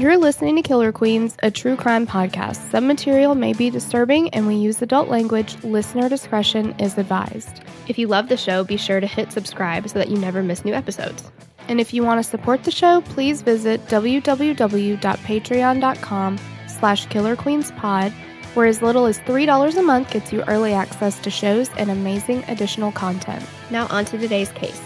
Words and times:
You're 0.00 0.16
listening 0.16 0.56
to 0.56 0.62
Killer 0.62 0.90
Queens, 0.92 1.36
a 1.42 1.50
true 1.50 1.76
crime 1.76 2.06
podcast. 2.06 2.70
Some 2.70 2.86
material 2.86 3.34
may 3.34 3.52
be 3.52 3.68
disturbing 3.68 4.30
and 4.30 4.46
we 4.46 4.54
use 4.54 4.80
adult 4.80 5.10
language. 5.10 5.62
Listener 5.62 6.08
discretion 6.08 6.74
is 6.78 6.96
advised. 6.96 7.60
If 7.86 7.98
you 7.98 8.06
love 8.06 8.30
the 8.30 8.38
show, 8.38 8.64
be 8.64 8.78
sure 8.78 9.00
to 9.00 9.06
hit 9.06 9.30
subscribe 9.30 9.86
so 9.86 9.98
that 9.98 10.08
you 10.08 10.16
never 10.16 10.42
miss 10.42 10.64
new 10.64 10.72
episodes. 10.72 11.30
And 11.68 11.82
if 11.82 11.92
you 11.92 12.02
want 12.02 12.18
to 12.18 12.30
support 12.30 12.64
the 12.64 12.70
show, 12.70 13.02
please 13.02 13.42
visit 13.42 13.84
www.patreon.com 13.88 16.38
slash 16.66 17.06
killerqueenspod, 17.08 18.12
where 18.54 18.66
as 18.66 18.80
little 18.80 19.04
as 19.04 19.18
$3 19.18 19.76
a 19.76 19.82
month 19.82 20.12
gets 20.12 20.32
you 20.32 20.42
early 20.44 20.72
access 20.72 21.18
to 21.18 21.28
shows 21.28 21.68
and 21.76 21.90
amazing 21.90 22.42
additional 22.48 22.90
content. 22.90 23.44
Now 23.70 23.86
on 23.88 24.06
to 24.06 24.16
today's 24.16 24.50
case. 24.52 24.80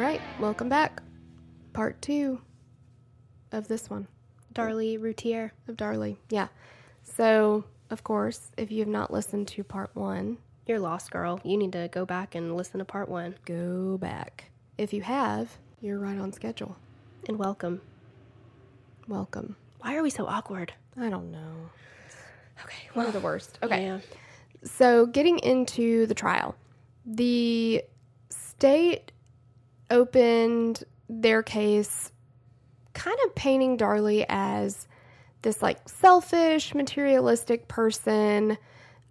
All 0.00 0.06
right, 0.06 0.22
welcome 0.40 0.70
back. 0.70 1.02
Part 1.74 2.00
two 2.00 2.40
of 3.52 3.68
this 3.68 3.90
one. 3.90 4.08
Darlie 4.54 4.98
Routier. 4.98 5.52
Of 5.68 5.76
Darlie, 5.76 6.16
yeah. 6.30 6.48
So, 7.02 7.64
of 7.90 8.02
course, 8.02 8.50
if 8.56 8.72
you 8.72 8.78
have 8.78 8.88
not 8.88 9.12
listened 9.12 9.46
to 9.48 9.62
part 9.62 9.94
one, 9.94 10.38
You're 10.66 10.80
lost, 10.80 11.10
girl. 11.10 11.38
You 11.44 11.58
need 11.58 11.72
to 11.72 11.90
go 11.92 12.06
back 12.06 12.34
and 12.34 12.56
listen 12.56 12.78
to 12.78 12.84
part 12.86 13.10
one. 13.10 13.34
go 13.44 13.98
back. 13.98 14.44
If 14.78 14.94
you 14.94 15.02
have, 15.02 15.50
you're 15.82 15.98
right 15.98 16.18
on 16.18 16.32
schedule. 16.32 16.78
And 17.28 17.38
welcome. 17.38 17.82
Welcome. 19.06 19.54
Why 19.80 19.96
are 19.96 20.02
we 20.02 20.08
so 20.08 20.24
awkward? 20.26 20.72
I 20.98 21.10
don't 21.10 21.30
know. 21.30 21.68
Okay, 22.64 22.88
We're 22.94 23.10
the 23.10 23.20
worst. 23.20 23.58
Okay. 23.62 23.84
Yeah. 23.84 23.98
So, 24.64 25.04
getting 25.04 25.40
into 25.40 26.06
the 26.06 26.14
trial, 26.14 26.54
the 27.04 27.84
state 28.30 29.12
opened 29.90 30.84
their 31.08 31.42
case 31.42 32.12
kind 32.92 33.18
of 33.24 33.34
painting 33.34 33.78
Darlie 33.78 34.24
as 34.28 34.86
this 35.42 35.62
like 35.62 35.88
selfish, 35.88 36.74
materialistic 36.74 37.68
person. 37.68 38.58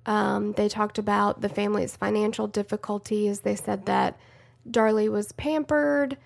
Um, 0.06 0.54
they 0.54 0.70
talked 0.70 0.98
about 0.98 1.42
the 1.42 1.50
family's 1.50 1.96
financial 1.96 2.48
difficulties. 2.48 3.42
They 3.42 3.56
said 3.56 3.86
that 3.88 4.20
Darlie 4.70 5.10
was 5.10 5.32
pampered, 5.34 6.18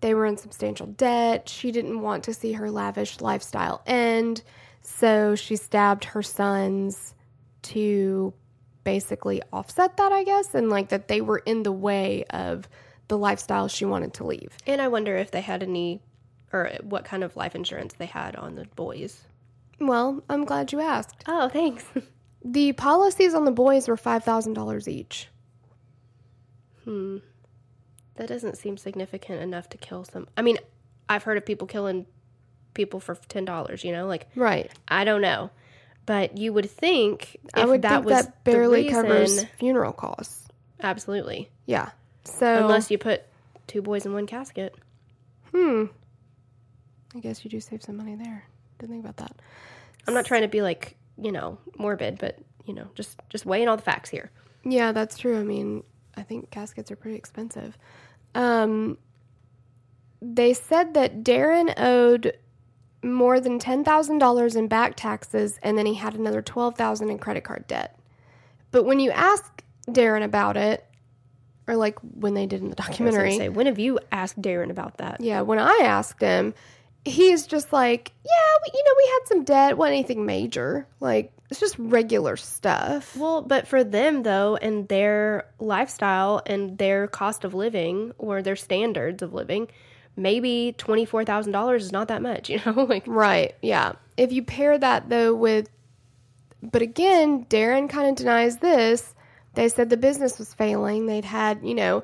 they 0.00 0.14
were 0.14 0.24
in 0.24 0.38
substantial 0.38 0.86
debt. 0.86 1.48
She 1.48 1.72
didn't 1.72 2.00
want 2.00 2.24
to 2.24 2.34
see 2.34 2.52
her 2.52 2.70
lavish 2.70 3.20
lifestyle 3.20 3.82
end, 3.86 4.42
so 4.80 5.34
she 5.34 5.56
stabbed 5.56 6.04
her 6.04 6.22
sons 6.22 7.14
to 7.62 8.32
basically 8.82 9.42
offset 9.52 9.98
that, 9.98 10.12
I 10.12 10.24
guess, 10.24 10.54
and 10.54 10.70
like 10.70 10.88
that 10.88 11.08
they 11.08 11.20
were 11.20 11.38
in 11.38 11.62
the 11.62 11.72
way 11.72 12.24
of 12.30 12.68
the 13.10 13.18
lifestyle 13.18 13.68
she 13.68 13.84
wanted 13.84 14.14
to 14.14 14.24
leave. 14.24 14.56
And 14.66 14.80
I 14.80 14.88
wonder 14.88 15.14
if 15.16 15.30
they 15.30 15.42
had 15.42 15.62
any, 15.62 16.00
or 16.52 16.70
what 16.82 17.04
kind 17.04 17.22
of 17.22 17.36
life 17.36 17.54
insurance 17.54 17.92
they 17.94 18.06
had 18.06 18.34
on 18.36 18.54
the 18.54 18.64
boys. 18.76 19.20
Well, 19.78 20.22
I'm 20.30 20.44
glad 20.44 20.72
you 20.72 20.80
asked. 20.80 21.22
Oh, 21.26 21.48
thanks. 21.48 21.84
The 22.42 22.72
policies 22.72 23.34
on 23.34 23.44
the 23.44 23.50
boys 23.50 23.86
were 23.86 23.96
$5,000 23.98 24.88
each. 24.88 25.28
hmm. 26.84 27.18
That 28.16 28.28
doesn't 28.28 28.56
seem 28.56 28.78
significant 28.78 29.42
enough 29.42 29.68
to 29.70 29.76
kill 29.76 30.04
some. 30.04 30.26
I 30.38 30.42
mean, 30.42 30.56
I've 31.06 31.22
heard 31.22 31.36
of 31.36 31.44
people 31.44 31.66
killing 31.66 32.06
people 32.72 32.98
for 33.00 33.14
ten 33.28 33.44
dollars. 33.44 33.84
You 33.84 33.92
know, 33.92 34.06
like 34.06 34.26
Right. 34.34 34.70
I 34.88 35.04
don't 35.04 35.20
know, 35.20 35.50
but 36.06 36.38
you 36.38 36.52
would 36.54 36.70
think 36.70 37.36
if 37.44 37.50
I 37.54 37.64
would 37.66 37.82
that 37.82 37.90
think 37.96 38.06
was 38.06 38.24
that 38.26 38.44
barely 38.44 38.84
the 38.84 38.90
covers 38.90 39.44
funeral 39.58 39.92
costs. 39.92 40.48
Absolutely, 40.82 41.50
Yeah. 41.66 41.90
So 42.30 42.64
unless 42.64 42.90
you 42.90 42.98
put 42.98 43.24
two 43.66 43.82
boys 43.82 44.06
in 44.06 44.12
one 44.12 44.26
casket. 44.26 44.74
hmm. 45.52 45.86
I 47.14 47.18
guess 47.18 47.44
you 47.44 47.50
do 47.50 47.60
save 47.60 47.82
some 47.82 47.96
money 47.96 48.14
there. 48.14 48.44
Didn't 48.78 48.92
think 48.92 49.04
about 49.04 49.16
that. 49.18 49.36
I'm 50.06 50.14
not 50.14 50.24
trying 50.26 50.42
to 50.42 50.48
be 50.48 50.62
like 50.62 50.96
you 51.18 51.32
know 51.32 51.58
morbid, 51.76 52.18
but 52.18 52.38
you 52.66 52.74
know 52.74 52.88
just 52.94 53.18
just 53.28 53.46
weighing 53.46 53.68
all 53.68 53.76
the 53.76 53.82
facts 53.82 54.10
here. 54.10 54.30
Yeah, 54.64 54.92
that's 54.92 55.18
true. 55.18 55.38
I 55.38 55.42
mean, 55.42 55.82
I 56.16 56.22
think 56.22 56.50
caskets 56.50 56.90
are 56.90 56.96
pretty 56.96 57.16
expensive. 57.16 57.76
Um, 58.34 58.98
they 60.22 60.52
said 60.54 60.94
that 60.94 61.22
Darren 61.22 61.72
owed 61.76 62.36
more 63.02 63.40
than 63.40 63.58
ten 63.58 63.84
thousand 63.84 64.18
dollars 64.18 64.56
in 64.56 64.68
back 64.68 64.94
taxes, 64.96 65.58
and 65.62 65.76
then 65.76 65.86
he 65.86 65.94
had 65.94 66.14
another 66.14 66.42
twelve 66.42 66.76
thousand 66.76 67.10
in 67.10 67.18
credit 67.18 67.44
card 67.44 67.66
debt. 67.66 67.98
But 68.70 68.84
when 68.84 69.00
you 69.00 69.10
ask 69.10 69.62
Darren 69.88 70.22
about 70.22 70.56
it, 70.56 70.86
or 71.70 71.76
like 71.76 71.98
when 72.00 72.34
they 72.34 72.46
did 72.46 72.60
in 72.62 72.68
the 72.70 72.76
documentary, 72.76 73.36
Say, 73.36 73.48
when 73.48 73.66
have 73.66 73.78
you 73.78 73.98
asked 74.10 74.40
Darren 74.40 74.70
about 74.70 74.98
that? 74.98 75.20
yeah, 75.20 75.40
when 75.42 75.58
I 75.58 75.80
asked 75.82 76.20
him, 76.20 76.52
he's 77.04 77.46
just 77.46 77.72
like, 77.72 78.12
yeah, 78.24 78.58
we, 78.64 78.78
you 78.78 78.84
know, 78.84 78.92
we 78.96 79.10
had 79.12 79.28
some 79.28 79.44
debt, 79.44 79.78
wasn't 79.78 79.94
anything 79.94 80.26
major, 80.26 80.86
like 81.00 81.32
it's 81.50 81.58
just 81.60 81.76
regular 81.78 82.36
stuff. 82.36 83.16
Well, 83.16 83.42
but 83.42 83.66
for 83.66 83.82
them 83.82 84.22
though, 84.22 84.56
and 84.56 84.86
their 84.88 85.46
lifestyle 85.58 86.42
and 86.46 86.78
their 86.78 87.06
cost 87.08 87.44
of 87.44 87.54
living 87.54 88.12
or 88.18 88.42
their 88.42 88.54
standards 88.56 89.22
of 89.22 89.32
living, 89.34 89.68
maybe 90.16 90.74
twenty 90.78 91.04
four 91.04 91.24
thousand 91.24 91.52
dollars 91.52 91.84
is 91.84 91.92
not 91.92 92.08
that 92.08 92.22
much. 92.22 92.50
You 92.50 92.60
know, 92.66 92.84
like 92.84 93.04
Right. 93.06 93.54
Yeah. 93.62 93.92
If 94.16 94.32
you 94.32 94.42
pair 94.42 94.76
that 94.78 95.08
though 95.08 95.34
with, 95.34 95.68
but 96.62 96.82
again, 96.82 97.46
Darren 97.46 97.88
kind 97.88 98.10
of 98.10 98.16
denies 98.16 98.58
this. 98.58 99.14
They 99.54 99.68
said 99.68 99.90
the 99.90 99.96
business 99.96 100.38
was 100.38 100.54
failing. 100.54 101.06
They'd 101.06 101.24
had, 101.24 101.60
you 101.64 101.74
know, 101.74 102.02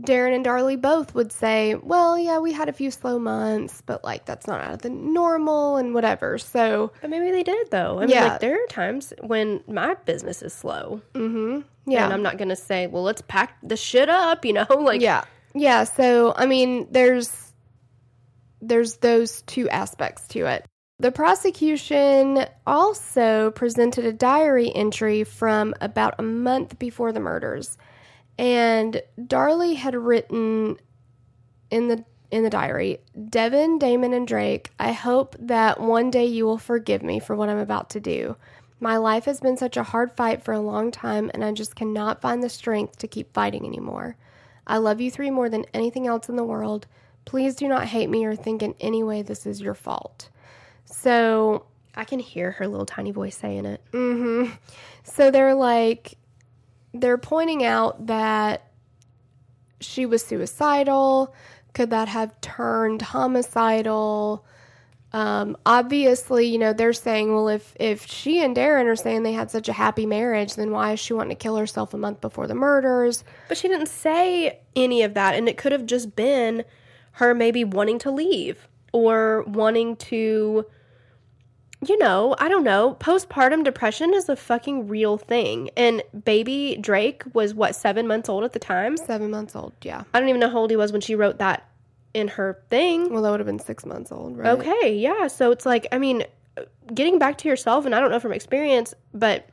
Darren 0.00 0.34
and 0.34 0.44
Darlie 0.44 0.80
both 0.80 1.14
would 1.14 1.30
say, 1.30 1.74
well, 1.74 2.18
yeah, 2.18 2.38
we 2.38 2.52
had 2.52 2.68
a 2.68 2.72
few 2.72 2.90
slow 2.90 3.18
months, 3.18 3.82
but 3.84 4.02
like 4.02 4.24
that's 4.24 4.46
not 4.46 4.62
out 4.62 4.72
of 4.72 4.82
the 4.82 4.88
normal 4.90 5.76
and 5.76 5.92
whatever. 5.92 6.38
So, 6.38 6.92
But 7.02 7.10
maybe 7.10 7.30
they 7.30 7.42
did 7.42 7.70
though. 7.70 7.98
I 7.98 8.00
mean, 8.02 8.10
Yeah. 8.10 8.28
like 8.28 8.40
there 8.40 8.54
are 8.54 8.66
times 8.68 9.12
when 9.22 9.62
my 9.66 9.94
business 10.06 10.40
is 10.42 10.54
slow, 10.54 11.02
mm-hmm. 11.12 11.60
yeah. 11.86 12.04
and 12.04 12.14
I'm 12.14 12.22
not 12.22 12.38
gonna 12.38 12.56
say, 12.56 12.86
"Well, 12.86 13.02
let's 13.02 13.20
pack 13.22 13.58
the 13.62 13.76
shit 13.76 14.08
up," 14.08 14.44
you 14.46 14.54
know, 14.54 14.66
like 14.80 15.02
yeah. 15.02 15.24
Yeah. 15.54 15.84
So, 15.84 16.32
I 16.34 16.46
mean, 16.46 16.86
there's, 16.90 17.52
there's 18.62 18.96
those 18.98 19.42
two 19.42 19.68
aspects 19.68 20.28
to 20.28 20.46
it. 20.46 20.64
The 21.00 21.12
prosecution 21.12 22.44
also 22.66 23.52
presented 23.52 24.04
a 24.04 24.12
diary 24.12 24.74
entry 24.74 25.22
from 25.22 25.72
about 25.80 26.16
a 26.18 26.24
month 26.24 26.76
before 26.80 27.12
the 27.12 27.20
murders. 27.20 27.78
And 28.36 29.00
Darlie 29.16 29.76
had 29.76 29.94
written 29.94 30.76
in 31.70 31.86
the 31.86 32.04
in 32.32 32.42
the 32.42 32.50
diary, 32.50 32.98
Devon, 33.30 33.78
Damon, 33.78 34.12
and 34.12 34.26
Drake, 34.26 34.70
I 34.78 34.92
hope 34.92 35.34
that 35.38 35.80
one 35.80 36.10
day 36.10 36.26
you 36.26 36.44
will 36.44 36.58
forgive 36.58 37.02
me 37.02 37.20
for 37.20 37.34
what 37.34 37.48
I'm 37.48 37.58
about 37.58 37.88
to 37.90 38.00
do. 38.00 38.36
My 38.80 38.98
life 38.98 39.24
has 39.24 39.40
been 39.40 39.56
such 39.56 39.78
a 39.78 39.82
hard 39.82 40.12
fight 40.12 40.42
for 40.42 40.52
a 40.52 40.60
long 40.60 40.90
time, 40.90 41.30
and 41.32 41.42
I 41.42 41.52
just 41.52 41.74
cannot 41.74 42.20
find 42.20 42.42
the 42.42 42.50
strength 42.50 42.98
to 42.98 43.08
keep 43.08 43.32
fighting 43.32 43.64
anymore. 43.64 44.16
I 44.66 44.76
love 44.76 45.00
you 45.00 45.10
three 45.10 45.30
more 45.30 45.48
than 45.48 45.64
anything 45.72 46.06
else 46.06 46.28
in 46.28 46.36
the 46.36 46.44
world. 46.44 46.86
Please 47.24 47.54
do 47.54 47.66
not 47.66 47.86
hate 47.86 48.10
me 48.10 48.26
or 48.26 48.36
think 48.36 48.62
in 48.62 48.74
any 48.78 49.02
way 49.02 49.22
this 49.22 49.46
is 49.46 49.62
your 49.62 49.74
fault. 49.74 50.28
So, 50.90 51.66
I 51.98 52.04
can 52.04 52.20
hear 52.20 52.52
her 52.52 52.68
little 52.68 52.86
tiny 52.86 53.10
voice 53.10 53.36
saying 53.36 53.66
it. 53.66 53.82
Mm-hmm. 53.92 54.52
So 55.02 55.32
they're 55.32 55.54
like, 55.54 56.16
they're 56.94 57.18
pointing 57.18 57.64
out 57.64 58.06
that 58.06 58.70
she 59.80 60.06
was 60.06 60.24
suicidal. 60.24 61.34
Could 61.72 61.90
that 61.90 62.06
have 62.06 62.40
turned 62.40 63.02
homicidal? 63.02 64.46
Um, 65.12 65.56
obviously, 65.66 66.46
you 66.46 66.58
know, 66.58 66.72
they're 66.72 66.92
saying, 66.92 67.34
well, 67.34 67.48
if 67.48 67.74
if 67.80 68.06
she 68.06 68.44
and 68.44 68.54
Darren 68.56 68.86
are 68.86 68.94
saying 68.94 69.24
they 69.24 69.32
had 69.32 69.50
such 69.50 69.68
a 69.68 69.72
happy 69.72 70.06
marriage, 70.06 70.54
then 70.54 70.70
why 70.70 70.92
is 70.92 71.00
she 71.00 71.14
wanting 71.14 71.36
to 71.36 71.42
kill 71.42 71.56
herself 71.56 71.94
a 71.94 71.98
month 71.98 72.20
before 72.20 72.46
the 72.46 72.54
murders? 72.54 73.24
But 73.48 73.58
she 73.58 73.66
didn't 73.66 73.88
say 73.88 74.60
any 74.76 75.02
of 75.02 75.14
that, 75.14 75.34
and 75.34 75.48
it 75.48 75.56
could 75.56 75.72
have 75.72 75.86
just 75.86 76.14
been 76.14 76.64
her 77.12 77.34
maybe 77.34 77.64
wanting 77.64 77.98
to 78.00 78.10
leave 78.12 78.68
or 78.92 79.42
wanting 79.48 79.96
to 79.96 80.66
you 81.86 81.96
know, 81.98 82.34
I 82.38 82.48
don't 82.48 82.64
know. 82.64 82.96
Postpartum 82.98 83.64
depression 83.64 84.12
is 84.14 84.28
a 84.28 84.36
fucking 84.36 84.88
real 84.88 85.16
thing. 85.16 85.70
And 85.76 86.02
baby 86.24 86.76
Drake 86.80 87.22
was 87.32 87.54
what, 87.54 87.74
seven 87.74 88.06
months 88.06 88.28
old 88.28 88.44
at 88.44 88.52
the 88.52 88.58
time? 88.58 88.96
Seven 88.96 89.30
months 89.30 89.54
old, 89.54 89.74
yeah. 89.82 90.02
I 90.12 90.20
don't 90.20 90.28
even 90.28 90.40
know 90.40 90.50
how 90.50 90.58
old 90.58 90.70
he 90.70 90.76
was 90.76 90.90
when 90.92 91.00
she 91.00 91.14
wrote 91.14 91.38
that 91.38 91.68
in 92.14 92.28
her 92.28 92.60
thing. 92.70 93.12
Well, 93.12 93.22
that 93.22 93.30
would 93.30 93.40
have 93.40 93.46
been 93.46 93.58
six 93.58 93.86
months 93.86 94.10
old, 94.10 94.36
right? 94.36 94.58
Okay, 94.58 94.96
yeah. 94.96 95.28
So 95.28 95.52
it's 95.52 95.64
like, 95.64 95.86
I 95.92 95.98
mean, 95.98 96.24
getting 96.92 97.18
back 97.18 97.38
to 97.38 97.48
yourself, 97.48 97.86
and 97.86 97.94
I 97.94 98.00
don't 98.00 98.10
know 98.10 98.20
from 98.20 98.32
experience, 98.32 98.94
but 99.14 99.48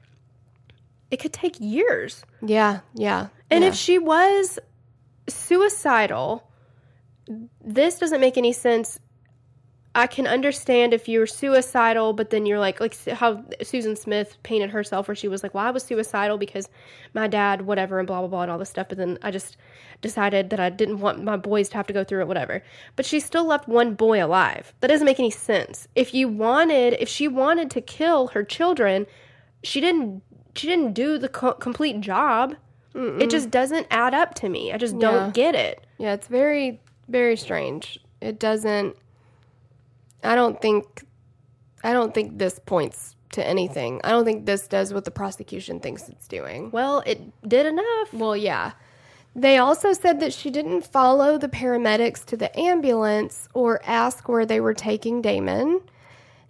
it 1.12 1.18
could 1.18 1.34
take 1.34 1.60
years. 1.60 2.24
Yeah, 2.42 2.80
yeah. 2.96 3.28
And 3.52 3.64
yeah. 3.64 3.70
if 3.70 3.76
she 3.76 4.00
was 4.00 4.58
suicidal, 5.30 6.50
this 7.64 8.00
doesn't 8.00 8.22
make 8.22 8.38
any 8.38 8.54
sense. 8.54 9.00
I 9.96 10.08
can 10.08 10.28
understand 10.28 10.94
if 10.94 11.08
you're 11.08 11.26
suicidal, 11.26 12.12
but 12.12 12.30
then 12.30 12.46
you're 12.46 12.60
like, 12.60 12.82
like 12.82 12.96
how 13.08 13.46
Susan 13.64 13.96
Smith 13.96 14.38
painted 14.44 14.70
herself, 14.72 15.08
where 15.08 15.16
she 15.16 15.30
was 15.30 15.42
like, 15.42 15.54
"Well, 15.54 15.66
I 15.66 15.72
was 15.72 15.84
suicidal 15.84 16.38
because 16.38 16.68
my 17.14 17.28
dad, 17.28 17.62
whatever, 17.62 17.98
and 17.98 18.06
blah 18.06 18.20
blah 18.20 18.28
blah, 18.28 18.42
and 18.42 18.52
all 18.52 18.58
this 18.58 18.70
stuff." 18.70 18.90
But 18.90 18.98
then 18.98 19.18
I 19.22 19.32
just 19.32 19.56
decided 20.02 20.50
that 20.50 20.60
I 20.60 20.70
didn't 20.70 21.00
want 21.00 21.24
my 21.24 21.38
boys 21.38 21.70
to 21.70 21.78
have 21.78 21.88
to 21.88 21.94
go 21.94 22.04
through 22.04 22.20
it, 22.20 22.28
whatever. 22.28 22.62
But 22.98 23.06
she 23.06 23.22
still 23.22 23.46
left 23.46 23.70
one 23.70 23.96
boy 23.96 24.24
alive. 24.24 24.74
That 24.82 24.90
doesn't 24.90 25.06
make 25.06 25.20
any 25.20 25.32
sense. 25.32 25.88
If 25.96 26.14
you 26.14 26.28
wanted, 26.28 26.98
if 27.00 27.08
she 27.08 27.30
wanted 27.30 27.72
to 27.72 27.82
kill 27.82 28.28
her 28.28 28.44
children, 28.44 29.08
she 29.64 29.80
didn't. 29.80 30.22
She 30.56 30.68
didn't 30.68 30.94
do 30.94 31.18
the 31.18 31.30
co- 31.30 31.54
complete 31.54 32.02
job. 32.02 32.56
Mm-mm. 32.94 33.22
It 33.22 33.30
just 33.30 33.50
doesn't 33.50 33.88
add 33.92 34.14
up 34.14 34.36
to 34.36 34.50
me. 34.50 34.72
I 34.72 34.78
just 34.78 34.98
don't 35.00 35.34
get 35.34 35.56
it. 35.56 35.86
Yeah, 35.98 36.14
it's 36.14 36.28
very, 36.28 36.80
very 37.08 37.36
strange. 37.38 38.00
It 38.22 38.40
doesn't. 38.40 38.96
I 40.26 40.36
don't 40.36 40.62
think. 40.62 41.06
I 41.84 41.94
don't 41.94 42.14
think 42.14 42.40
this 42.40 42.60
points 42.66 43.16
to 43.32 43.46
anything. 43.46 44.02
I 44.04 44.10
don't 44.10 44.26
think 44.26 44.46
this 44.46 44.68
does 44.68 44.94
what 44.94 45.06
the 45.06 45.12
prosecution 45.12 45.80
thinks 45.80 46.10
it's 46.10 46.28
doing. 46.28 46.72
Well, 46.72 47.04
it 47.06 47.22
did 47.48 47.66
enough. 47.66 48.14
Well, 48.14 48.36
yeah. 48.36 48.72
They 49.36 49.58
also 49.58 49.92
said 49.92 50.22
that 50.22 50.34
she 50.34 50.50
didn't 50.50 50.88
follow 50.88 51.38
the 51.38 51.50
paramedics 51.50 52.24
to 52.26 52.38
the 52.38 52.58
ambulance 52.58 53.50
or 53.54 53.82
ask 53.84 54.30
where 54.30 54.46
they 54.46 54.62
were 54.62 54.74
taking 54.74 55.22
Damon. 55.22 55.82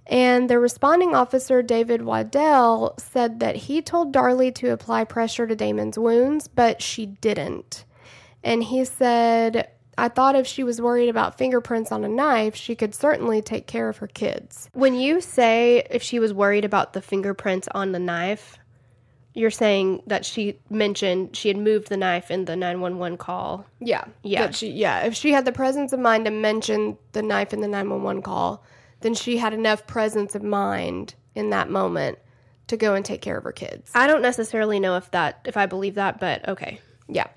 And 0.08 0.50
the 0.50 0.60
responding 0.60 1.16
officer, 1.16 1.64
David 1.64 2.04
Waddell, 2.04 2.94
said 3.00 3.40
that 3.40 3.56
he 3.56 3.82
told 3.82 4.14
Darlie 4.14 4.54
to 4.56 4.72
apply 4.72 5.06
pressure 5.06 5.48
to 5.48 5.56
Damon's 5.56 5.98
wounds, 5.98 6.48
but 6.48 6.82
she 6.82 7.08
didn't. 7.08 7.86
And 8.44 8.64
he 8.64 8.86
said, 8.86 9.68
I 9.98 10.10
thought 10.10 10.36
if 10.36 10.46
she 10.46 10.64
was 10.64 10.82
worried 10.82 11.10
about 11.10 11.38
fingerprints 11.38 11.92
on 11.92 12.04
a 12.04 12.10
knife, 12.10 12.56
she 12.56 12.76
could 12.76 12.94
certainly 12.94 13.42
take 13.42 13.68
care 13.68 13.90
of 13.90 13.98
her 13.98 14.08
kids. 14.08 14.70
When 14.74 14.94
you 14.94 15.22
say 15.22 15.88
if 15.90 16.04
she 16.04 16.20
was 16.20 16.34
worried 16.34 16.66
about 16.66 16.94
the 16.94 17.02
fingerprints 17.02 17.68
on 17.72 17.92
the 17.92 18.00
knife, 18.00 18.58
you're 19.34 19.52
saying 19.52 20.02
that 20.08 20.26
she 20.26 20.60
mentioned 20.70 21.36
she 21.36 21.50
had 21.50 21.58
moved 21.58 21.90
the 21.90 21.98
knife 21.98 22.32
in 22.32 22.46
the 22.46 22.56
911 22.56 23.18
call. 23.18 23.66
Yeah. 23.80 24.06
Yeah. 24.24 24.48
That 24.48 24.56
she, 24.56 24.70
yeah. 24.72 25.02
If 25.02 25.14
she 25.14 25.32
had 25.32 25.46
the 25.46 25.52
presence 25.52 25.92
of 25.94 26.00
mind 26.00 26.26
to 26.26 26.32
mention 26.32 26.98
the 27.12 27.22
knife 27.22 27.54
in 27.54 27.62
the 27.62 27.68
911 27.68 28.22
call, 28.22 28.64
then 29.02 29.14
she 29.14 29.38
had 29.38 29.54
enough 29.54 29.86
presence 29.88 30.36
of 30.36 30.44
mind 30.44 31.16
in 31.36 31.50
that 31.50 31.70
moment 31.70 32.18
to 32.68 32.78
go 32.78 32.96
and 32.96 33.06
take 33.06 33.22
care 33.22 33.38
of 33.38 33.44
her 33.44 33.52
kids. 33.52 33.92
I 33.94 34.08
don't 34.08 34.22
necessarily 34.22 34.80
know 34.80 34.96
if 34.96 35.12
that 35.12 35.42
if 35.46 35.58
I 35.58 35.66
believe 35.66 35.96
that, 35.96 36.20
but 36.20 36.48
okay. 36.48 36.80
Yeah. 37.08 37.28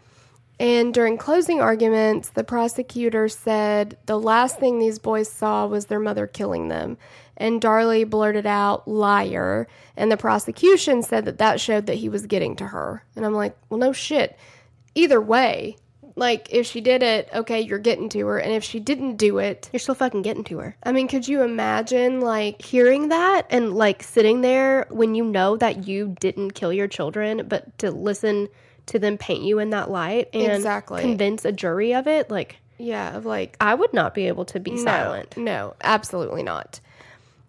And 0.60 0.93
during 0.93 1.19
closing 1.19 1.60
arguments, 1.60 2.31
the 2.31 2.43
prosecutor 2.43 3.28
said 3.28 3.96
the 4.06 4.19
last 4.19 4.58
thing 4.58 4.78
these 4.78 4.99
boys 4.99 5.31
saw 5.31 5.66
was 5.66 5.87
their 5.87 6.00
mother 6.00 6.26
killing 6.26 6.69
them. 6.69 6.99
And 7.37 7.60
Darlie 7.60 8.08
blurted 8.08 8.46
out, 8.46 8.88
liar. 8.88 9.69
And 9.96 10.10
the 10.10 10.16
prosecution 10.16 11.02
said 11.05 11.25
that 11.26 11.38
that 11.38 11.60
showed 11.60 11.87
that 11.87 11.94
he 11.96 12.08
was 12.08 12.26
getting 12.26 12.56
to 12.56 12.66
her. 12.66 13.05
And 13.14 13.25
I'm 13.25 13.34
like, 13.34 13.56
well, 13.69 13.78
no 13.78 13.93
shit. 13.93 14.37
Either 14.96 15.20
way, 15.20 15.76
like, 16.16 16.49
if 16.50 16.66
she 16.66 16.81
did 16.81 17.05
it, 17.05 17.28
okay, 17.32 17.60
you're 17.60 17.78
getting 17.78 18.08
to 18.08 18.26
her. 18.26 18.38
And 18.40 18.52
if 18.52 18.64
she 18.64 18.81
didn't 18.81 19.16
do 19.16 19.38
it, 19.38 19.70
You're 19.72 19.78
still 19.78 19.94
fucking 19.94 20.22
getting 20.22 20.43
to 20.44 20.58
her. 20.58 20.76
I 20.82 20.90
mean, 20.90 21.06
could 21.06 21.28
you 21.28 21.43
imagine, 21.43 22.20
like, 22.20 22.60
Hearing 22.60 23.10
that 23.10 23.46
and 23.50 23.72
like 23.75 24.02
sitting 24.02 24.40
there 24.40 24.88
when 24.90 25.14
you 25.14 25.22
know 25.22 25.56
that 25.56 25.87
you 25.87 26.16
didn't 26.19 26.52
kill 26.52 26.72
your 26.72 26.88
children, 26.88 27.46
but 27.46 27.78
to 27.78 27.93
listen 27.93 28.49
to 28.88 28.99
then 28.99 29.19
paint 29.19 29.43
you 29.43 29.58
in 29.58 29.70
that 29.70 29.90
light 29.90 30.29
and 30.32 30.52
Exactly. 30.52 31.02
convince 31.02 31.44
a 31.44 31.52
jury 31.52 31.94
of 31.94 32.06
it, 32.06 32.31
like 32.31 32.56
yeah, 32.79 33.17
of 33.17 33.26
like, 33.26 33.56
I 33.61 33.75
would 33.75 33.93
not 33.93 34.14
be 34.14 34.29
able 34.29 34.44
to 34.46 34.61
be 34.61 34.76
silent. 34.76 35.37
No, 35.37 35.43
no, 35.43 35.75
absolutely 35.82 36.43
not. 36.43 36.81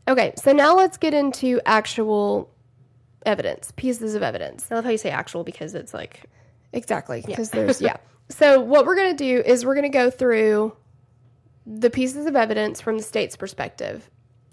Okay, 0.08 0.34
so 0.38 0.52
now 0.52 0.76
let's 0.76 0.98
get 0.98 1.14
into 1.14 1.62
actual 1.66 2.50
evidence, 3.26 3.72
pieces 3.76 4.16
of 4.16 4.24
evidence. 4.24 4.68
I 4.72 4.76
love 4.76 4.86
how 4.86 4.90
you 4.90 4.98
say 4.98 5.12
actual 5.12 5.44
because 5.44 5.76
it's 5.76 5.94
like 5.94 6.22
Exactly, 6.74 7.24
because 7.26 7.52
there's 7.52 7.82
yeah. 7.82 7.98
So 8.30 8.60
what 8.60 8.86
we're 8.86 8.96
going 8.96 9.16
to 9.16 9.24
do 9.24 9.42
is 9.44 9.66
we're 9.66 9.76
going 9.76 9.92
to 9.92 9.98
go 9.98 10.10
through 10.10 10.76
the 11.66 11.90
pieces 11.90 12.26
of 12.26 12.36
evidence 12.36 12.82
from 12.82 12.98
the 12.98 13.04
state's 13.04 13.36
perspective. 13.36 14.10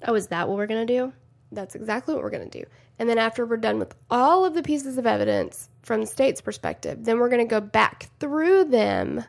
Oh, 0.07 0.15
is 0.15 0.27
that 0.29 0.49
what 0.49 0.59
we're 0.59 0.67
gonna 0.67 0.85
do? 0.87 1.13
That's 1.53 1.75
exactly 1.75 2.15
what 2.15 2.23
we're 2.23 2.31
going 2.31 2.49
to 2.51 2.59
do. 2.61 2.67
And 2.99 3.09
then 3.09 3.19
after 3.19 3.45
we're 3.45 3.59
done 3.59 3.79
with 3.79 3.95
all 4.11 4.45
of 4.45 4.55
the 4.55 4.63
pieces 4.63 4.97
of 4.99 5.07
evidence 5.07 5.69
from 5.83 6.01
the 6.01 6.07
state's 6.07 6.41
perspective, 6.41 7.05
then 7.05 7.19
we're 7.19 7.29
going 7.29 7.47
to 7.47 7.51
go 7.51 7.61
back 7.61 8.09
through 8.19 8.65
them 8.65 9.25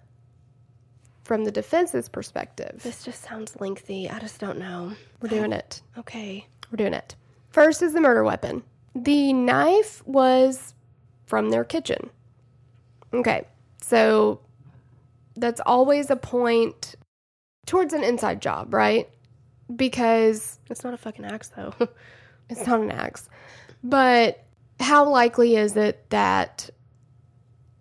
from 1.24 1.44
the 1.44 1.52
defense's 1.52 2.08
perspective. 2.08 2.80
This 2.84 3.04
just 3.04 3.22
sounds 3.24 3.60
lengthy. 3.60 4.10
I 4.10 4.20
just 4.20 4.40
don't 4.40 4.58
know. 4.60 4.94
We're 5.22 5.30
doing 5.30 5.52
it. 5.52 5.82
Okay. 5.98 6.48
We're 6.72 6.78
doing 6.78 6.94
it. 6.94 7.16
First 7.50 7.82
is 7.82 7.94
the 7.94 8.02
murder 8.02 8.24
weapon. 8.24 8.64
The 8.96 9.34
knife 9.34 10.02
was 10.08 10.74
from 11.26 11.50
their 11.50 11.64
kitchen. 11.66 12.10
Okay, 13.14 13.46
so 13.82 14.40
that's 15.36 15.62
always 15.66 16.10
a 16.10 16.16
point 16.16 16.96
towards 17.66 17.94
an 17.94 18.04
inside 18.04 18.42
job, 18.42 18.74
right? 18.74 19.10
Because 19.74 20.60
It's 20.70 20.84
not 20.84 20.94
a 20.94 20.98
fucking 20.98 21.26
axe 21.26 21.50
though. 21.50 21.74
it's 22.50 22.66
not 22.68 22.82
an 22.82 22.92
axe. 22.92 23.30
But 23.84 24.44
how 24.80 25.08
likely 25.10 25.56
is 25.56 25.76
it 25.76 26.10
that 26.10 26.70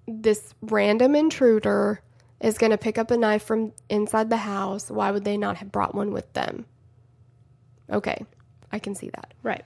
this 0.07 0.55
random 0.63 1.15
intruder 1.15 2.01
is 2.41 2.59
going 2.59 2.71
to 2.71 2.79
pick 2.79 2.99
up 2.99 3.11
a 3.11 3.17
knife 3.17 3.43
from 3.43 3.73
inside 3.89 4.31
the 4.31 4.37
house? 4.37 4.91
Why 4.91 5.11
would 5.11 5.25
they 5.25 5.37
not 5.37 5.57
have 5.57 5.73
brought 5.73 5.95
one 5.95 6.13
with 6.13 6.33
them? 6.33 6.67
Okay, 7.91 8.25
I 8.73 8.79
can 8.79 8.95
see 8.95 9.11
that. 9.11 9.35
right. 9.43 9.65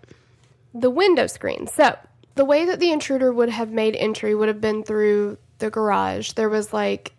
the 0.74 0.90
window 0.90 1.26
screen. 1.26 1.66
So, 1.66 1.96
the 2.34 2.44
way 2.44 2.64
that 2.66 2.80
the 2.80 2.92
intruder 2.92 3.32
would 3.32 3.48
have 3.48 3.70
made 3.70 3.96
entry 3.96 4.34
would 4.34 4.48
have 4.48 4.60
been 4.60 4.82
through 4.82 5.38
the 5.58 5.70
garage. 5.70 6.32
There 6.32 6.48
was 6.48 6.72
like 6.72 7.12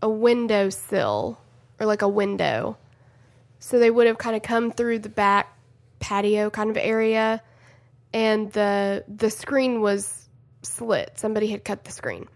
a 0.00 0.08
window 0.08 0.70
sill 0.70 1.38
or 1.78 1.86
like 1.86 2.02
a 2.02 2.08
window. 2.08 2.76
So 3.58 3.78
they 3.78 3.90
would 3.90 4.06
have 4.06 4.18
kind 4.18 4.34
of 4.34 4.42
come 4.42 4.72
through 4.72 5.00
the 5.00 5.08
back 5.08 5.51
patio 6.02 6.50
kind 6.50 6.68
of 6.68 6.76
area 6.76 7.40
and 8.12 8.52
the 8.52 9.04
the 9.08 9.30
screen 9.30 9.80
was 9.80 10.28
slit. 10.62 11.12
Somebody 11.14 11.46
had 11.46 11.64
cut 11.64 11.84
the 11.84 11.92
screen. 11.92 12.26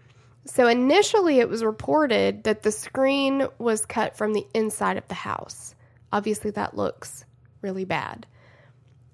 So 0.45 0.67
initially 0.67 1.39
it 1.39 1.49
was 1.49 1.63
reported 1.63 2.45
that 2.45 2.63
the 2.63 2.71
screen 2.71 3.47
was 3.59 3.85
cut 3.85 4.17
from 4.17 4.33
the 4.33 4.47
inside 4.53 4.97
of 4.97 5.07
the 5.09 5.13
house. 5.13 5.75
Obviously 6.11 6.51
that 6.51 6.75
looks 6.75 7.25
really 7.61 7.85
bad. 7.85 8.25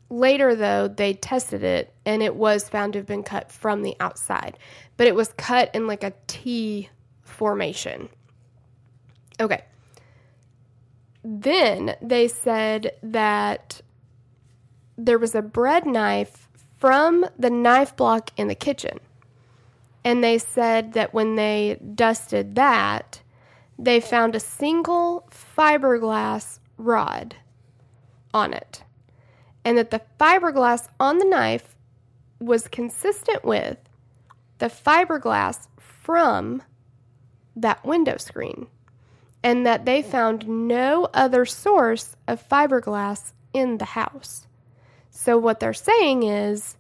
Later, 0.10 0.54
though, 0.54 0.88
they 0.88 1.16
tested 1.16 1.64
it 1.64 1.92
and 2.06 2.22
it 2.22 2.36
was 2.36 2.70
found 2.70 2.94
to 2.94 3.00
have 3.00 3.08
been 3.08 3.24
cut 3.24 3.52
from 3.52 3.82
the 3.82 3.96
outside, 4.00 4.60
but 4.96 5.08
it 5.08 5.16
was 5.16 5.34
cut 5.38 5.74
in 5.74 5.88
like 5.88 6.04
a 6.04 6.14
T 6.28 6.90
formation. 7.24 8.10
Okay. 9.40 9.64
Then 11.24 11.96
they 12.00 12.28
said 12.28 12.92
that 13.02 13.82
there 14.98 15.20
was 15.20 15.36
a 15.36 15.42
bread 15.42 15.86
knife 15.86 16.48
from 16.80 17.26
the 17.38 17.50
knife 17.50 17.96
block 17.96 18.32
in 18.38 18.48
the 18.48 18.56
kitchen. 18.56 19.00
And 20.04 20.24
they 20.24 20.38
said 20.38 20.94
that 20.94 21.14
when 21.14 21.36
they 21.36 21.80
dusted 21.96 22.56
that, 22.56 23.22
they 23.80 24.00
found 24.00 24.36
a 24.36 24.40
single 24.40 25.28
fiberglass 25.32 26.60
rod 26.78 27.36
on 28.34 28.54
it. 28.54 28.84
and 29.66 29.78
that 29.78 29.92
the 29.92 30.02
fiberglass 30.20 30.88
on 31.00 31.20
the 31.20 31.26
knife 31.26 31.76
was 32.40 32.68
consistent 32.68 33.44
with 33.46 33.78
the 34.60 34.68
fiberglass 34.68 35.68
from 35.78 36.62
that 37.56 37.86
window 37.86 38.18
screen, 38.18 38.68
and 39.44 39.66
that 39.66 39.86
they 39.86 40.02
found 40.02 40.48
no 40.48 41.08
other 41.14 41.46
source 41.46 42.16
of 42.28 42.48
fiberglass 42.48 43.34
in 43.54 43.78
the 43.78 43.86
house. 43.86 44.48
So, 45.16 45.38
what 45.38 45.60
they're 45.60 45.74
saying 45.74 46.24
is 46.24 46.76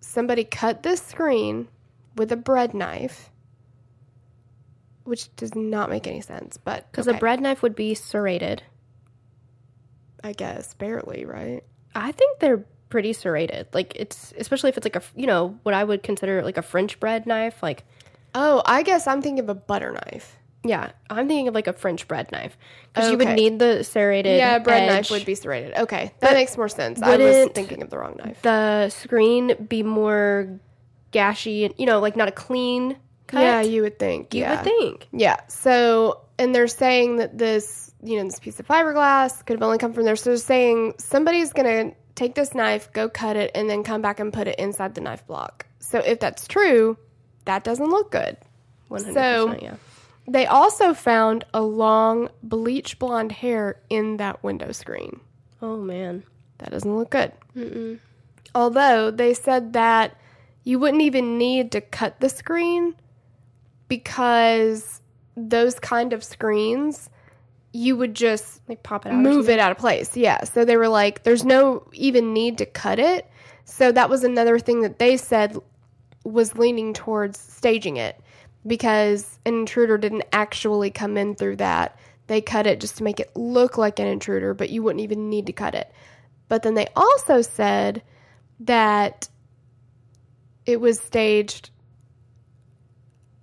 somebody 0.00 0.42
cut 0.42 0.82
this 0.82 1.02
screen 1.02 1.68
with 2.16 2.32
a 2.32 2.36
bread 2.36 2.72
knife, 2.72 3.30
which 5.04 5.34
does 5.36 5.54
not 5.54 5.90
make 5.90 6.06
any 6.06 6.22
sense, 6.22 6.56
but 6.56 6.90
Because 6.90 7.06
okay. 7.06 7.16
a 7.16 7.20
bread 7.20 7.40
knife 7.40 7.62
would 7.62 7.74
be 7.76 7.94
serrated. 7.94 8.62
I 10.24 10.32
guess 10.32 10.72
barely, 10.74 11.26
right? 11.26 11.62
I 11.94 12.10
think 12.12 12.38
they're 12.38 12.64
pretty 12.88 13.12
serrated. 13.12 13.66
Like 13.74 13.92
it's 13.94 14.32
especially 14.38 14.70
if 14.70 14.76
it's 14.78 14.86
like 14.86 14.96
a 14.96 15.02
you 15.14 15.26
know 15.26 15.58
what 15.64 15.74
I 15.74 15.84
would 15.84 16.02
consider 16.02 16.42
like 16.42 16.56
a 16.56 16.62
French 16.62 16.98
bread 16.98 17.26
knife. 17.26 17.62
Like 17.62 17.84
Oh, 18.34 18.62
I 18.64 18.82
guess 18.82 19.06
I'm 19.06 19.20
thinking 19.20 19.44
of 19.44 19.50
a 19.50 19.54
butter 19.54 19.92
knife. 19.92 20.38
Yeah, 20.64 20.92
I'm 21.10 21.26
thinking 21.28 21.48
of 21.48 21.54
like 21.54 21.66
a 21.66 21.72
French 21.72 22.06
bread 22.08 22.30
knife 22.32 22.56
because 22.92 23.10
you 23.10 23.18
would 23.18 23.26
Okay. 23.28 23.34
need 23.34 23.58
the 23.58 23.82
serrated. 23.84 24.38
Yeah, 24.38 24.58
bread 24.60 24.88
knife 24.88 25.10
would 25.10 25.24
be 25.24 25.34
serrated. 25.34 25.76
Okay, 25.76 26.12
that 26.20 26.30
But 26.30 26.34
makes 26.34 26.56
more 26.56 26.68
sense. 26.68 27.00
I 27.02 27.16
was 27.16 27.18
wouldn't 27.18 27.54
thinking 27.54 27.82
of 27.82 27.90
the 27.90 27.98
wrong 27.98 28.16
knife. 28.22 28.40
the 28.42 28.88
screen 28.90 29.66
be 29.68 29.82
more 29.82 30.60
gashy 31.12 31.64
and 31.66 31.74
you 31.78 31.84
know 31.86 32.00
like 32.00 32.16
not 32.16 32.28
a 32.28 32.32
clean 32.32 32.96
cut. 33.26 33.40
Yeah, 33.40 33.60
you 33.62 33.82
would 33.82 33.98
think. 33.98 34.34
You 34.34 34.42
yeah. 34.42 34.54
would 34.56 34.64
think. 34.64 35.08
Yeah. 35.12 35.36
So, 35.48 36.20
and 36.38 36.54
they're 36.54 36.66
saying 36.68 37.16
that 37.16 37.36
this, 37.38 37.92
you 38.02 38.16
know, 38.18 38.24
this 38.24 38.38
piece 38.38 38.58
of 38.60 38.66
fiberglass 38.68 39.44
could 39.44 39.54
have 39.54 39.62
only 39.62 39.78
come 39.78 39.92
from 39.92 40.04
there. 40.04 40.16
So 40.16 40.30
they're 40.30 40.36
saying 40.36 40.94
somebody's 40.98 41.52
going 41.52 41.90
to 41.90 41.96
take 42.14 42.34
this 42.34 42.54
knife, 42.54 42.92
go 42.92 43.08
cut 43.08 43.36
it, 43.36 43.50
and 43.54 43.68
then 43.70 43.82
come 43.84 44.02
back 44.02 44.20
and 44.20 44.32
put 44.32 44.48
it 44.48 44.58
inside 44.58 44.94
the 44.94 45.00
knife 45.00 45.26
block. 45.26 45.66
So 45.78 45.98
if 46.00 46.20
that's 46.20 46.46
true, 46.46 46.96
that 47.46 47.64
doesn't 47.64 47.88
look 47.88 48.10
good. 48.12 48.36
100%, 48.90 49.62
Yeah. 49.62 49.74
They 50.26 50.46
also 50.46 50.94
found 50.94 51.44
a 51.52 51.62
long 51.62 52.28
bleach 52.42 52.98
blonde 52.98 53.32
hair 53.32 53.80
in 53.90 54.18
that 54.18 54.42
window 54.42 54.72
screen. 54.72 55.20
Oh 55.60 55.76
man. 55.76 56.22
That 56.58 56.70
doesn't 56.70 56.96
look 56.96 57.10
good. 57.10 57.32
Although 58.54 59.10
they 59.10 59.34
said 59.34 59.72
that 59.72 60.16
you 60.64 60.78
wouldn't 60.78 61.02
even 61.02 61.38
need 61.38 61.72
to 61.72 61.80
cut 61.80 62.20
the 62.20 62.28
screen 62.28 62.94
because 63.88 65.00
those 65.36 65.78
kind 65.80 66.12
of 66.12 66.22
screens, 66.22 67.10
you 67.72 67.96
would 67.96 68.14
just 68.14 68.60
Like 68.68 68.82
pop 68.82 69.06
it 69.06 69.12
out. 69.12 69.18
move 69.18 69.48
it 69.48 69.58
out 69.58 69.72
of 69.72 69.78
place. 69.78 70.16
Yeah. 70.16 70.44
So 70.44 70.64
they 70.64 70.76
were 70.76 70.88
like, 70.88 71.24
there's 71.24 71.44
no 71.44 71.88
even 71.92 72.32
need 72.32 72.58
to 72.58 72.66
cut 72.66 72.98
it. 72.98 73.28
So 73.64 73.90
that 73.92 74.08
was 74.08 74.22
another 74.22 74.58
thing 74.58 74.82
that 74.82 74.98
they 74.98 75.16
said 75.16 75.56
was 76.24 76.56
leaning 76.56 76.92
towards 76.94 77.40
staging 77.40 77.96
it 77.96 78.20
because 78.66 79.38
an 79.44 79.54
intruder 79.54 79.98
didn't 79.98 80.24
actually 80.32 80.90
come 80.90 81.16
in 81.16 81.34
through 81.34 81.56
that. 81.56 81.98
They 82.26 82.40
cut 82.40 82.66
it 82.66 82.80
just 82.80 82.98
to 82.98 83.04
make 83.04 83.20
it 83.20 83.34
look 83.36 83.76
like 83.76 83.98
an 83.98 84.06
intruder, 84.06 84.54
but 84.54 84.70
you 84.70 84.82
wouldn't 84.82 85.02
even 85.02 85.28
need 85.28 85.46
to 85.46 85.52
cut 85.52 85.74
it. 85.74 85.92
But 86.48 86.62
then 86.62 86.74
they 86.74 86.86
also 86.94 87.42
said 87.42 88.02
that 88.60 89.28
it 90.66 90.80
was 90.80 91.00
staged 91.00 91.70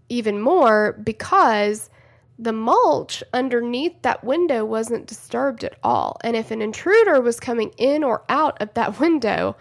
even 0.08 0.42
more 0.42 0.94
because 1.04 1.90
the 2.38 2.54
mulch 2.54 3.22
underneath 3.34 4.02
that 4.02 4.24
window 4.24 4.64
wasn't 4.64 5.08
disturbed 5.08 5.64
at 5.64 5.78
all. 5.84 6.18
And 6.24 6.36
if 6.36 6.52
an 6.52 6.62
intruder 6.62 7.20
was 7.20 7.40
coming 7.40 7.72
in 7.78 8.04
or 8.04 8.24
out 8.30 8.62
of 8.62 8.74
that 8.76 9.00
window, 9.02 9.58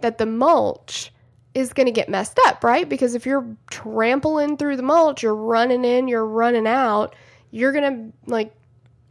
that 0.00 0.18
the 0.18 0.26
mulch 0.26 1.12
is 1.54 1.72
going 1.72 1.86
to 1.86 1.92
get 1.92 2.08
messed 2.08 2.38
up, 2.46 2.62
right? 2.62 2.88
Because 2.88 3.14
if 3.14 3.26
you're 3.26 3.46
trampling 3.70 4.56
through 4.56 4.76
the 4.76 4.82
mulch, 4.82 5.22
you're 5.22 5.34
running 5.34 5.84
in, 5.84 6.06
you're 6.08 6.26
running 6.26 6.66
out, 6.66 7.14
you're 7.50 7.72
going 7.72 8.12
to 8.12 8.30
like 8.30 8.54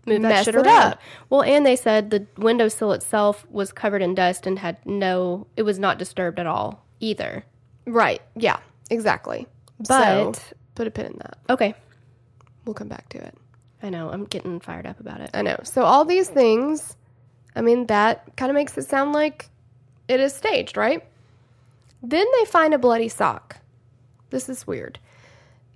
Move 0.05 0.21
that 0.21 0.29
mess 0.29 0.45
shit 0.45 0.55
it 0.55 0.65
around. 0.65 0.93
up. 0.93 1.01
Well, 1.29 1.43
and 1.43 1.65
they 1.65 1.75
said 1.75 2.09
the 2.09 2.25
windowsill 2.37 2.93
itself 2.93 3.45
was 3.49 3.71
covered 3.71 4.01
in 4.01 4.15
dust 4.15 4.47
and 4.47 4.57
had 4.59 4.77
no. 4.85 5.47
It 5.57 5.63
was 5.63 5.77
not 5.77 5.97
disturbed 5.99 6.39
at 6.39 6.47
all 6.47 6.85
either. 6.99 7.43
Right. 7.85 8.21
Yeah, 8.35 8.59
exactly. 8.89 9.45
But- 9.87 10.35
so, 10.35 10.41
put 10.75 10.87
a 10.87 10.91
pin 10.91 11.07
in 11.07 11.17
that. 11.17 11.37
Okay. 11.49 11.73
We'll 12.65 12.73
come 12.73 12.87
back 12.87 13.09
to 13.09 13.17
it. 13.17 13.35
I 13.83 13.89
know. 13.89 14.09
I'm 14.09 14.25
getting 14.25 14.59
fired 14.59 14.85
up 14.85 14.99
about 14.99 15.21
it. 15.21 15.29
I 15.33 15.41
know. 15.41 15.57
So 15.63 15.83
all 15.83 16.05
these 16.05 16.29
things, 16.29 16.95
I 17.55 17.61
mean, 17.61 17.87
that 17.87 18.35
kind 18.35 18.49
of 18.49 18.55
makes 18.55 18.77
it 18.77 18.85
sound 18.87 19.13
like 19.13 19.49
it 20.07 20.19
is 20.19 20.33
staged, 20.33 20.75
right? 20.77 21.03
Then 22.01 22.25
they 22.37 22.45
find 22.45 22.73
a 22.73 22.79
bloody 22.79 23.09
sock. 23.09 23.57
This 24.29 24.49
is 24.49 24.67
weird. 24.67 24.99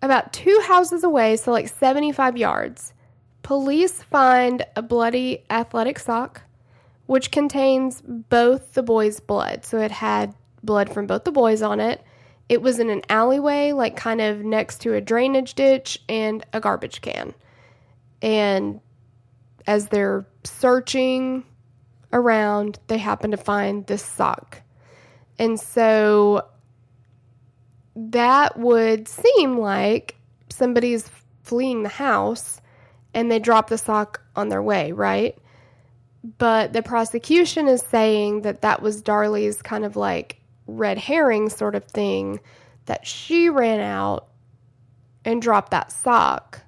About 0.01 0.33
two 0.33 0.59
houses 0.65 1.03
away, 1.03 1.35
so 1.37 1.51
like 1.51 1.67
75 1.67 2.37
yards, 2.37 2.93
police 3.41 4.03
find 4.03 4.65
a 4.75 4.81
bloody 4.81 5.43
athletic 5.49 5.99
sock, 5.99 6.41
which 7.05 7.31
contains 7.31 8.01
both 8.01 8.73
the 8.73 8.83
boys' 8.83 9.19
blood. 9.19 9.65
So 9.65 9.79
it 9.79 9.91
had 9.91 10.33
blood 10.63 10.91
from 10.93 11.07
both 11.07 11.23
the 11.23 11.31
boys 11.31 11.61
on 11.61 11.79
it. 11.79 12.03
It 12.49 12.61
was 12.61 12.79
in 12.79 12.89
an 12.89 13.01
alleyway, 13.09 13.71
like 13.71 13.95
kind 13.95 14.21
of 14.21 14.43
next 14.43 14.81
to 14.81 14.93
a 14.93 15.01
drainage 15.01 15.53
ditch 15.53 15.99
and 16.09 16.45
a 16.53 16.59
garbage 16.59 17.01
can. 17.01 17.33
And 18.21 18.79
as 19.67 19.87
they're 19.87 20.25
searching 20.43 21.45
around, 22.11 22.79
they 22.87 22.97
happen 22.97 23.31
to 23.31 23.37
find 23.37 23.85
this 23.87 24.03
sock. 24.03 24.62
And 25.39 25.59
so 25.59 26.47
that 27.95 28.57
would 28.57 29.07
seem 29.07 29.57
like 29.57 30.15
somebody's 30.49 31.09
fleeing 31.43 31.83
the 31.83 31.89
house 31.89 32.61
and 33.13 33.31
they 33.31 33.39
drop 33.39 33.69
the 33.69 33.77
sock 33.77 34.21
on 34.35 34.49
their 34.49 34.63
way, 34.63 34.91
right? 34.91 35.37
But 36.37 36.73
the 36.73 36.81
prosecution 36.81 37.67
is 37.67 37.81
saying 37.81 38.43
that 38.43 38.61
that 38.61 38.81
was 38.81 39.01
Darlie's 39.01 39.61
kind 39.61 39.85
of 39.85 39.95
like 39.95 40.39
red 40.67 40.97
herring 40.97 41.49
sort 41.49 41.75
of 41.75 41.83
thing 41.85 42.39
that 42.85 43.05
she 43.05 43.49
ran 43.49 43.79
out 43.79 44.27
and 45.25 45.41
dropped 45.41 45.71
that 45.71 45.91
sock 45.91 46.61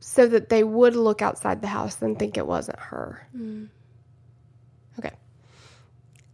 so 0.00 0.26
that 0.26 0.48
they 0.48 0.64
would 0.64 0.96
look 0.96 1.22
outside 1.22 1.60
the 1.60 1.68
house 1.68 2.00
and 2.02 2.18
think 2.18 2.36
it 2.36 2.46
wasn't 2.46 2.78
her. 2.78 3.26
Okay. 3.34 3.68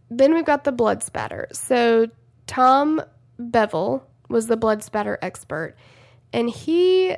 Then 0.09 0.33
we've 0.33 0.45
got 0.45 0.63
the 0.63 0.71
blood 0.71 1.03
spatter. 1.03 1.47
So 1.51 2.07
Tom 2.47 3.01
Bevel 3.39 4.07
was 4.29 4.47
the 4.47 4.57
blood 4.57 4.83
spatter 4.83 5.17
expert, 5.21 5.75
and 6.33 6.49
he 6.49 7.15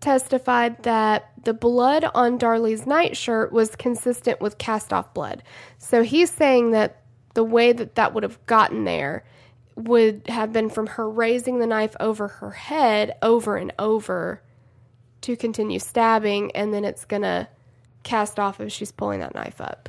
testified 0.00 0.82
that 0.84 1.30
the 1.44 1.54
blood 1.54 2.04
on 2.14 2.38
Darlie's 2.38 2.86
nightshirt 2.86 3.52
was 3.52 3.74
consistent 3.74 4.40
with 4.40 4.58
cast 4.58 4.92
off 4.92 5.12
blood. 5.12 5.42
So 5.78 6.02
he's 6.02 6.30
saying 6.30 6.70
that 6.70 7.02
the 7.34 7.44
way 7.44 7.72
that 7.72 7.96
that 7.96 8.14
would 8.14 8.22
have 8.22 8.44
gotten 8.46 8.84
there 8.84 9.24
would 9.74 10.26
have 10.28 10.52
been 10.52 10.70
from 10.70 10.86
her 10.86 11.08
raising 11.08 11.58
the 11.58 11.66
knife 11.66 11.94
over 12.00 12.28
her 12.28 12.50
head 12.50 13.16
over 13.22 13.56
and 13.56 13.72
over 13.78 14.42
to 15.22 15.36
continue 15.36 15.78
stabbing, 15.78 16.50
and 16.52 16.72
then 16.72 16.84
it's 16.84 17.04
gonna 17.04 17.48
cast 18.02 18.38
off 18.38 18.60
as 18.60 18.72
she's 18.72 18.92
pulling 18.92 19.20
that 19.20 19.34
knife 19.34 19.60
up. 19.60 19.88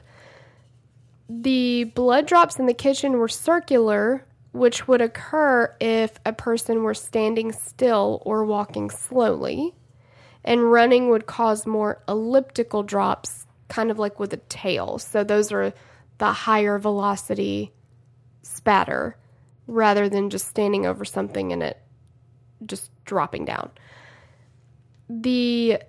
The 1.29 1.83
blood 1.83 2.25
drops 2.25 2.57
in 2.57 2.65
the 2.65 2.73
kitchen 2.73 3.13
were 3.13 3.27
circular, 3.27 4.25
which 4.51 4.87
would 4.87 4.99
occur 4.99 5.75
if 5.79 6.19
a 6.25 6.33
person 6.33 6.81
were 6.81 6.95
standing 6.95 7.51
still 7.51 8.23
or 8.25 8.43
walking 8.43 8.89
slowly. 8.89 9.75
And 10.43 10.71
running 10.71 11.09
would 11.09 11.27
cause 11.27 11.67
more 11.67 12.01
elliptical 12.07 12.81
drops, 12.81 13.45
kind 13.67 13.91
of 13.91 13.99
like 13.99 14.19
with 14.19 14.33
a 14.33 14.37
tail. 14.37 14.97
So 14.97 15.23
those 15.23 15.51
are 15.51 15.73
the 16.17 16.31
higher 16.31 16.79
velocity 16.79 17.73
spatter 18.41 19.15
rather 19.67 20.09
than 20.09 20.31
just 20.31 20.47
standing 20.47 20.87
over 20.87 21.05
something 21.05 21.53
and 21.53 21.61
it 21.61 21.79
just 22.65 22.89
dropping 23.05 23.45
down. 23.45 23.69
The 25.09 25.81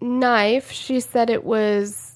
knife, 0.00 0.70
she 0.70 1.00
said 1.00 1.30
it 1.30 1.44
was, 1.44 2.09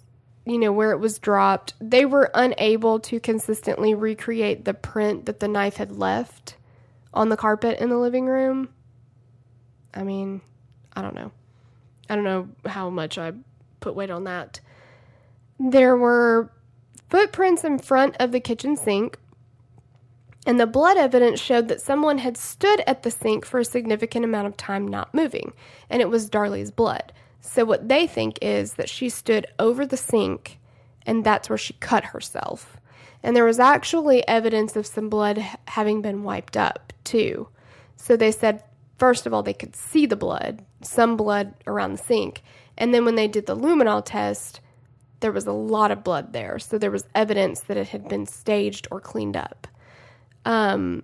you 0.47 0.59
know, 0.59 0.73
where 0.73 0.93
it 0.93 0.99
was 0.99 1.19
dropped. 1.19 1.75
They 1.81 2.05
were 2.05 2.31
unable 2.35 3.01
to 3.01 3.21
consistently 3.21 3.95
recreate 3.95 4.65
the 4.65 4.75
print 4.75 5.27
that 5.27 5.41
the 5.41 5.49
knife 5.49 5.77
had 5.77 5.93
left 5.93 6.57
on 7.13 7.29
the 7.29 7.37
carpet 7.37 7.79
in 7.79 7.89
the 7.89 7.99
living 7.99 8.27
room. 8.27 8.69
I 9.95 10.03
mean, 10.03 10.41
I 10.95 11.03
don't 11.03 11.15
know. 11.15 11.33
I 12.11 12.15
don't 12.15 12.25
know 12.25 12.49
how 12.67 12.91
much 12.91 13.17
I 13.17 13.33
put 13.81 13.95
weight 13.95 14.11
on 14.11 14.25
that. 14.25 14.61
There 15.59 15.97
were 15.97 16.51
footprints 17.09 17.65
in 17.65 17.79
front 17.79 18.17
of 18.19 18.33
the 18.33 18.41
kitchen 18.41 18.77
sink, 18.77 19.19
and 20.47 20.61
the 20.61 20.67
blood 20.67 20.99
evidence 20.99 21.41
showed 21.41 21.69
that 21.69 21.81
someone 21.81 22.19
had 22.19 22.37
stood 22.37 22.83
at 22.87 23.03
the 23.03 23.11
sink 23.11 23.47
for 23.47 23.61
a 23.61 23.65
significant 23.65 24.25
amount 24.25 24.47
of 24.47 24.57
time 24.57 24.87
not 24.87 25.15
moving, 25.15 25.55
and 25.89 26.03
it 26.03 26.11
was 26.11 26.29
Darlie's 26.29 26.71
blood. 26.71 27.13
So, 27.47 27.67
what 27.67 27.89
they 27.91 28.07
think 28.07 28.39
is 28.41 28.75
that 28.75 28.89
she 28.89 29.11
stood 29.11 29.47
over 29.59 29.85
the 29.85 29.99
sink 29.99 30.59
and 31.05 31.23
that's 31.23 31.51
where 31.51 31.59
she 31.59 31.75
cut 31.75 32.07
herself. 32.07 32.79
And 33.23 33.37
there 33.37 33.45
was 33.45 33.61
actually 33.61 34.27
evidence 34.27 34.77
of 34.77 34.87
some 34.87 35.11
blood 35.11 35.39
having 35.69 36.01
been 36.01 36.25
wiped 36.25 36.57
up, 36.57 36.95
too. 37.05 37.49
So 37.97 38.17
they 38.17 38.33
said, 38.33 38.65
first 38.99 39.27
of 39.27 39.35
all, 39.35 39.43
they 39.43 39.53
could 39.53 39.77
see 39.77 40.07
the 40.07 40.17
blood, 40.17 40.65
some 40.83 41.19
blood 41.19 41.53
around 41.67 41.93
the 41.93 42.03
sink. 42.03 42.43
And 42.79 42.95
then 42.95 43.05
when 43.05 43.15
they 43.15 43.29
did 43.29 43.45
the 43.45 43.57
luminol 43.57 44.03
test, 44.03 44.61
there 45.21 45.31
was 45.31 45.47
a 45.47 45.53
lot 45.53 45.91
of 45.91 46.03
blood 46.03 46.33
there. 46.33 46.59
So 46.59 46.79
there 46.79 46.91
was 46.91 47.07
evidence 47.15 47.61
that 47.61 47.77
it 47.77 47.89
had 47.89 48.09
been 48.09 48.25
staged 48.25 48.89
or 48.91 49.01
cleaned 49.01 49.37
up. 49.37 49.67
Um, 50.47 51.03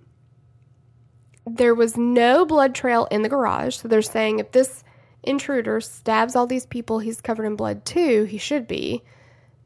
there 1.45 1.75
was 1.75 1.97
no 1.97 2.45
blood 2.45 2.73
trail 2.73 3.07
in 3.11 3.21
the 3.21 3.29
garage. 3.29 3.77
So 3.77 3.87
they're 3.87 4.01
saying 4.01 4.39
if 4.39 4.51
this 4.51 4.83
intruder 5.23 5.81
stabs 5.81 6.35
all 6.35 6.47
these 6.47 6.65
people, 6.65 6.99
he's 6.99 7.21
covered 7.21 7.45
in 7.45 7.55
blood 7.55 7.85
too. 7.85 8.23
He 8.23 8.37
should 8.37 8.67
be. 8.67 9.03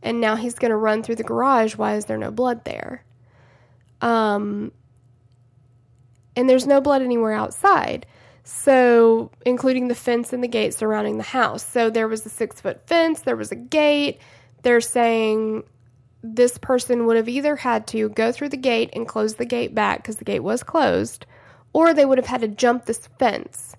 And 0.02 0.22
now 0.22 0.36
he's 0.36 0.56
going 0.56 0.70
to 0.70 0.78
run 0.78 1.02
through 1.02 1.16
the 1.16 1.24
garage. 1.24 1.76
Why 1.76 1.96
is 1.96 2.06
there 2.06 2.18
no 2.18 2.32
blood 2.32 2.64
there? 2.66 3.04
Um, 4.02 4.72
and 6.36 6.50
there's 6.50 6.68
no 6.68 6.82
blood 6.82 7.02
anywhere 7.02 7.34
outside. 7.34 8.06
So, 8.44 9.32
including 9.44 9.88
the 9.88 9.96
fence 9.96 10.32
and 10.32 10.44
the 10.44 10.48
gate 10.48 10.76
surrounding 10.76 11.18
the 11.18 11.24
house. 11.24 11.66
So, 11.66 11.90
there 11.90 12.08
was 12.08 12.24
a 12.26 12.30
six 12.30 12.62
foot 12.62 12.86
fence, 12.86 13.22
there 13.22 13.36
was 13.36 13.52
a 13.52 13.56
gate. 13.56 14.20
They're 14.62 14.82
saying 14.82 15.64
this 16.22 16.58
person 16.60 17.06
would 17.06 17.18
have 17.18 17.30
either 17.30 17.56
had 17.56 17.88
to 17.88 18.10
go 18.10 18.32
through 18.32 18.50
the 18.50 18.58
gate 18.58 18.92
and 18.94 19.08
close 19.08 19.36
the 19.36 19.46
gate 19.46 19.74
back 19.74 20.02
because 20.02 20.18
the 20.18 20.26
gate 20.26 20.42
was 20.42 20.62
closed, 20.62 21.26
or 21.74 21.94
they 21.94 22.06
would 22.06 22.18
have 22.18 22.28
had 22.28 22.42
to 22.42 22.48
jump 22.48 22.86
this 22.86 23.08
fence. 23.20 23.76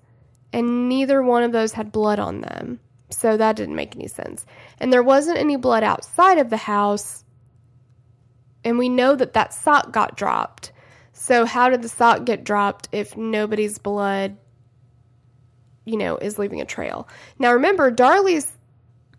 And 0.53 0.89
neither 0.89 1.21
one 1.21 1.43
of 1.43 1.51
those 1.51 1.73
had 1.73 1.91
blood 1.91 2.19
on 2.19 2.41
them. 2.41 2.79
So, 3.09 3.37
that 3.37 3.55
didn't 3.55 3.75
make 3.75 3.95
any 3.95 4.07
sense. 4.07 4.45
And 4.79 4.91
there 4.91 5.03
wasn't 5.03 5.37
any 5.37 5.55
blood 5.55 5.83
outside 5.83 6.37
of 6.37 6.49
the 6.49 6.57
house. 6.57 7.23
And 8.63 8.77
we 8.77 8.89
know 8.89 9.15
that 9.15 9.33
that 9.33 9.53
sock 9.53 9.91
got 9.91 10.17
dropped. 10.17 10.71
So, 11.13 11.45
how 11.45 11.69
did 11.69 11.81
the 11.81 11.89
sock 11.89 12.25
get 12.25 12.43
dropped 12.43 12.89
if 12.91 13.15
nobody's 13.15 13.77
blood, 13.77 14.37
you 15.85 15.97
know, 15.97 16.17
is 16.17 16.37
leaving 16.37 16.61
a 16.61 16.65
trail? 16.65 17.07
Now, 17.39 17.53
remember, 17.53 17.89
Darlie's 17.89 18.51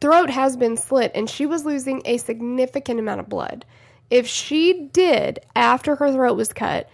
throat 0.00 0.30
has 0.30 0.56
been 0.56 0.76
slit 0.76 1.12
and 1.14 1.28
she 1.28 1.46
was 1.46 1.64
losing 1.64 2.02
a 2.04 2.18
significant 2.18 3.00
amount 3.00 3.20
of 3.20 3.28
blood. 3.28 3.64
If 4.10 4.26
she 4.26 4.88
did, 4.92 5.40
after 5.56 5.96
her 5.96 6.12
throat 6.12 6.36
was 6.36 6.52
cut, 6.52 6.88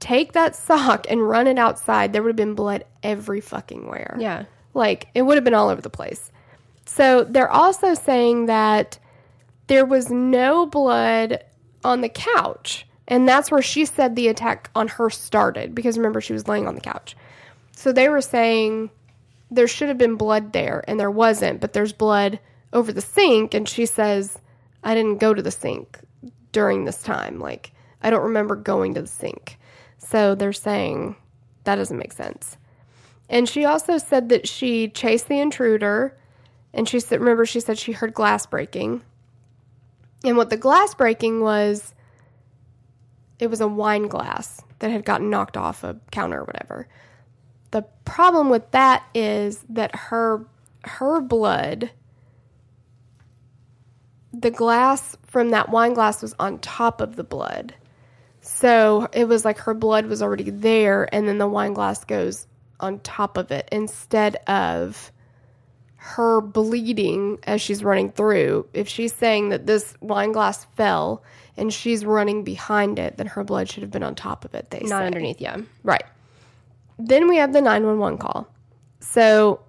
take 0.00 0.32
that 0.32 0.54
sock 0.54 1.06
and 1.08 1.26
run 1.26 1.46
it 1.46 1.58
outside, 1.58 2.12
there 2.12 2.22
would 2.22 2.30
have 2.30 2.36
been 2.36 2.54
blood 2.54 2.84
every 3.02 3.40
fucking 3.40 3.86
where. 3.86 4.16
Yeah. 4.18 4.44
Like, 4.74 5.08
it 5.14 5.22
would 5.22 5.36
have 5.36 5.44
been 5.44 5.54
all 5.54 5.68
over 5.68 5.80
the 5.80 5.90
place. 5.90 6.30
So, 6.84 7.24
they're 7.24 7.50
also 7.50 7.94
saying 7.94 8.46
that 8.46 8.98
there 9.66 9.84
was 9.84 10.10
no 10.10 10.66
blood 10.66 11.42
on 11.84 12.00
the 12.00 12.08
couch. 12.08 12.86
And 13.08 13.28
that's 13.28 13.50
where 13.50 13.62
she 13.62 13.84
said 13.84 14.16
the 14.16 14.28
attack 14.28 14.70
on 14.74 14.88
her 14.88 15.10
started 15.10 15.74
because 15.74 15.96
remember, 15.96 16.20
she 16.20 16.32
was 16.32 16.48
laying 16.48 16.66
on 16.66 16.74
the 16.74 16.80
couch. 16.80 17.16
So 17.72 17.92
they 17.92 18.08
were 18.08 18.20
saying 18.20 18.90
there 19.50 19.68
should 19.68 19.88
have 19.88 19.98
been 19.98 20.16
blood 20.16 20.52
there 20.52 20.84
and 20.88 20.98
there 20.98 21.10
wasn't, 21.10 21.60
but 21.60 21.72
there's 21.72 21.92
blood 21.92 22.40
over 22.72 22.92
the 22.92 23.00
sink. 23.00 23.54
And 23.54 23.68
she 23.68 23.86
says, 23.86 24.38
I 24.82 24.94
didn't 24.94 25.18
go 25.18 25.32
to 25.32 25.42
the 25.42 25.52
sink 25.52 26.00
during 26.50 26.84
this 26.84 27.02
time. 27.02 27.38
Like, 27.38 27.72
I 28.02 28.10
don't 28.10 28.24
remember 28.24 28.56
going 28.56 28.94
to 28.94 29.02
the 29.02 29.06
sink. 29.06 29.55
So 30.08 30.34
they're 30.34 30.52
saying 30.52 31.16
that 31.64 31.76
doesn't 31.76 31.98
make 31.98 32.12
sense. 32.12 32.56
And 33.28 33.48
she 33.48 33.64
also 33.64 33.98
said 33.98 34.28
that 34.28 34.46
she 34.46 34.88
chased 34.88 35.28
the 35.28 35.40
intruder. 35.40 36.16
And 36.72 36.88
she 36.88 37.00
said, 37.00 37.20
remember, 37.20 37.44
she 37.44 37.60
said 37.60 37.78
she 37.78 37.92
heard 37.92 38.14
glass 38.14 38.46
breaking. 38.46 39.02
And 40.24 40.36
what 40.36 40.50
the 40.50 40.56
glass 40.56 40.94
breaking 40.94 41.40
was, 41.40 41.94
it 43.38 43.48
was 43.48 43.60
a 43.60 43.68
wine 43.68 44.06
glass 44.06 44.62
that 44.78 44.90
had 44.90 45.04
gotten 45.04 45.30
knocked 45.30 45.56
off 45.56 45.82
a 45.82 45.98
counter 46.10 46.40
or 46.40 46.44
whatever. 46.44 46.88
The 47.72 47.82
problem 48.04 48.48
with 48.48 48.70
that 48.70 49.04
is 49.14 49.64
that 49.68 49.94
her 49.94 50.46
her 50.84 51.20
blood 51.20 51.90
the 54.32 54.50
glass 54.50 55.16
from 55.26 55.50
that 55.50 55.70
wine 55.70 55.94
glass 55.94 56.22
was 56.22 56.34
on 56.38 56.58
top 56.58 57.00
of 57.00 57.16
the 57.16 57.24
blood. 57.24 57.74
So 58.56 59.06
it 59.12 59.28
was 59.28 59.44
like 59.44 59.58
her 59.58 59.74
blood 59.74 60.06
was 60.06 60.22
already 60.22 60.48
there 60.48 61.14
and 61.14 61.28
then 61.28 61.36
the 61.36 61.46
wine 61.46 61.74
glass 61.74 62.04
goes 62.04 62.46
on 62.80 63.00
top 63.00 63.36
of 63.36 63.50
it 63.50 63.68
instead 63.70 64.36
of 64.46 65.12
her 65.96 66.40
bleeding 66.40 67.38
as 67.42 67.60
she's 67.60 67.84
running 67.84 68.10
through. 68.12 68.66
If 68.72 68.88
she's 68.88 69.12
saying 69.12 69.50
that 69.50 69.66
this 69.66 69.94
wine 70.00 70.32
glass 70.32 70.64
fell 70.74 71.22
and 71.58 71.70
she's 71.70 72.06
running 72.06 72.44
behind 72.44 72.98
it, 72.98 73.18
then 73.18 73.26
her 73.26 73.44
blood 73.44 73.68
should 73.68 73.82
have 73.82 73.90
been 73.90 74.02
on 74.02 74.14
top 74.14 74.46
of 74.46 74.54
it. 74.54 74.70
They 74.70 74.78
Not 74.80 75.00
say. 75.00 75.06
underneath, 75.06 75.38
yeah. 75.38 75.58
Right. 75.82 76.04
Then 76.98 77.28
we 77.28 77.36
have 77.36 77.52
the 77.52 77.60
911 77.60 78.16
call. 78.16 78.48
So 79.00 79.60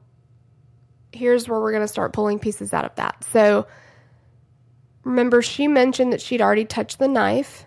here's 1.12 1.50
where 1.50 1.60
we're 1.60 1.74
going 1.74 1.84
to 1.84 1.90
start 1.90 2.14
pulling 2.14 2.40
pieces 2.40 2.74
out 2.74 2.86
of 2.86 2.96
that. 2.96 3.22
So 3.26 3.68
remember, 5.04 5.42
she 5.42 5.68
mentioned 5.68 6.14
that 6.14 6.22
she'd 6.22 6.42
already 6.42 6.64
touched 6.64 7.00
the 7.00 7.10
knife, 7.10 7.67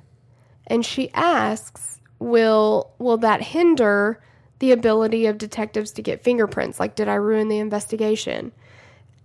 and 0.71 0.87
she 0.87 1.11
asks, 1.13 2.01
"Will 2.19 2.93
will 2.99 3.19
that 3.19 3.43
hinder 3.43 4.23
the 4.61 4.73
ability 4.73 5.27
of 5.27 5.37
detectives 5.37 5.91
to 5.93 6.03
get 6.03 6.23
fingerprints? 6.23 6.81
Like, 6.81 6.95
did 6.95 7.09
I 7.09 7.15
ruin 7.15 7.49
the 7.49 7.59
investigation?" 7.59 8.53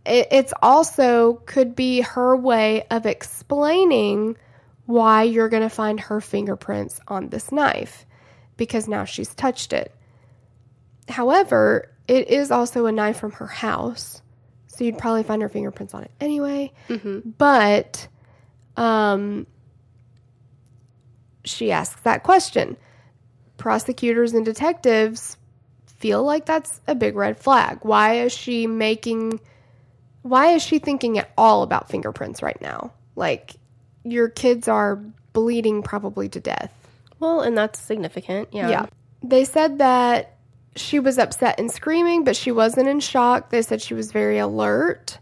It, 0.06 0.28
it's 0.32 0.54
also 0.62 1.42
could 1.46 1.76
be 1.76 2.02
her 2.02 2.36
way 2.36 2.86
of 2.92 3.06
explaining 3.06 4.36
why 4.86 5.24
you're 5.24 5.50
going 5.50 5.64
to 5.64 5.70
find 5.70 6.00
her 6.00 6.22
fingerprints 6.22 7.00
on 7.08 7.30
this 7.30 7.52
knife 7.52 8.06
because 8.58 8.88
now 8.88 9.04
she's 9.04 9.34
touched 9.34 9.74
it. 9.74 9.94
However, 11.10 11.92
it 12.08 12.30
is 12.30 12.52
also 12.52 12.86
a 12.86 12.92
knife 12.92 13.18
from 13.18 13.32
her 13.34 13.48
house, 13.48 14.22
so 14.68 14.84
you'd 14.84 14.98
probably 14.98 15.24
find 15.24 15.42
her 15.42 15.50
fingerprints 15.50 15.94
on 15.94 16.04
it 16.04 16.12
anyway. 16.20 16.72
But 17.38 18.08
um, 18.78 19.48
she 21.46 21.72
asks 21.72 22.02
that 22.02 22.24
question. 22.24 22.78
Prosecutors 23.58 24.34
and 24.34 24.44
detectives 24.44 25.38
feel 25.86 26.24
like 26.24 26.46
that's 26.46 26.82
a 26.88 26.96
big 26.96 27.16
red 27.16 27.40
flag. 27.40 27.80
Why 27.84 28.16
is 28.16 28.34
she 28.34 28.68
making 28.68 29.40
why 30.24 30.54
is 30.54 30.64
she 30.64 30.80
thinking 30.80 31.20
at 31.20 31.30
all 31.38 31.62
about 31.62 31.88
fingerprints 31.88 32.42
right 32.42 32.60
now? 32.60 32.92
Like 33.16 33.56
your 34.04 34.28
kids 34.28 34.68
are 34.68 34.96
bleeding 35.34 35.84
probably 35.84 36.30
to 36.30 36.40
death. 36.40 36.74
Well, 37.20 37.42
and 37.42 37.58
that's 37.58 37.80
significant. 37.80 38.50
Yeah. 38.52 38.70
Yeah. 38.70 38.86
They 39.22 39.46
said 39.46 39.78
that 39.78 40.36
she 40.76 41.00
was 41.00 41.18
upset 41.18 41.60
and 41.60 41.72
screaming, 41.72 42.24
but 42.24 42.36
she 42.36 42.52
wasn't 42.52 42.88
in 42.88 43.00
shock. 43.00 43.50
They 43.50 43.62
said 43.62 43.82
she 43.82 43.94
was 43.94 44.12
very 44.12 44.40
alert. 44.40 45.20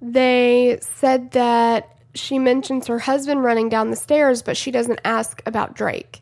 They 0.00 0.78
said 0.80 1.30
that 1.32 1.96
she 2.14 2.38
mentions 2.38 2.86
her 2.86 3.00
husband 3.00 3.42
running 3.42 3.68
down 3.68 3.90
the 3.90 3.96
stairs, 3.96 4.42
but 4.42 4.56
she 4.56 4.70
doesn't 4.70 5.00
ask 5.04 5.42
about 5.46 5.74
Drake. 5.74 6.20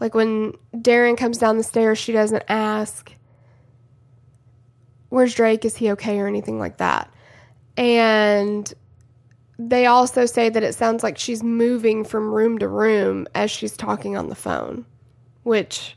Like 0.00 0.14
when 0.14 0.54
Darren 0.74 1.16
comes 1.16 1.38
down 1.38 1.56
the 1.56 1.64
stairs, 1.64 1.98
she 1.98 2.12
doesn't 2.12 2.44
ask, 2.48 3.14
Where's 5.08 5.34
Drake? 5.34 5.64
Is 5.64 5.76
he 5.76 5.92
okay? 5.92 6.18
or 6.18 6.26
anything 6.26 6.58
like 6.58 6.78
that. 6.78 7.12
And 7.76 8.72
they 9.58 9.86
also 9.86 10.26
say 10.26 10.48
that 10.48 10.62
it 10.62 10.74
sounds 10.74 11.02
like 11.02 11.18
she's 11.18 11.42
moving 11.42 12.04
from 12.04 12.32
room 12.32 12.58
to 12.58 12.68
room 12.68 13.26
as 13.34 13.50
she's 13.50 13.76
talking 13.76 14.16
on 14.16 14.28
the 14.28 14.34
phone, 14.34 14.84
which 15.44 15.96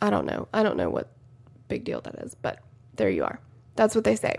I 0.00 0.10
don't 0.10 0.26
know. 0.26 0.48
I 0.54 0.62
don't 0.62 0.76
know 0.76 0.90
what 0.90 1.10
big 1.68 1.84
deal 1.84 2.00
that 2.02 2.16
is, 2.16 2.34
but 2.34 2.60
there 2.96 3.10
you 3.10 3.24
are. 3.24 3.38
That's 3.76 3.94
what 3.94 4.04
they 4.04 4.16
say. 4.16 4.36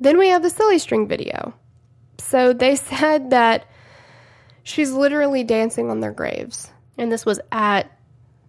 Then 0.00 0.18
we 0.18 0.28
have 0.28 0.42
the 0.42 0.50
silly 0.50 0.78
string 0.78 1.06
video. 1.06 1.54
So 2.18 2.52
they 2.52 2.76
said 2.76 3.30
that 3.30 3.66
she's 4.62 4.92
literally 4.92 5.44
dancing 5.44 5.90
on 5.90 6.00
their 6.00 6.12
graves. 6.12 6.70
And 6.98 7.10
this 7.10 7.26
was 7.26 7.40
at 7.52 7.90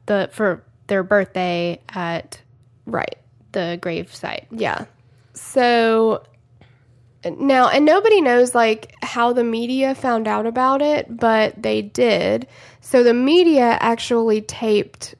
the 0.06 0.30
for 0.32 0.64
their 0.88 1.04
birthday 1.04 1.82
at 1.90 2.40
Right. 2.86 3.16
the 3.54 3.80
grave 3.82 4.14
site. 4.14 4.48
Yeah. 4.52 4.86
So 5.34 6.24
now, 7.26 7.70
and 7.70 7.86
nobody 7.86 8.22
knows 8.22 8.54
like 8.54 8.94
how 9.02 9.34
the 9.34 9.44
media 9.44 9.96
found 9.96 10.28
out 10.28 10.46
about 10.46 10.84
it, 10.84 11.08
but 11.10 11.60
they 11.62 11.82
did. 11.82 12.48
So 12.82 13.02
the 13.04 13.16
media 13.16 13.78
actually 13.80 14.42
taped 14.42 15.16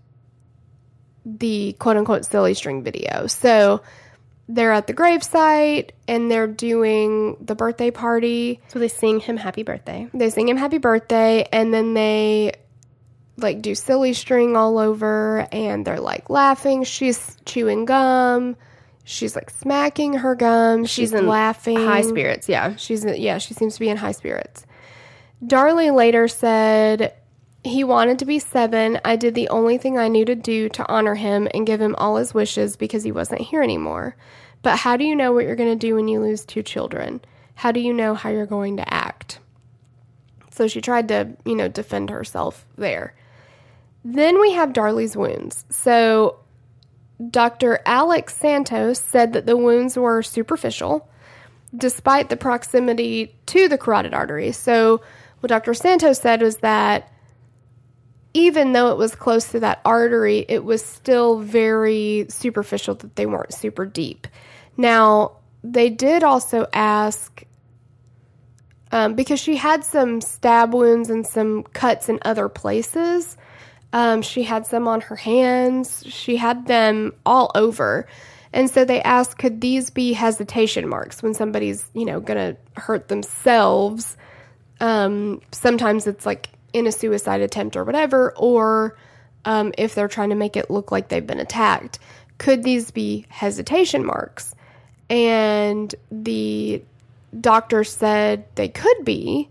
the 1.26 1.74
quote 1.80 1.98
unquote 1.98 2.26
silly 2.26 2.54
string 2.54 2.84
video. 2.84 3.26
So 3.26 3.82
they're 4.48 4.72
at 4.72 4.88
the 4.88 4.94
gravesite 4.94 5.92
and 6.08 6.30
they're 6.30 6.48
doing 6.48 7.38
the 7.42 7.56
birthday 7.56 7.92
party. 7.92 8.62
So 8.68 8.80
they 8.80 8.88
sing 8.88 9.20
him 9.20 9.38
happy 9.38 9.64
birthday. 9.64 10.08
They 10.14 10.30
sing 10.30 10.48
him 10.48 10.58
happy 10.58 10.78
birthday 10.78 11.48
and 11.52 11.74
then 11.74 11.94
they 11.94 12.54
like 13.38 13.62
do 13.62 13.76
silly 13.76 14.14
string 14.14 14.56
all 14.56 14.78
over 14.78 15.48
and 15.52 15.86
they're 15.86 16.00
like 16.00 16.30
laughing. 16.30 16.84
She's 16.84 17.38
chewing 17.46 17.86
gum. 17.86 18.56
She's 19.04 19.36
like 19.36 19.50
smacking 19.50 20.14
her 20.14 20.36
gum. 20.36 20.86
She's, 20.86 21.14
in 21.14 21.28
laughing. 21.28 21.78
High 21.78 22.02
spirits, 22.02 22.50
yeah. 22.50 22.76
She's 22.76 23.06
yeah, 23.06 23.38
she 23.38 23.54
seems 23.54 23.76
to 23.76 23.80
be 23.80 23.90
in 23.90 23.98
high 23.98 24.14
spirits. 24.14 24.66
Darlie 25.44 25.94
later 25.94 26.28
said 26.28 27.14
he 27.66 27.84
wanted 27.84 28.20
to 28.20 28.26
be 28.26 28.40
seven. 28.40 29.00
I 29.04 29.16
did 29.16 29.34
the 29.34 29.50
only 29.50 29.78
thing 29.78 29.98
I 29.98 30.08
knew 30.08 30.24
to 30.26 30.36
do 30.36 30.70
to 30.70 30.88
honor 30.88 31.16
him 31.16 31.48
and 31.54 31.66
give 31.66 31.82
him 31.82 31.96
all 31.98 32.18
his 32.18 32.34
wishes 32.34 32.76
because 32.76 33.04
he 33.04 33.12
wasn't 33.12 33.42
here 33.42 33.64
anymore. 33.64 34.16
But 34.62 34.78
how 34.78 34.98
do 34.98 35.04
you 35.04 35.16
know 35.16 35.32
what 35.32 35.46
you're 35.46 35.56
going 35.56 35.78
to 35.78 35.88
do 35.88 35.96
when 35.96 36.08
you 36.08 36.20
lose 36.20 36.46
two 36.46 36.64
children? 36.64 37.22
How 37.56 37.72
do 37.72 37.80
you 37.80 37.94
know 37.94 38.14
how 38.14 38.30
you're 38.30 38.46
going 38.46 38.78
to 38.78 38.94
act? 38.94 39.40
So 40.52 40.68
she 40.68 40.80
tried 40.80 41.08
to, 41.08 41.36
you 41.44 41.56
know, 41.56 41.68
defend 41.68 42.10
herself 42.10 42.66
there. 42.78 43.16
Then 44.04 44.40
we 44.40 44.52
have 44.54 44.72
Darlie's 44.72 45.18
wounds. 45.18 45.66
So 45.70 46.40
Dr. 47.32 47.80
Alex 47.86 48.36
Santos 48.36 49.00
said 49.00 49.34
that 49.34 49.46
the 49.46 49.58
wounds 49.58 49.98
were 49.98 50.22
superficial 50.22 51.10
despite 51.76 52.30
the 52.30 52.38
proximity 52.38 53.36
to 53.48 53.68
the 53.68 53.78
carotid 53.78 54.14
artery. 54.14 54.52
So, 54.52 55.02
what 55.40 55.50
Dr. 55.50 55.74
Santos 55.74 56.20
said 56.20 56.42
was 56.42 56.58
that 56.58 57.12
even 58.36 58.74
though 58.74 58.92
it 58.92 58.98
was 58.98 59.16
close 59.16 59.52
to 59.52 59.62
that 59.62 59.80
artery, 59.86 60.46
it 60.50 60.66
was 60.66 60.84
still 60.84 61.40
very 61.40 62.26
superficial, 62.28 62.94
that 62.96 63.16
they 63.16 63.26
weren't 63.26 63.54
super 63.54 63.86
deep. 63.86 64.28
Now, 64.76 65.38
they 65.64 65.90
did 65.90 66.22
also 66.22 66.68
ask 66.74 67.46
um, 68.92 69.16
because 69.16 69.40
she 69.40 69.56
had 69.56 69.86
some 69.86 70.20
stab 70.20 70.74
wounds 70.74 71.10
and 71.10 71.26
some 71.26 71.64
cuts 71.64 72.10
in 72.10 72.20
other 72.24 72.50
places. 72.50 73.38
Um, 73.94 74.22
she 74.22 74.44
had 74.44 74.68
some 74.68 74.86
on 74.90 75.00
her 75.00 75.16
hands. 75.16 76.04
She 76.06 76.36
had 76.36 76.68
them 76.68 77.14
all 77.26 77.52
over. 77.56 78.06
And 78.52 78.70
so 78.70 78.84
they 78.84 79.02
asked, 79.02 79.38
could 79.38 79.62
these 79.62 79.90
be 79.90 80.12
hesitation 80.12 80.90
marks 80.90 81.24
when 81.24 81.34
somebody's, 81.34 81.90
you 81.94 82.04
know, 82.04 82.20
going 82.20 82.56
to 82.56 82.82
hurt 82.82 83.08
themselves? 83.08 84.18
Um, 84.82 85.42
sometimes 85.54 86.06
it's 86.06 86.26
like 86.26 86.50
in 86.76 86.88
a 86.88 86.92
suicide 86.92 87.40
attempt 87.40 87.78
or 87.78 87.86
whatever, 87.86 88.34
or 88.36 88.98
um, 89.46 89.74
if 89.78 89.96
they're 89.96 90.10
trying 90.10 90.32
to 90.32 90.36
make 90.36 90.58
it 90.58 90.70
look 90.70 90.92
like 90.92 91.08
they've 91.08 91.26
been 91.26 91.40
attacked. 91.40 92.00
Could 92.38 92.64
these 92.64 92.92
be 92.92 93.26
hesitation 93.30 94.06
marks? 94.06 94.54
And 95.10 95.96
the 96.12 96.84
doctor 97.40 97.86
said 97.86 98.44
they 98.56 98.68
could 98.68 99.06
be, 99.06 99.50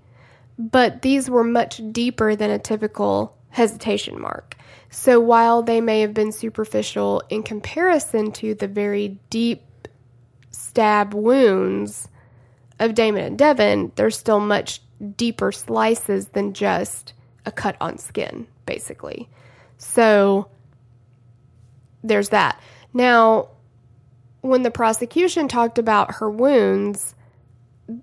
but 0.58 1.00
these 1.00 1.30
were 1.30 1.44
much 1.44 1.80
deeper 1.92 2.36
than 2.36 2.50
a 2.50 2.58
typical 2.58 3.34
hesitation 3.48 4.20
mark. 4.20 4.56
So 4.90 5.18
while 5.18 5.62
they 5.62 5.80
may 5.80 6.02
have 6.02 6.12
been 6.12 6.30
superficial 6.30 7.22
in 7.30 7.42
comparison 7.42 8.32
to 8.32 8.54
the 8.54 8.68
very 8.68 9.18
deep 9.30 9.62
stab 10.50 11.14
wounds 11.14 12.06
of 12.78 12.94
Damon 12.94 13.24
and 13.24 13.38
Devon, 13.38 13.92
they're 13.94 14.10
still 14.10 14.40
much 14.40 14.82
deeper 15.12 15.52
slices 15.52 16.28
than 16.28 16.52
just 16.54 17.12
a 17.46 17.52
cut 17.52 17.76
on 17.80 17.98
skin, 17.98 18.46
basically. 18.66 19.28
So 19.78 20.48
there's 22.02 22.30
that. 22.30 22.60
Now, 22.92 23.48
when 24.40 24.62
the 24.62 24.70
prosecution 24.70 25.48
talked 25.48 25.78
about 25.78 26.16
her 26.16 26.30
wounds, 26.30 27.14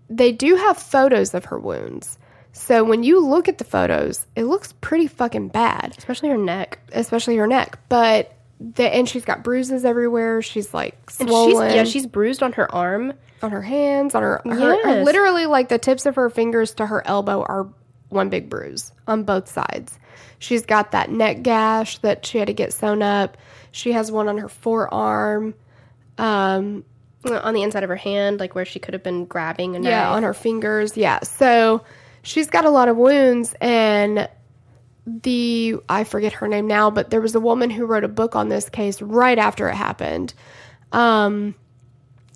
they 0.10 0.32
do 0.32 0.56
have 0.56 0.78
photos 0.78 1.34
of 1.34 1.46
her 1.46 1.60
wounds. 1.60 2.18
So 2.54 2.84
when 2.84 3.04
you 3.04 3.26
look 3.26 3.48
at 3.48 3.58
the 3.58 3.64
photos, 3.64 4.26
it 4.36 4.44
looks 4.44 4.74
pretty 4.82 5.08
fucking 5.08 5.50
bad, 5.50 5.96
Especially 5.98 6.30
her 6.30 6.38
neck. 6.38 6.80
especially 6.92 7.38
her 7.38 7.48
neck. 7.48 7.80
But 7.90 8.36
the 8.76 8.84
and 8.84 9.10
she's 9.10 9.26
got 9.26 9.44
bruises 9.44 9.86
everywhere. 9.86 10.42
She's 10.42 10.74
like 10.74 11.10
swollen 11.10 11.70
she's, 11.70 11.76
yeah, 11.76 11.84
she's 11.84 12.06
bruised 12.06 12.44
on 12.44 12.54
her 12.54 12.74
arm. 12.74 13.14
on 13.42 13.52
her 13.52 13.62
hands, 13.62 14.14
on 14.14 14.22
her, 14.22 14.42
her, 14.46 14.84
her 14.84 15.04
literally 15.04 15.48
like 15.48 15.70
the 15.70 15.80
tips 15.80 16.06
of 16.06 16.16
her 16.16 16.30
fingers 16.30 16.76
to 16.76 16.86
her 16.86 17.06
elbow 17.06 17.42
are 17.42 17.68
one 18.10 18.30
big 18.30 18.50
bruise 18.50 18.92
on 19.08 19.24
both 19.24 19.50
sides. 19.50 19.98
She's 20.40 20.66
got 20.66 20.92
that 20.92 21.10
neck 21.10 21.42
gash 21.44 21.98
that 22.00 22.26
she 22.26 22.38
had 22.38 22.48
to 22.48 22.54
get 22.54 22.74
sewn 22.74 23.02
up. 23.02 23.38
She 23.72 23.94
has 23.94 24.12
one 24.12 24.28
on 24.28 24.38
her 24.38 24.50
forearm. 24.50 25.54
Um, 26.18 26.84
On 27.26 27.54
the 27.54 27.64
inside 27.64 27.84
of 27.84 27.90
her 27.90 27.96
hand, 27.96 28.40
like 28.40 28.54
where 28.56 28.66
she 28.66 28.80
could 28.80 28.94
have 28.94 29.04
been 29.04 29.26
grabbing 29.26 29.76
a 29.76 29.80
knife. 29.80 29.90
yeah, 29.90 30.12
on 30.12 30.24
her 30.24 30.34
fingers. 30.34 30.98
Yeah. 30.98 31.20
So 31.22 31.84
she's 32.24 32.50
got 32.50 32.66
a 32.66 32.70
lot 32.70 32.90
of 32.90 32.98
wounds 32.98 33.56
and 33.62 34.28
the 35.06 35.78
I 35.90 36.04
forget 36.04 36.34
her 36.34 36.48
name 36.48 36.68
now, 36.68 36.92
but 36.92 37.10
there 37.10 37.22
was 37.22 37.36
a 37.36 37.40
woman 37.40 37.70
who 37.70 37.86
wrote 37.86 38.04
a 38.04 38.10
book 38.10 38.36
on 38.36 38.50
this 38.50 38.70
case 38.70 39.02
right 39.02 39.38
after 39.38 39.70
it 39.70 39.76
happened. 39.76 40.34
Um 40.92 41.56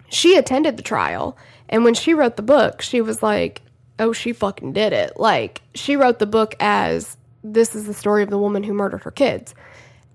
she 0.09 0.35
attended 0.35 0.77
the 0.77 0.83
trial 0.83 1.37
and 1.69 1.83
when 1.83 1.93
she 1.93 2.13
wrote 2.13 2.35
the 2.35 2.43
book, 2.43 2.81
she 2.81 3.01
was 3.01 3.23
like, 3.23 3.61
"Oh, 3.99 4.13
she 4.13 4.33
fucking 4.33 4.73
did 4.73 4.93
it." 4.93 5.19
Like 5.19 5.61
she 5.73 5.95
wrote 5.95 6.19
the 6.19 6.25
book 6.25 6.55
as 6.59 7.17
this 7.43 7.75
is 7.75 7.85
the 7.85 7.93
story 7.93 8.23
of 8.23 8.29
the 8.29 8.39
woman 8.39 8.63
who 8.63 8.73
murdered 8.73 9.03
her 9.03 9.11
kids. 9.11 9.53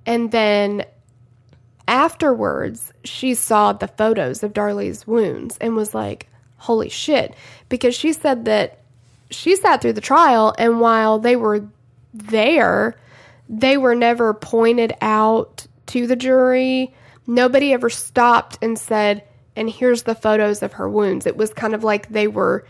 And 0.07 0.33
then 0.33 0.85
afterwards, 1.87 2.93
she 3.05 3.35
saw 3.35 3.73
the 3.73 3.89
photos 3.89 4.43
of 4.43 4.53
Darlie's 4.53 5.07
wounds 5.07 5.57
and 5.59 5.77
was 5.77 5.95
like, 5.95 6.29
holy 6.57 6.89
shit. 6.89 7.35
Because 7.69 7.95
she 7.95 8.13
said 8.13 8.45
that 8.45 8.79
she 9.31 9.57
sat 9.57 9.81
through 9.81 9.95
the 9.95 10.01
trial, 10.01 10.55
and 10.59 10.81
while 10.81 11.19
they 11.19 11.37
were 11.37 11.69
there, 12.13 12.97
they 13.49 13.77
were 13.77 13.95
never 13.95 14.35
pointed 14.35 14.93
out 15.01 15.67
to 15.87 16.07
the 16.07 16.17
jury. 16.17 16.95
Nobody 17.27 17.73
ever 17.73 17.91
stopped 17.91 18.59
and 18.63 18.79
said, 18.79 19.25
and 19.57 19.69
here's 19.69 20.05
the 20.05 20.15
photos 20.15 20.63
of 20.63 20.75
her 20.75 20.89
wounds. 20.89 21.27
It 21.27 21.37
was 21.37 21.53
kind 21.53 21.75
of 21.75 21.85
like 21.85 22.09
they 22.09 22.29
were 22.29 22.65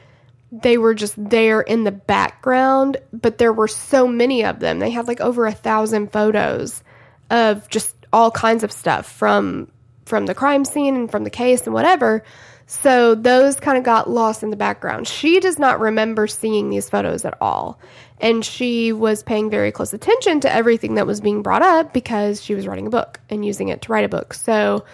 they 0.52 0.78
were 0.78 0.94
just 0.94 1.14
there 1.16 1.60
in 1.60 1.84
the 1.84 1.92
background, 1.92 2.96
but 3.12 3.38
there 3.38 3.52
were 3.52 3.68
so 3.68 4.08
many 4.08 4.44
of 4.44 4.58
them. 4.58 4.80
They 4.80 4.90
had 4.90 5.06
like 5.06 5.20
over 5.20 5.46
a 5.46 5.52
thousand 5.52 6.10
photos 6.10 6.82
of 7.30 7.68
just 7.68 7.94
all 8.12 8.32
kinds 8.32 8.64
of 8.64 8.72
stuff 8.72 9.06
from 9.10 9.70
from 10.06 10.26
the 10.26 10.34
crime 10.34 10.64
scene 10.64 10.96
and 10.96 11.10
from 11.10 11.22
the 11.22 11.30
case 11.30 11.66
and 11.66 11.74
whatever. 11.74 12.24
So 12.66 13.14
those 13.14 13.58
kind 13.60 13.78
of 13.78 13.84
got 13.84 14.10
lost 14.10 14.42
in 14.42 14.50
the 14.50 14.56
background. 14.56 15.06
She 15.06 15.40
does 15.40 15.58
not 15.58 15.80
remember 15.80 16.26
seeing 16.26 16.68
these 16.68 16.90
photos 16.90 17.24
at 17.24 17.36
all. 17.40 17.80
And 18.20 18.44
she 18.44 18.92
was 18.92 19.22
paying 19.22 19.48
very 19.50 19.72
close 19.72 19.92
attention 19.94 20.40
to 20.40 20.52
everything 20.52 20.94
that 20.96 21.06
was 21.06 21.20
being 21.20 21.42
brought 21.42 21.62
up 21.62 21.92
because 21.94 22.42
she 22.42 22.54
was 22.54 22.66
writing 22.66 22.86
a 22.86 22.90
book 22.90 23.18
and 23.30 23.44
using 23.44 23.68
it 23.68 23.82
to 23.82 23.92
write 23.92 24.04
a 24.04 24.08
book. 24.08 24.34
So 24.34 24.84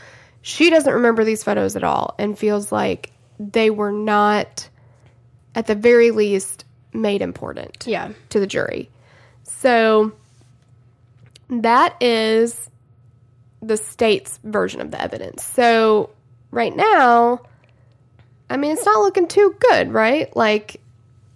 she 0.43 0.71
doesn't 0.71 0.93
remember 0.93 1.25
these 1.25 1.43
photos 1.43 1.75
at 1.75 1.83
all 1.83 2.15
and 2.19 2.39
feels 2.39 2.71
like 2.71 3.11
they 3.41 3.69
were 3.71 3.91
not 3.93 4.69
at 5.57 5.67
the 5.67 5.75
very 5.75 6.12
least 6.12 6.65
made 6.93 7.21
important 7.21 7.85
Yeah. 7.87 8.12
to 8.31 8.39
the 8.41 8.47
jury. 8.47 8.91
So 9.43 10.12
that 11.49 12.01
is 12.01 12.71
the 13.61 13.77
state's 13.77 14.39
version 14.45 14.81
of 14.81 14.91
the 14.91 15.01
evidence. 15.03 15.43
So 15.43 16.11
right 16.51 16.75
now, 16.75 17.41
I 18.49 18.57
mean, 18.57 18.73
it's 18.73 18.85
not 18.87 19.01
looking 19.01 19.27
too 19.27 19.57
good, 19.59 19.93
right? 19.93 20.35
Like, 20.37 20.81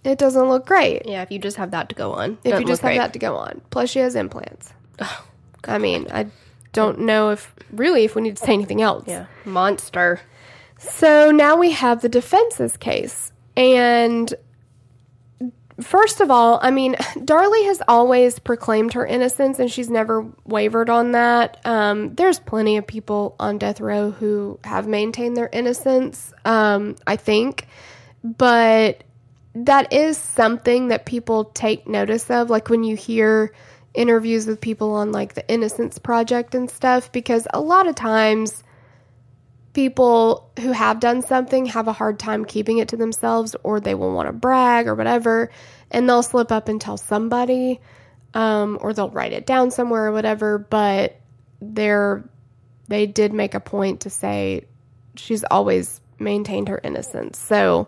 it 0.03 0.17
doesn't 0.17 0.49
look 0.49 0.65
great 0.65 1.03
Yeah, 1.05 1.21
if 1.21 1.31
you 1.31 1.39
just 1.39 1.57
have 1.57 1.71
that 1.71 1.89
to 1.89 1.95
go 1.95 2.13
on. 2.13 2.37
if 2.43 2.59
you 2.59 2.65
just 2.65 2.81
have 2.81 2.89
great. 2.89 2.97
that 2.97 3.13
to 3.13 3.19
go 3.19 3.35
on. 3.35 3.61
Plus, 3.69 3.89
she 3.89 3.99
has 3.99 4.15
implants. 4.15 4.73
I 5.65 5.77
mean, 5.77 6.07
I 6.11 6.27
don't 6.73 6.99
know 7.01 7.29
if 7.29 7.53
really 7.71 8.03
if 8.05 8.15
we 8.15 8.21
need 8.23 8.37
to 8.37 8.43
say 8.45 8.53
anything 8.53 8.81
else. 8.81 9.03
Yeah. 9.07 9.25
Monster. 9.45 10.21
So 10.79 11.29
now 11.31 11.57
we 11.57 11.71
have 11.71 12.01
the 12.01 12.09
defense's 12.09 12.77
case. 12.77 13.31
And 13.55 14.33
first 15.81 16.21
of 16.21 16.31
all, 16.31 16.59
I 16.63 16.71
mean, 16.71 16.95
Darlie 17.17 17.65
has 17.65 17.81
always 17.87 18.39
proclaimed 18.39 18.93
her 18.93 19.05
innocence 19.05 19.59
and 19.59 19.71
she's 19.71 19.89
never 19.89 20.25
wavered 20.45 20.89
on 20.89 21.11
that. 21.11 21.59
Um, 21.65 22.15
there's 22.15 22.39
plenty 22.39 22.77
of 22.77 22.87
people 22.87 23.35
on 23.39 23.57
death 23.59 23.79
row 23.79 24.11
who 24.11 24.59
have 24.63 24.87
maintained 24.87 25.37
their 25.37 25.49
innocence, 25.51 26.33
um, 26.45 26.95
I 27.05 27.15
think. 27.15 27.67
But 28.23 29.03
that 29.53 29.91
is 29.91 30.17
something 30.17 30.89
that 30.89 31.05
people 31.05 31.45
take 31.45 31.87
notice 31.87 32.29
of. 32.29 32.49
Like 32.49 32.69
when 32.69 32.83
you 32.83 32.95
hear 32.95 33.53
interviews 33.93 34.47
with 34.47 34.61
people 34.61 34.93
on 34.93 35.11
like 35.11 35.33
the 35.33 35.47
Innocence 35.47 35.99
Project 35.99 36.55
and 36.55 36.69
stuff, 36.69 37.11
because 37.11 37.47
a 37.53 37.59
lot 37.59 37.87
of 37.87 37.95
times 37.95 38.63
people 39.73 40.51
who 40.59 40.71
have 40.71 40.99
done 40.99 41.21
something 41.21 41.65
have 41.67 41.87
a 41.87 41.93
hard 41.93 42.19
time 42.19 42.45
keeping 42.45 42.77
it 42.77 42.89
to 42.89 42.97
themselves 42.97 43.55
or 43.63 43.79
they 43.79 43.95
will 43.95 44.13
want 44.13 44.27
to 44.27 44.33
brag 44.33 44.87
or 44.87 44.95
whatever 44.95 45.49
and 45.89 46.07
they'll 46.07 46.23
slip 46.23 46.51
up 46.51 46.67
and 46.67 46.81
tell 46.81 46.97
somebody 46.97 47.79
um, 48.33 48.77
or 48.81 48.93
they'll 48.93 49.09
write 49.09 49.33
it 49.33 49.45
down 49.45 49.71
somewhere 49.71 50.07
or 50.07 50.11
whatever 50.11 50.57
but 50.57 51.19
they're 51.61 52.23
they 52.89 53.07
did 53.07 53.31
make 53.31 53.53
a 53.53 53.59
point 53.59 54.01
to 54.01 54.09
say 54.09 54.65
she's 55.15 55.45
always 55.45 56.01
maintained 56.19 56.67
her 56.67 56.79
innocence 56.83 57.39
so 57.39 57.87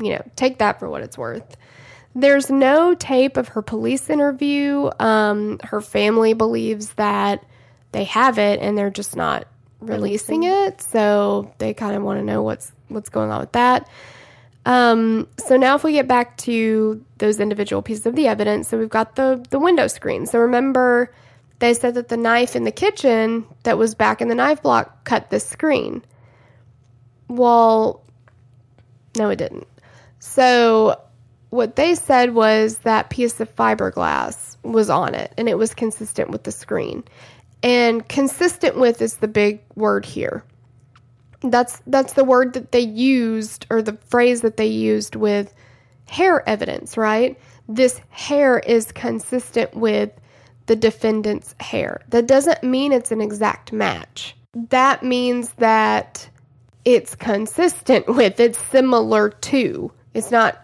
you 0.00 0.10
know 0.10 0.22
take 0.36 0.58
that 0.58 0.78
for 0.78 0.88
what 0.88 1.02
it's 1.02 1.16
worth 1.16 1.56
there's 2.14 2.48
no 2.48 2.94
tape 2.94 3.36
of 3.36 3.48
her 3.48 3.62
police 3.62 4.08
interview 4.08 4.88
um, 5.00 5.58
her 5.64 5.80
family 5.80 6.32
believes 6.32 6.92
that 6.94 7.44
they 7.92 8.04
have 8.04 8.38
it 8.38 8.60
and 8.60 8.76
they're 8.76 8.90
just 8.90 9.16
not 9.16 9.46
releasing 9.80 10.44
it, 10.44 10.80
so 10.80 11.52
they 11.58 11.74
kind 11.74 11.96
of 11.96 12.02
want 12.02 12.18
to 12.18 12.24
know 12.24 12.42
what's 12.42 12.72
what's 12.88 13.08
going 13.08 13.30
on 13.30 13.40
with 13.40 13.52
that. 13.52 13.88
Um, 14.66 15.28
so 15.38 15.56
now, 15.56 15.74
if 15.74 15.84
we 15.84 15.92
get 15.92 16.08
back 16.08 16.36
to 16.38 17.04
those 17.18 17.38
individual 17.38 17.82
pieces 17.82 18.06
of 18.06 18.16
the 18.16 18.26
evidence, 18.26 18.68
so 18.68 18.78
we've 18.78 18.88
got 18.88 19.16
the 19.16 19.44
the 19.50 19.58
window 19.58 19.86
screen. 19.86 20.26
So 20.26 20.38
remember, 20.38 21.12
they 21.58 21.74
said 21.74 21.94
that 21.94 22.08
the 22.08 22.16
knife 22.16 22.56
in 22.56 22.64
the 22.64 22.72
kitchen 22.72 23.46
that 23.64 23.78
was 23.78 23.94
back 23.94 24.20
in 24.20 24.28
the 24.28 24.34
knife 24.34 24.62
block 24.62 25.04
cut 25.04 25.30
the 25.30 25.40
screen. 25.40 26.02
Well, 27.28 28.02
no, 29.16 29.30
it 29.30 29.36
didn't. 29.36 29.66
So 30.24 31.00
what 31.50 31.76
they 31.76 31.94
said 31.94 32.34
was 32.34 32.78
that 32.78 33.10
piece 33.10 33.40
of 33.40 33.54
fiberglass 33.54 34.56
was 34.62 34.90
on 34.90 35.14
it, 35.14 35.32
and 35.36 35.48
it 35.48 35.58
was 35.58 35.74
consistent 35.74 36.30
with 36.30 36.44
the 36.44 36.52
screen. 36.52 37.04
And 37.62 38.06
consistent 38.08 38.78
with 38.78 39.00
is 39.00 39.18
the 39.18 39.28
big 39.28 39.60
word 39.74 40.04
here 40.04 40.44
that's 41.50 41.82
that's 41.86 42.14
the 42.14 42.24
word 42.24 42.54
that 42.54 42.72
they 42.72 42.80
used 42.80 43.66
or 43.70 43.82
the 43.82 43.98
phrase 44.08 44.40
that 44.42 44.56
they 44.56 44.66
used 44.66 45.16
with 45.16 45.54
hair 46.06 46.46
evidence, 46.48 46.96
right? 46.96 47.38
This 47.68 48.00
hair 48.10 48.58
is 48.58 48.92
consistent 48.92 49.74
with 49.74 50.10
the 50.66 50.76
defendant's 50.76 51.54
hair. 51.60 52.00
That 52.08 52.26
doesn't 52.26 52.62
mean 52.62 52.92
it's 52.92 53.12
an 53.12 53.20
exact 53.20 53.72
match. 53.72 54.36
That 54.70 55.02
means 55.02 55.52
that 55.54 56.28
it's 56.84 57.14
consistent 57.14 58.06
with, 58.14 58.40
it's 58.40 58.58
similar 58.58 59.30
to. 59.30 59.92
It's 60.14 60.30
not 60.30 60.60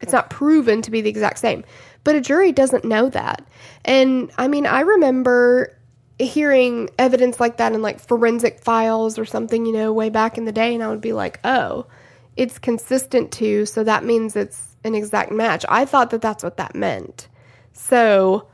it's 0.00 0.12
not 0.12 0.30
proven 0.30 0.82
to 0.82 0.90
be 0.90 1.02
the 1.02 1.10
exact 1.10 1.38
same. 1.38 1.64
But 2.04 2.14
a 2.14 2.20
jury 2.20 2.52
doesn't 2.52 2.84
know 2.84 3.10
that. 3.10 3.46
And 3.84 4.32
I 4.38 4.48
mean, 4.48 4.66
I 4.66 4.80
remember 4.80 5.76
hearing 6.18 6.90
evidence 6.98 7.40
like 7.40 7.58
that 7.58 7.72
in 7.72 7.82
like 7.82 8.00
forensic 8.00 8.60
files 8.60 9.18
or 9.18 9.24
something, 9.24 9.66
you 9.66 9.72
know, 9.72 9.92
way 9.92 10.08
back 10.08 10.38
in 10.38 10.44
the 10.44 10.52
day, 10.52 10.74
and 10.74 10.82
I 10.82 10.88
would 10.88 11.00
be 11.00 11.12
like, 11.12 11.40
oh, 11.44 11.86
it's 12.36 12.58
consistent 12.58 13.32
to, 13.32 13.66
so 13.66 13.84
that 13.84 14.04
means 14.04 14.36
it's 14.36 14.76
an 14.84 14.94
exact 14.94 15.32
match. 15.32 15.64
I 15.68 15.84
thought 15.84 16.10
that 16.10 16.22
that's 16.22 16.42
what 16.42 16.56
that 16.58 16.74
meant. 16.74 17.28
So 17.72 18.48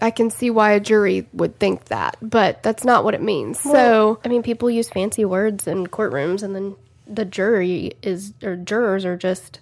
I 0.00 0.10
can 0.10 0.30
see 0.30 0.50
why 0.50 0.72
a 0.72 0.80
jury 0.80 1.28
would 1.32 1.58
think 1.58 1.86
that, 1.86 2.16
but 2.20 2.62
that's 2.62 2.84
not 2.84 3.04
what 3.04 3.14
it 3.14 3.22
means. 3.22 3.60
so, 3.60 4.20
I 4.24 4.28
mean, 4.28 4.42
people 4.42 4.70
use 4.70 4.88
fancy 4.88 5.24
words 5.24 5.66
in 5.66 5.86
courtrooms, 5.86 6.42
and 6.42 6.54
then 6.54 6.76
the 7.06 7.24
jury 7.24 7.92
is, 8.02 8.34
or 8.42 8.56
jurors 8.56 9.04
are 9.04 9.16
just 9.16 9.60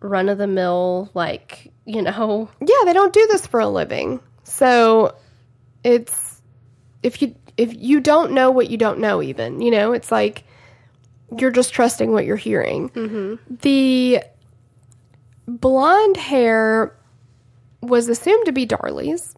run 0.00 0.28
of 0.28 0.38
the 0.38 0.46
mill, 0.46 1.10
like, 1.14 1.72
you 1.84 2.02
know. 2.02 2.48
yeah, 2.60 2.84
they 2.84 2.92
don't 2.92 3.12
do 3.12 3.26
this 3.30 3.46
for 3.46 3.60
a 3.60 3.68
living. 3.68 4.20
So 4.44 5.14
it's 5.84 6.40
if 7.02 7.20
you 7.22 7.36
if 7.56 7.72
you 7.80 8.00
don't 8.00 8.32
know 8.32 8.50
what 8.50 8.70
you 8.70 8.76
don't 8.76 8.98
know 8.98 9.22
even 9.22 9.60
you 9.60 9.70
know 9.70 9.92
it's 9.92 10.10
like 10.10 10.42
you're 11.38 11.50
just 11.50 11.72
trusting 11.72 12.10
what 12.10 12.24
you're 12.24 12.36
hearing 12.36 12.88
mm-hmm. 12.90 13.34
the 13.62 14.20
blonde 15.46 16.16
hair 16.16 16.96
was 17.82 18.08
assumed 18.08 18.46
to 18.46 18.52
be 18.52 18.66
darlie's 18.66 19.36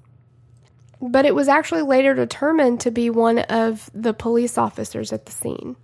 but 1.02 1.26
it 1.26 1.34
was 1.34 1.48
actually 1.48 1.82
later 1.82 2.14
determined 2.14 2.80
to 2.80 2.90
be 2.90 3.10
one 3.10 3.40
of 3.40 3.90
the 3.92 4.14
police 4.14 4.56
officers 4.56 5.12
at 5.12 5.26
the 5.26 5.32
scene 5.32 5.76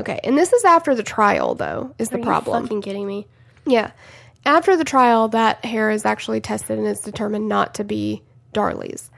okay 0.00 0.20
and 0.24 0.36
this 0.36 0.52
is 0.52 0.64
after 0.64 0.94
the 0.94 1.02
trial 1.02 1.54
though 1.54 1.94
is 1.98 2.08
the 2.10 2.16
Are 2.16 2.18
you 2.18 2.24
problem 2.24 2.62
fucking 2.64 2.82
kidding 2.82 3.06
me? 3.06 3.26
yeah. 3.66 3.90
After 4.46 4.74
the 4.74 4.84
trial, 4.84 5.28
that 5.28 5.62
hair 5.66 5.90
is 5.90 6.06
actually 6.06 6.40
tested 6.40 6.78
and 6.78 6.86
it's 6.88 7.02
determined 7.02 7.46
not 7.46 7.74
to 7.74 7.84
be 7.84 8.22
Darlie's. 8.54 9.10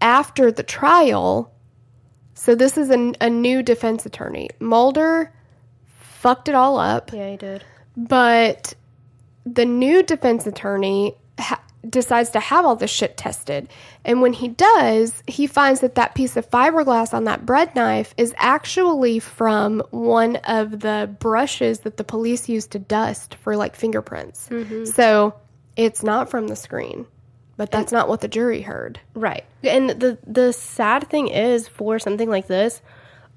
After 0.00 0.50
the 0.50 0.62
trial, 0.62 1.52
so 2.32 2.54
this 2.54 2.78
is 2.78 2.88
a, 2.90 3.12
a 3.20 3.28
new 3.28 3.62
defense 3.62 4.06
attorney. 4.06 4.48
Mulder 4.58 5.30
fucked 5.98 6.48
it 6.48 6.54
all 6.54 6.78
up, 6.78 7.12
Yeah, 7.12 7.30
he 7.30 7.36
did. 7.36 7.62
but 7.94 8.72
the 9.44 9.66
new 9.66 10.02
defense 10.02 10.46
attorney 10.46 11.14
ha- 11.38 11.62
decides 11.88 12.30
to 12.30 12.40
have 12.40 12.64
all 12.64 12.76
this 12.76 12.90
shit 12.90 13.16
tested. 13.16 13.68
And 14.04 14.20
when 14.20 14.32
he 14.32 14.48
does, 14.48 15.22
he 15.26 15.46
finds 15.46 15.80
that 15.80 15.94
that 15.96 16.14
piece 16.14 16.36
of 16.36 16.48
fiberglass 16.50 17.14
on 17.14 17.24
that 17.24 17.46
bread 17.46 17.74
knife 17.74 18.14
is 18.16 18.34
actually 18.36 19.18
from 19.18 19.82
one 19.90 20.36
of 20.36 20.80
the 20.80 21.14
brushes 21.18 21.80
that 21.80 21.96
the 21.96 22.04
police 22.04 22.48
used 22.48 22.70
to 22.72 22.78
dust 22.78 23.36
for 23.36 23.56
like 23.56 23.76
fingerprints. 23.76 24.48
Mm-hmm. 24.48 24.84
So 24.86 25.34
it's 25.76 26.02
not 26.02 26.30
from 26.30 26.48
the 26.48 26.56
screen. 26.56 27.06
But 27.56 27.72
that's 27.72 27.90
not 27.90 28.08
what 28.08 28.20
the 28.20 28.28
jury 28.28 28.62
heard. 28.62 29.00
Right. 29.14 29.44
And 29.64 29.90
the 29.90 30.16
the 30.24 30.52
sad 30.52 31.10
thing 31.10 31.26
is 31.26 31.66
for 31.66 31.98
something 31.98 32.30
like 32.30 32.46
this, 32.46 32.80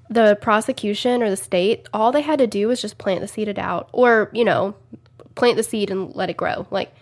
the 0.08 0.38
prosecution 0.40 1.24
or 1.24 1.30
the 1.30 1.36
state, 1.36 1.88
all 1.92 2.12
they 2.12 2.20
had 2.20 2.38
to 2.38 2.46
do 2.46 2.68
was 2.68 2.80
just 2.80 2.98
plant 2.98 3.20
the 3.20 3.26
seed 3.26 3.48
it 3.48 3.58
out 3.58 3.88
or, 3.92 4.30
you 4.32 4.44
know, 4.44 4.76
plant 5.34 5.56
the 5.56 5.64
seed 5.64 5.90
and 5.90 6.14
let 6.14 6.30
it 6.30 6.36
grow. 6.36 6.68
Like 6.70 6.94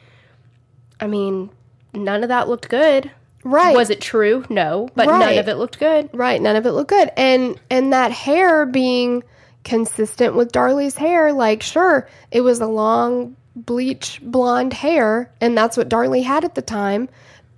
I 1.00 1.06
mean, 1.06 1.50
none 1.94 2.22
of 2.22 2.28
that 2.28 2.48
looked 2.48 2.68
good. 2.68 3.10
Right. 3.42 3.74
Was 3.74 3.90
it 3.90 4.00
true? 4.00 4.44
No, 4.50 4.88
but 4.94 5.06
none 5.06 5.38
of 5.38 5.48
it 5.48 5.54
looked 5.54 5.78
good. 5.78 6.10
Right, 6.12 6.40
none 6.40 6.56
of 6.56 6.66
it 6.66 6.72
looked 6.72 6.90
good. 6.90 7.10
And 7.16 7.58
and 7.70 7.92
that 7.92 8.12
hair 8.12 8.66
being 8.66 9.22
consistent 9.64 10.34
with 10.34 10.52
Darlie's 10.52 10.96
hair, 10.96 11.32
like 11.32 11.62
sure, 11.62 12.08
it 12.30 12.42
was 12.42 12.60
a 12.60 12.66
long 12.66 13.36
bleach 13.56 14.20
blonde 14.22 14.72
hair 14.72 15.32
and 15.40 15.56
that's 15.56 15.76
what 15.76 15.88
Darlie 15.88 16.22
had 16.22 16.44
at 16.44 16.54
the 16.54 16.62
time, 16.62 17.08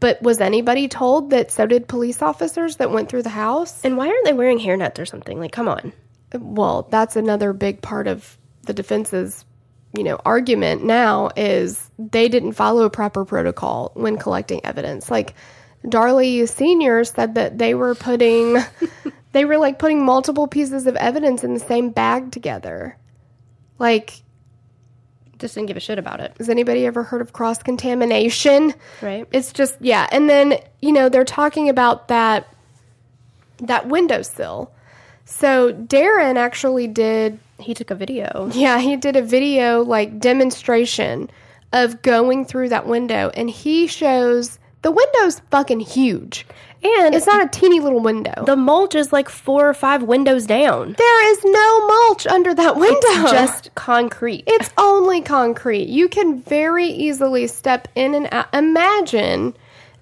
but 0.01 0.23
was 0.23 0.41
anybody 0.41 0.89
told 0.89 1.31
that 1.31 1.51
so 1.51 1.67
did 1.67 1.87
police 1.89 2.23
officers 2.23 2.77
that 2.77 2.91
went 2.91 3.09
through 3.09 3.23
the 3.23 3.29
house? 3.29 3.85
And 3.85 3.97
why 3.97 4.09
aren't 4.09 4.25
they 4.25 4.33
wearing 4.33 4.59
hairnets 4.59 4.99
or 4.99 5.07
something? 5.07 5.39
Like, 5.39 5.53
come 5.53 5.69
on. 5.69 5.93
Well, 6.33 6.89
that's 6.91 7.17
another 7.17 7.53
big 7.53 7.83
part 7.83 8.07
of 8.07 8.39
the 8.63 8.73
defense's 8.73 9.45
you 9.97 10.05
know 10.05 10.19
argument 10.25 10.85
now 10.85 11.31
is 11.37 11.91
they 11.99 12.29
didn't 12.29 12.53
follow 12.53 12.85
a 12.85 12.91
proper 12.91 13.25
protocol 13.25 13.93
when 13.95 14.17
collecting 14.17 14.65
evidence. 14.65 15.11
Like 15.11 15.35
darlie 15.85 16.49
senior 16.49 17.03
said 17.05 17.35
that 17.35 17.59
they 17.59 17.75
were 17.75 17.95
putting 17.95 18.57
they 19.33 19.45
were 19.45 19.59
like 19.59 19.79
putting 19.79 20.05
multiple 20.05 20.47
pieces 20.47 20.87
of 20.87 20.95
evidence 20.97 21.43
in 21.45 21.55
the 21.55 21.61
same 21.61 21.91
bag 21.91 22.31
together. 22.33 22.97
Like 23.79 24.23
Just 25.39 25.55
didn't 25.57 25.67
give 25.69 25.77
a 25.77 25.81
shit 25.81 25.99
about 25.99 26.21
it. 26.21 26.35
has 26.39 26.49
anybody 26.49 26.87
ever 26.87 27.03
heard 27.03 27.21
of 27.21 27.33
cross 27.33 27.63
contamination 27.63 28.75
Right. 29.01 29.27
it's 29.33 29.53
just 29.53 29.77
yeah. 29.81 30.07
And 30.13 30.31
then 30.31 30.55
you 30.81 30.93
know 30.93 31.09
they're 31.09 31.25
talking 31.25 31.69
about 31.69 32.09
that 32.09 32.49
that 33.59 33.89
windowsill. 33.89 34.73
So 35.25 35.73
darren 35.73 36.37
actually 36.37 36.87
did 36.89 37.39
He 37.63 37.75
took 37.75 37.91
a 37.91 37.95
video. 37.95 38.51
Yeah, 38.53 38.79
he 38.79 38.97
did 38.97 39.17
a 39.17 39.23
video 39.23 39.83
like 39.83 40.19
demonstration 40.19 41.31
of 41.73 42.03
going 42.03 42.45
through 42.45 42.69
that 42.69 42.87
window 42.87 43.31
and 43.35 43.49
he 43.49 43.87
shows 43.87 44.59
the 44.83 44.91
window's 44.91 45.41
fucking 45.51 45.81
huge. 45.81 46.47
And 46.85 47.15
It's 47.15 47.27
not 47.27 47.45
a 47.45 47.49
teeny 47.49 47.79
little 47.79 48.01
window. 48.01 48.43
the 48.45 48.57
mulch 48.57 48.97
is 48.97 49.13
like 49.13 49.29
four 49.29 49.69
or 49.69 49.75
five 49.75 50.03
windows 50.03 50.47
down. 50.47 50.97
there 50.99 51.31
is 51.33 51.45
no 51.45 51.87
mulch 51.87 52.27
under 52.27 52.53
that 52.53 52.77
window. 52.77 52.99
It's 53.01 53.31
just 53.31 53.75
concrete. 53.77 54.43
it's 54.49 54.71
only 54.77 55.21
concrete. 55.23 55.89
You 55.89 56.09
can 56.09 56.41
very 56.43 56.87
easily 56.89 57.47
step 57.47 57.87
in 57.95 58.15
and 58.15 58.29
out. 58.33 58.53
Imagine 58.53 59.55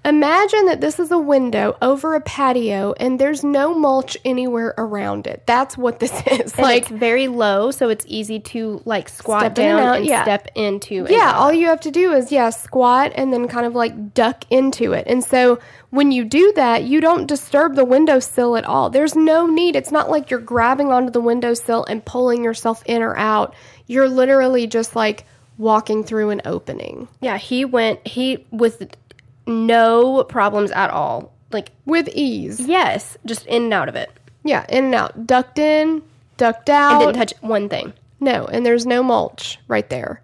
imagine 0.04 0.66
that 0.66 0.80
this 0.80 0.98
is 0.98 1.10
a 1.10 1.18
window 1.18 1.76
over 1.82 2.14
a 2.14 2.20
patio 2.20 2.94
and 2.98 3.18
there's 3.18 3.44
no 3.44 3.74
mulch 3.74 4.16
anywhere 4.24 4.74
around 4.78 5.26
it. 5.26 5.42
That's 5.46 5.76
what 5.76 6.00
this 6.00 6.12
is. 6.26 6.52
And 6.54 6.62
like 6.62 6.84
it's 6.84 6.90
very 6.90 7.28
low, 7.28 7.70
so 7.70 7.88
it's 7.88 8.04
easy 8.08 8.40
to 8.40 8.82
like 8.84 9.08
squat 9.08 9.42
Step 9.42 9.58
in 9.58 9.66
and 9.66 9.78
down 9.78 9.88
out, 9.88 9.96
and 9.98 10.06
yeah. 10.06 10.22
step 10.22 10.48
into. 10.54 11.04
and 11.04 11.10
Yeah, 11.10 11.32
all 11.34 11.52
you 11.52 11.66
have 11.66 11.80
to 11.80 11.90
do 11.90 12.12
is 12.12 12.32
yeah, 12.32 12.50
squat 12.50 13.12
and 13.14 13.32
then 13.32 13.48
kind 13.48 13.66
of 13.66 13.74
like 13.74 14.14
duck 14.14 14.44
into 14.50 14.92
it. 14.92 15.06
And 15.06 15.22
so 15.22 15.58
when 15.90 16.12
you 16.12 16.24
do 16.24 16.52
that, 16.56 16.84
you 16.84 17.00
don't 17.00 17.26
disturb 17.26 17.74
the 17.74 17.84
windowsill 17.84 18.56
at 18.56 18.64
all. 18.64 18.90
There's 18.90 19.14
no 19.14 19.46
need. 19.46 19.76
It's 19.76 19.92
not 19.92 20.10
like 20.10 20.30
you're 20.30 20.40
grabbing 20.40 20.92
onto 20.92 21.10
the 21.10 21.20
windowsill 21.20 21.84
and 21.84 22.04
pulling 22.04 22.44
yourself 22.44 22.82
in 22.86 23.02
or 23.02 23.16
out. 23.16 23.54
You're 23.86 24.08
literally 24.08 24.66
just 24.66 24.96
like 24.96 25.26
walking 25.58 26.02
through 26.02 26.30
an 26.30 26.40
opening 26.46 27.06
yeah. 27.20 27.36
He 27.36 27.66
went 27.66 28.06
he 28.06 28.46
with 28.50 28.96
no 29.46 30.24
problems 30.24 30.70
at 30.70 30.90
all. 30.90 31.32
Like 31.52 31.72
with 31.84 32.08
ease. 32.12 32.60
yes, 32.60 33.16
just 33.26 33.44
in 33.46 33.64
and 33.64 33.74
out 33.74 33.88
of 33.88 33.96
it, 33.96 34.10
Yeah, 34.44 34.64
in 34.68 34.84
and 34.86 34.94
out. 34.94 35.26
Ducked 35.26 35.58
in, 35.58 36.02
ducked 36.36 36.70
and 36.70 36.76
out. 36.94 36.98
didn't 37.00 37.14
touch 37.16 37.32
one 37.40 37.68
thing. 37.68 37.92
no, 38.20 38.46
and 38.46 38.64
there's 38.64 38.86
no 38.86 39.02
mulch 39.02 39.58
right 39.66 39.88
there. 39.90 40.22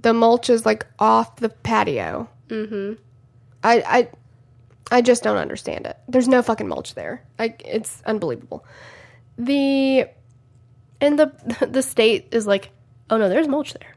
The 0.00 0.14
mulch 0.14 0.48
is 0.48 0.64
like 0.64 0.86
off 0.98 1.36
the 1.36 1.48
patio. 1.50 2.28
Mm-hmm. 2.48 2.94
I 3.64 4.08
I 4.90 4.96
I 4.96 5.02
just 5.02 5.22
don't 5.22 5.36
understand 5.36 5.84
it. 5.86 5.98
There's 6.08 6.28
no 6.28 6.40
fucking 6.42 6.68
mulch 6.68 6.94
there. 6.94 7.22
Like 7.38 7.60
it's 7.66 8.02
unbelievable. 8.06 8.64
The 9.36 10.06
And 11.02 11.18
the 11.18 11.66
the 11.70 11.82
state 11.82 12.28
is 12.30 12.46
like, 12.46 12.70
oh 13.10 13.18
no, 13.18 13.28
there's 13.28 13.48
mulch 13.48 13.74
there. 13.74 13.94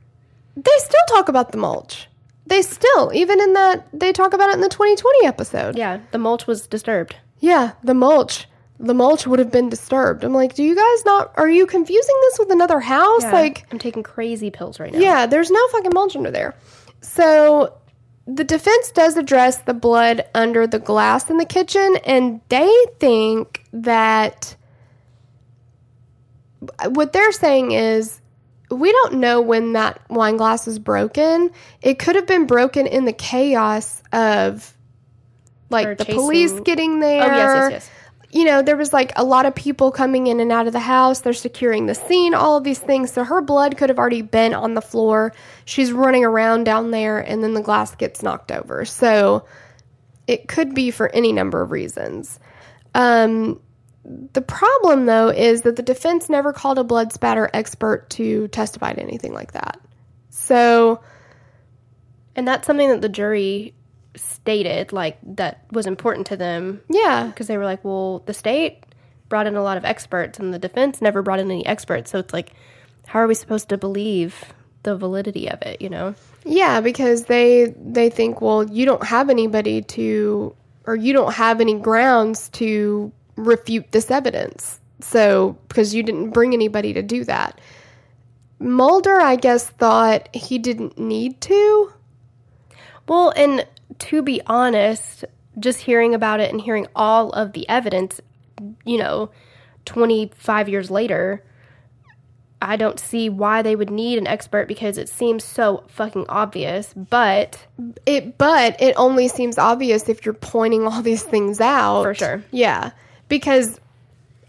they 0.57 0.71
still 0.79 1.05
talk 1.07 1.29
about 1.29 1.51
the 1.53 1.57
mulch. 1.57 2.07
They 2.49 2.61
still 2.61 3.11
even 3.13 3.39
in 3.39 3.53
that 3.53 3.87
they 3.93 4.11
talk 4.11 4.33
about 4.33 4.49
it 4.49 4.55
in 4.55 4.61
the 4.61 4.69
2020 4.69 5.25
episode. 5.27 5.77
Yeah, 5.77 5.99
the 6.11 6.17
mulch 6.17 6.45
was 6.47 6.67
disturbed. 6.67 7.15
Yeah, 7.39 7.71
the 7.83 7.93
mulch. 7.93 8.47
the 8.79 8.93
mulch 8.93 9.27
would 9.27 9.39
have 9.39 9.51
been 9.51 9.69
disturbed. 9.69 10.23
I'm 10.23 10.33
like, 10.33 10.55
do 10.55 10.63
you 10.63 10.75
guys 10.75 11.05
not? 11.05 11.31
Are 11.37 11.49
you 11.49 11.65
confusing 11.65 12.15
this 12.23 12.39
with 12.39 12.49
another 12.51 12.79
house? 12.79 13.23
Yeah. 13.23 13.31
Like, 13.33 13.65
I'm 13.71 13.79
taking 13.79 14.03
crazy 14.03 14.49
pills 14.51 14.79
right 14.79 14.91
now. 14.93 14.99
yeah, 14.99 15.25
there's 15.25 15.51
no 15.51 15.67
fucking 15.69 15.91
mulch 15.93 16.15
under 16.15 16.31
there. 16.31 16.55
So 17.01 17.75
the 18.25 18.43
defense 18.43 18.91
does 18.91 19.17
address 19.17 19.57
the 19.59 19.73
blood 19.73 20.23
under 20.33 20.65
the 20.67 20.79
glass 20.79 21.29
in 21.29 21.37
the 21.37 21.45
kitchen, 21.45 21.97
and 22.05 22.41
they 22.49 22.71
think 22.99 23.63
that 23.73 24.55
what 26.89 27.13
they're 27.13 27.31
saying 27.31 27.71
is 27.71 28.21
we 28.71 28.91
don't 28.91 29.15
know 29.15 29.41
when 29.41 29.73
that 29.73 29.99
wine 30.09 30.37
glass 30.37 30.65
was 30.65 30.79
broken. 30.79 31.51
It 31.81 31.99
could 31.99 32.15
have 32.15 32.27
been 32.27 32.45
broken 32.45 32.85
in 32.87 33.05
the 33.05 33.13
chaos 33.13 34.01
of 34.13 34.75
like 35.69 35.87
Or 35.87 35.95
the 35.95 36.05
chasing- 36.05 36.19
police 36.21 36.59
getting 36.61 36.99
there 36.99 37.23
Oh 37.23 37.35
yes, 37.35 37.37
yes, 37.37 37.71
yes. 37.71 37.89
you 38.31 38.43
know, 38.45 38.61
there 38.61 38.77
was 38.77 38.91
like 38.93 39.11
a 39.15 39.23
lot 39.23 39.45
of 39.45 39.55
people 39.55 39.91
coming 39.91 40.27
in 40.27 40.39
and 40.39 40.51
out 40.51 40.67
of 40.67 40.73
the 40.73 40.79
house. 40.79 41.21
They're 41.21 41.33
securing 41.33 41.85
the 41.87 41.95
scene, 41.95 42.33
all 42.33 42.57
of 42.57 42.63
these 42.63 42.79
things. 42.79 43.11
So 43.11 43.23
her 43.23 43.41
blood 43.41 43.77
could 43.77 43.89
have 43.89 43.97
already 43.99 44.21
been 44.21 44.53
on 44.53 44.73
the 44.75 44.81
floor. 44.81 45.33
She's 45.65 45.91
running 45.91 46.23
around 46.23 46.63
down 46.63 46.91
there, 46.91 47.19
and 47.19 47.43
then 47.43 47.53
the 47.53 47.61
glass 47.61 47.95
gets 47.95 48.21
knocked 48.23 48.51
over. 48.51 48.85
So 48.85 49.45
it 50.27 50.47
could 50.47 50.75
be 50.75 50.91
for 50.91 51.09
any 51.09 51.31
number 51.31 51.61
of 51.61 51.71
reasons. 51.71 52.39
Um, 52.95 53.59
the 54.33 54.41
problem, 54.41 55.05
though, 55.05 55.29
is 55.29 55.61
that 55.61 55.75
the 55.75 55.83
defense 55.83 56.29
never 56.29 56.51
called 56.51 56.79
a 56.79 56.83
blood 56.83 57.13
spatter 57.13 57.49
expert 57.53 58.09
to 58.11 58.47
testify 58.49 58.93
to 58.93 59.01
anything 59.01 59.33
like 59.33 59.51
that. 59.53 59.79
So 60.29 61.01
And 62.35 62.47
that's 62.47 62.65
something 62.65 62.89
that 62.89 63.01
the 63.01 63.09
jury 63.09 63.73
stated, 64.15 64.93
like 64.93 65.17
that 65.35 65.65
was 65.71 65.85
important 65.85 66.27
to 66.27 66.37
them 66.37 66.81
yeah, 66.89 67.27
because 67.27 67.47
they 67.47 67.57
were 67.57 67.65
like, 67.65 67.83
well, 67.83 68.19
the 68.25 68.33
state 68.33 68.83
brought 69.27 69.45
in 69.45 69.55
a 69.55 69.61
lot 69.61 69.77
of 69.77 69.85
experts 69.85 70.39
and 70.39 70.53
the 70.53 70.59
defense 70.59 71.01
never 71.01 71.21
brought 71.21 71.39
in 71.39 71.51
any 71.51 71.65
experts. 71.65 72.09
So 72.09 72.17
it's 72.19 72.33
like, 72.33 72.53
how 73.07 73.19
are 73.19 73.27
we 73.27 73.35
supposed 73.35 73.69
to 73.69 73.77
believe 73.77 74.41
the 74.83 74.95
validity 74.95 75.49
of 75.49 75.61
it, 75.61 75.81
you 75.81 75.89
know? 75.89 76.15
Yeah, 76.45 76.79
because 76.81 77.25
they 77.25 77.73
they 77.77 78.09
think, 78.09 78.41
well, 78.41 78.63
you 78.63 78.85
don't 78.85 79.03
have 79.03 79.29
anybody 79.29 79.81
to 79.81 80.55
or 80.85 80.95
you 80.95 81.13
don't 81.13 81.33
have 81.33 81.59
any 81.61 81.77
grounds 81.77 82.49
to 82.49 83.11
refute 83.45 83.91
this 83.91 84.11
evidence. 84.11 84.79
So, 85.01 85.57
because 85.67 85.93
you 85.93 86.03
didn't 86.03 86.31
bring 86.31 86.53
anybody 86.53 86.93
to 86.93 87.01
do 87.01 87.23
that. 87.23 87.59
Mulder, 88.59 89.19
I 89.19 89.37
guess, 89.37 89.69
thought 89.69 90.27
he 90.35 90.57
didn't 90.57 90.97
need 90.97 91.39
to. 91.41 91.93
Well, 93.07 93.31
and 93.35 93.65
to 93.99 94.21
be 94.21 94.41
honest, 94.45 95.23
just 95.57 95.81
hearing 95.81 96.13
about 96.13 96.39
it 96.39 96.51
and 96.51 96.61
hearing 96.61 96.87
all 96.95 97.31
of 97.31 97.53
the 97.53 97.67
evidence, 97.69 98.19
you 98.85 98.97
know, 98.97 99.31
25 99.85 100.69
years 100.69 100.91
later, 100.91 101.43
I 102.61 102.75
don't 102.75 102.99
see 102.99 103.29
why 103.29 103.61
they 103.61 103.75
would 103.75 103.89
need 103.89 104.17
an 104.17 104.27
expert 104.27 104.67
because 104.67 104.97
it 104.97 105.07
seems 105.07 105.43
so 105.43 105.85
fucking 105.87 106.25
obvious. 106.27 106.93
But 106.93 107.65
It 108.05 108.37
but 108.37 108.79
it 108.81 108.95
only 108.97 109.29
seems 109.29 109.57
obvious 109.57 110.09
if 110.09 110.25
you're 110.25 110.33
pointing 110.33 110.85
all 110.85 111.01
these 111.01 111.23
things 111.23 111.61
out. 111.61 112.03
For 112.03 112.13
sure. 112.13 112.43
Yeah. 112.51 112.91
Because 113.29 113.79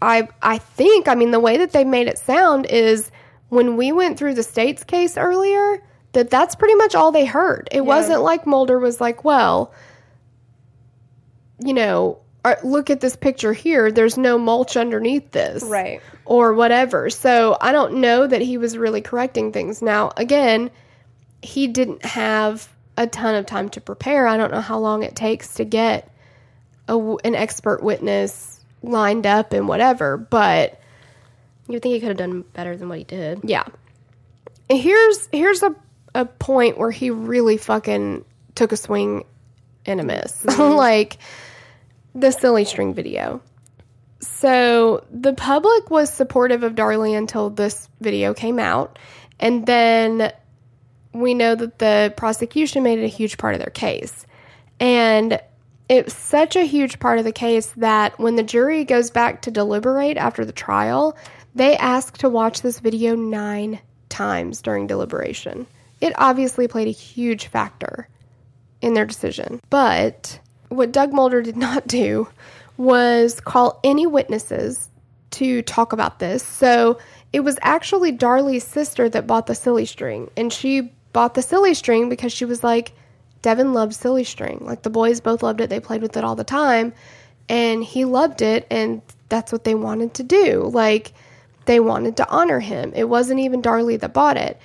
I 0.01 0.27
I 0.41 0.57
think, 0.57 1.07
I 1.07 1.15
mean 1.15 1.31
the 1.31 1.39
way 1.39 1.57
that 1.57 1.71
they 1.71 1.85
made 1.85 2.07
it 2.07 2.17
sound 2.17 2.65
is 2.65 3.09
when 3.49 3.77
we 3.77 3.91
went 3.91 4.17
through 4.17 4.33
the 4.33 4.43
state's 4.43 4.83
case 4.83 5.17
earlier, 5.17 5.81
that 6.13 6.29
that's 6.29 6.55
pretty 6.55 6.75
much 6.75 6.95
all 6.95 7.11
they 7.11 7.25
heard. 7.25 7.69
It 7.71 7.85
wasn't 7.85 8.21
like 8.21 8.45
Mulder 8.45 8.79
was 8.79 8.99
like, 8.99 9.23
well, 9.23 9.73
you 11.59 11.73
know, 11.73 12.19
uh, 12.43 12.55
look 12.63 12.89
at 12.89 13.01
this 13.01 13.15
picture 13.15 13.53
here. 13.53 13.91
There's 13.91 14.17
no 14.17 14.37
mulch 14.37 14.75
underneath 14.75 15.31
this 15.31 15.63
Right. 15.63 16.01
or 16.25 16.53
whatever. 16.53 17.09
So 17.09 17.57
I 17.61 17.71
don't 17.71 17.95
know 17.95 18.25
that 18.25 18.41
he 18.41 18.57
was 18.57 18.77
really 18.77 19.01
correcting 19.01 19.51
things. 19.51 19.81
Now, 19.81 20.11
again, 20.17 20.71
he 21.43 21.67
didn't 21.67 22.03
have 22.03 22.67
a 22.97 23.05
ton 23.07 23.35
of 23.35 23.45
time 23.45 23.69
to 23.69 23.81
prepare. 23.81 24.27
I 24.27 24.37
don't 24.37 24.51
know 24.51 24.61
how 24.61 24.79
long 24.79 25.03
it 25.03 25.15
takes 25.15 25.55
to 25.55 25.65
get 25.65 26.09
a 26.87 26.97
an 27.23 27.35
expert 27.35 27.83
witness 27.83 28.59
lined 28.83 29.25
up 29.27 29.53
and 29.53 29.67
whatever, 29.67 30.17
but 30.17 30.79
you 31.67 31.79
think 31.79 31.93
he 31.93 31.99
could 31.99 32.09
have 32.09 32.17
done 32.17 32.41
better 32.53 32.75
than 32.75 32.89
what 32.89 32.97
he 32.97 33.03
did. 33.03 33.39
yeah. 33.43 33.65
Here's 34.69 35.27
here's 35.31 35.63
a 35.63 35.75
a 36.15 36.25
point 36.25 36.77
where 36.77 36.91
he 36.91 37.09
really 37.09 37.57
fucking 37.57 38.23
took 38.55 38.71
a 38.71 38.77
swing 38.77 39.25
and 39.85 39.99
a 39.99 40.03
miss. 40.03 40.43
Mm-hmm. 40.45 40.75
like 40.75 41.17
the 42.15 42.31
silly 42.31 42.65
string 42.65 42.93
video. 42.93 43.41
So 44.19 45.05
the 45.11 45.33
public 45.33 45.89
was 45.89 46.11
supportive 46.11 46.63
of 46.63 46.75
Darlie 46.75 47.17
until 47.17 47.49
this 47.49 47.89
video 47.99 48.33
came 48.33 48.59
out. 48.59 48.99
And 49.39 49.65
then 49.65 50.31
we 51.13 51.33
know 51.33 51.55
that 51.55 51.79
the 51.79 52.13
prosecution 52.15 52.83
made 52.83 52.99
it 52.99 53.03
a 53.03 53.07
huge 53.07 53.37
part 53.37 53.55
of 53.55 53.59
their 53.59 53.71
case. 53.71 54.25
And 54.79 55.41
it's 55.91 56.15
such 56.15 56.55
a 56.55 56.63
huge 56.63 56.99
part 56.99 57.19
of 57.19 57.25
the 57.25 57.33
case 57.33 57.73
that 57.75 58.17
when 58.17 58.37
the 58.37 58.43
jury 58.43 58.85
goes 58.85 59.11
back 59.11 59.41
to 59.41 59.51
deliberate 59.51 60.15
after 60.15 60.45
the 60.45 60.53
trial, 60.53 61.17
they 61.53 61.75
ask 61.75 62.17
to 62.19 62.29
watch 62.29 62.61
this 62.61 62.79
video 62.79 63.13
nine 63.13 63.77
times 64.07 64.61
during 64.61 64.87
deliberation. 64.87 65.67
It 65.99 66.13
obviously 66.15 66.69
played 66.69 66.87
a 66.87 66.91
huge 66.91 67.47
factor 67.47 68.07
in 68.79 68.93
their 68.93 69.05
decision. 69.05 69.59
But 69.69 70.39
what 70.69 70.93
Doug 70.93 71.11
Mulder 71.11 71.41
did 71.41 71.57
not 71.57 71.85
do 71.87 72.29
was 72.77 73.41
call 73.41 73.81
any 73.83 74.07
witnesses 74.07 74.89
to 75.31 75.61
talk 75.61 75.91
about 75.91 76.19
this. 76.19 76.41
So 76.41 76.99
it 77.33 77.41
was 77.41 77.59
actually 77.63 78.13
Darlie's 78.13 78.63
sister 78.63 79.09
that 79.09 79.27
bought 79.27 79.47
the 79.47 79.55
silly 79.55 79.85
string. 79.85 80.31
And 80.37 80.53
she 80.53 80.93
bought 81.11 81.33
the 81.33 81.41
silly 81.41 81.73
string 81.73 82.07
because 82.07 82.31
she 82.31 82.45
was 82.45 82.63
like, 82.63 82.93
Devon 83.41 83.73
loved 83.73 83.93
silly 83.93 84.23
string. 84.23 84.59
Like 84.61 84.83
the 84.83 84.89
boys 84.89 85.21
both 85.21 85.43
loved 85.43 85.61
it. 85.61 85.69
They 85.69 85.79
played 85.79 86.01
with 86.01 86.17
it 86.17 86.23
all 86.23 86.35
the 86.35 86.43
time. 86.43 86.93
And 87.49 87.83
he 87.83 88.05
loved 88.05 88.41
it. 88.41 88.67
And 88.69 89.01
that's 89.29 89.51
what 89.51 89.63
they 89.63 89.75
wanted 89.75 90.13
to 90.15 90.23
do. 90.23 90.69
Like 90.73 91.13
they 91.65 91.79
wanted 91.79 92.17
to 92.17 92.29
honor 92.29 92.59
him. 92.59 92.93
It 92.95 93.09
wasn't 93.09 93.39
even 93.39 93.61
Darlie 93.61 93.99
that 93.99 94.13
bought 94.13 94.37
it. 94.37 94.59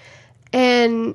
And 0.53 1.15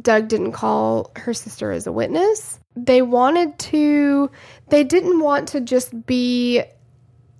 Doug 0.00 0.28
didn't 0.28 0.52
call 0.52 1.10
her 1.16 1.34
sister 1.34 1.72
as 1.72 1.86
a 1.86 1.92
witness. 1.92 2.60
They 2.76 3.02
wanted 3.02 3.58
to, 3.58 4.30
they 4.68 4.84
didn't 4.84 5.20
want 5.20 5.48
to 5.48 5.60
just 5.60 6.06
be 6.06 6.62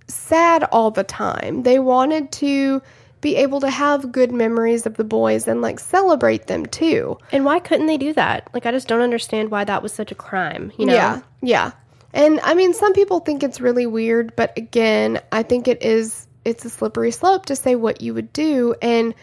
sad 0.09 0.65
all 0.65 0.91
the 0.91 1.05
time. 1.05 1.63
They 1.63 1.79
wanted 1.79 2.33
to 2.33 2.83
be 3.21 3.37
able 3.37 3.61
to 3.61 3.71
have 3.71 4.13
good 4.13 4.33
memories 4.33 4.87
of 4.87 4.95
the 4.95 5.05
boys 5.05 5.49
and 5.49 5.61
like 5.61 5.81
celebrate 5.81 6.47
them 6.47 6.67
too. 6.67 7.19
And 7.33 7.45
why 7.45 7.59
couldn't 7.59 7.87
they 7.87 7.97
do 7.97 8.13
that? 8.13 8.49
Like, 8.55 8.67
I 8.67 8.71
just 8.71 8.89
don't 8.89 9.01
understand 9.01 9.51
why 9.51 9.65
that 9.65 9.83
was 9.83 9.93
such 9.93 10.13
a 10.13 10.15
crime, 10.15 10.73
you 10.79 10.87
know? 10.87 10.95
Yeah. 10.95 11.21
Yeah. 11.43 11.73
And 12.13 12.41
I 12.41 12.55
mean, 12.55 12.75
some 12.75 12.93
people 12.95 13.21
think 13.21 13.43
it's 13.43 13.61
really 13.61 13.87
weird, 13.87 14.35
but 14.37 14.57
again, 14.57 15.21
I 15.33 15.43
think 15.43 15.69
it 15.69 15.83
is, 15.83 16.27
it's 16.45 16.65
a 16.65 16.71
slippery 16.71 17.11
slope 17.11 17.47
to 17.47 17.57
say 17.57 17.75
what 17.75 18.01
you 18.01 18.15
would 18.15 18.33
do. 18.33 18.75
And 18.81 19.15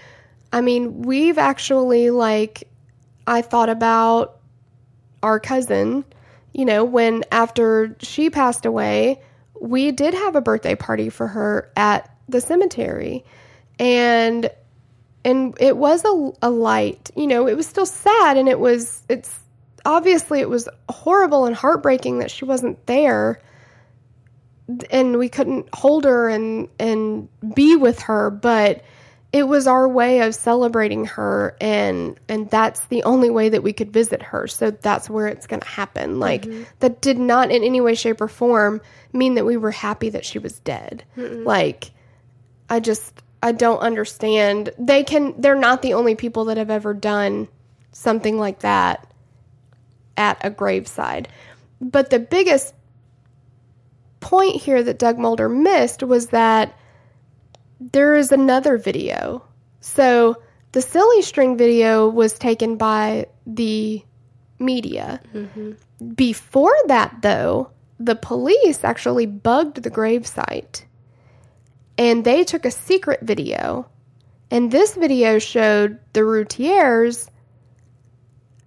I 0.52 0.62
mean, 0.62 1.02
we've 1.02 1.38
actually, 1.38 2.12
like, 2.12 2.70
I 3.28 3.42
thought 3.42 3.70
about 3.70 4.38
our 5.24 5.40
cousin, 5.40 6.06
you 6.54 6.66
know, 6.66 6.84
when 6.84 7.24
after 7.32 7.96
she 8.00 8.30
passed 8.30 8.66
away, 8.66 9.22
we 9.60 9.92
did 9.92 10.14
have 10.14 10.36
a 10.36 10.42
birthday 10.42 10.76
party 10.76 11.10
for 11.10 11.28
her 11.28 11.72
at 11.76 12.16
the 12.30 12.42
cemetery. 12.42 13.26
And 13.80 14.50
and 15.26 15.58
it 15.60 15.76
was 15.76 16.06
a, 16.06 16.32
a 16.44 16.50
light, 16.50 17.10
you 17.16 17.26
know, 17.26 17.48
it 17.48 17.58
was 17.58 17.66
still 17.66 17.88
sad 17.88 18.38
and 18.38 18.48
it 18.48 18.60
was 18.60 19.02
it's 19.10 19.38
obviously 19.84 20.40
it 20.40 20.50
was 20.50 20.70
horrible 20.88 21.46
and 21.46 21.56
heartbreaking 21.56 22.20
that 22.20 22.32
she 22.32 22.46
wasn't 22.46 22.86
there. 22.86 23.42
And 24.90 25.18
we 25.18 25.30
couldn't 25.30 25.68
hold 25.74 26.06
her 26.06 26.30
and 26.30 26.70
and 26.80 27.28
be 27.54 27.76
with 27.76 28.00
her, 28.02 28.30
but 28.30 28.84
it 29.34 29.48
was 29.48 29.68
our 29.68 29.88
way 29.90 30.22
of 30.22 30.34
celebrating 30.34 31.06
her 31.06 31.58
and 31.60 32.20
and 32.30 32.50
that's 32.50 32.86
the 32.86 33.04
only 33.04 33.30
way 33.30 33.50
that 33.50 33.64
we 33.64 33.74
could 33.74 33.92
visit 33.92 34.22
her. 34.22 34.48
So 34.48 34.72
that's 34.72 35.10
where 35.10 35.28
it's 35.28 35.48
going 35.48 35.60
to 35.60 35.68
happen. 35.68 36.20
Like 36.20 36.44
mm-hmm. 36.44 36.64
that 36.80 37.02
did 37.02 37.18
not 37.18 37.52
in 37.52 37.64
any 37.64 37.82
way 37.82 37.96
shape 37.96 38.22
or 38.22 38.28
form 38.28 38.80
mean 39.12 39.36
that 39.36 39.46
we 39.46 39.58
were 39.58 39.72
happy 39.72 40.10
that 40.10 40.24
she 40.24 40.40
was 40.40 40.60
dead. 40.60 41.04
Like 41.18 41.92
i 42.70 42.80
just 42.80 43.22
i 43.42 43.52
don't 43.52 43.80
understand 43.80 44.70
they 44.78 45.04
can 45.04 45.40
they're 45.40 45.56
not 45.56 45.82
the 45.82 45.94
only 45.94 46.16
people 46.16 46.46
that 46.46 46.58
have 46.58 46.70
ever 46.70 46.94
done 46.94 47.48
something 47.92 48.38
like 48.38 48.60
that 48.60 49.08
at 50.18 50.38
a 50.44 50.50
graveside 50.50 51.28
but 51.82 52.10
the 52.10 52.20
biggest 52.20 52.74
point 54.26 54.56
here 54.56 54.82
that 54.82 54.98
Doug 54.98 55.20
Mulder 55.20 55.48
missed 55.48 56.02
was 56.02 56.28
that 56.28 56.76
there 57.80 58.16
is 58.16 58.32
another 58.32 58.78
video. 58.78 59.46
So 59.82 60.42
the 60.72 60.82
silly 60.82 61.22
string 61.22 61.58
video 61.58 62.10
was 62.10 62.34
taken 62.34 62.76
by 62.76 63.28
the 63.46 64.04
media. 64.58 65.22
Mm-hmm. 65.34 66.14
Before 66.16 66.76
that, 66.88 67.22
though, 67.22 67.70
the 68.00 68.16
police 68.16 68.84
actually 68.84 69.28
bugged 69.28 69.84
the 69.84 69.92
gravesite 69.92 70.86
And 71.98 72.24
they 72.24 72.44
took 72.44 72.66
a 72.66 72.72
secret 72.72 73.22
video. 73.22 73.88
And 74.52 74.72
this 74.72 74.96
video 74.96 75.40
showed 75.40 76.00
the 76.14 76.24
Routiers 76.24 77.30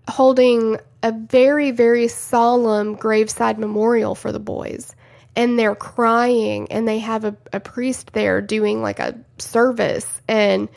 holding 0.09 0.79
a 1.03 1.13
very, 1.13 1.71
very 1.71 2.09
solemn 2.09 2.95
graveside 2.95 3.59
memorial 3.59 4.15
for 4.15 4.33
the 4.33 4.41
boys. 4.41 4.95
And 5.37 5.59
they're 5.59 5.77
crying, 5.77 6.73
and 6.73 6.89
they 6.89 6.99
have 6.99 7.25
a, 7.25 7.37
a 7.53 7.61
priest 7.61 8.13
there 8.13 8.41
doing 8.41 8.83
like 8.83 8.99
a 8.99 9.15
service. 9.39 10.21
And 10.27 10.69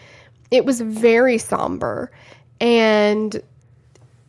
it 0.52 0.66
was 0.66 0.82
very 0.82 1.40
somber. 1.40 2.12
And 2.60 3.42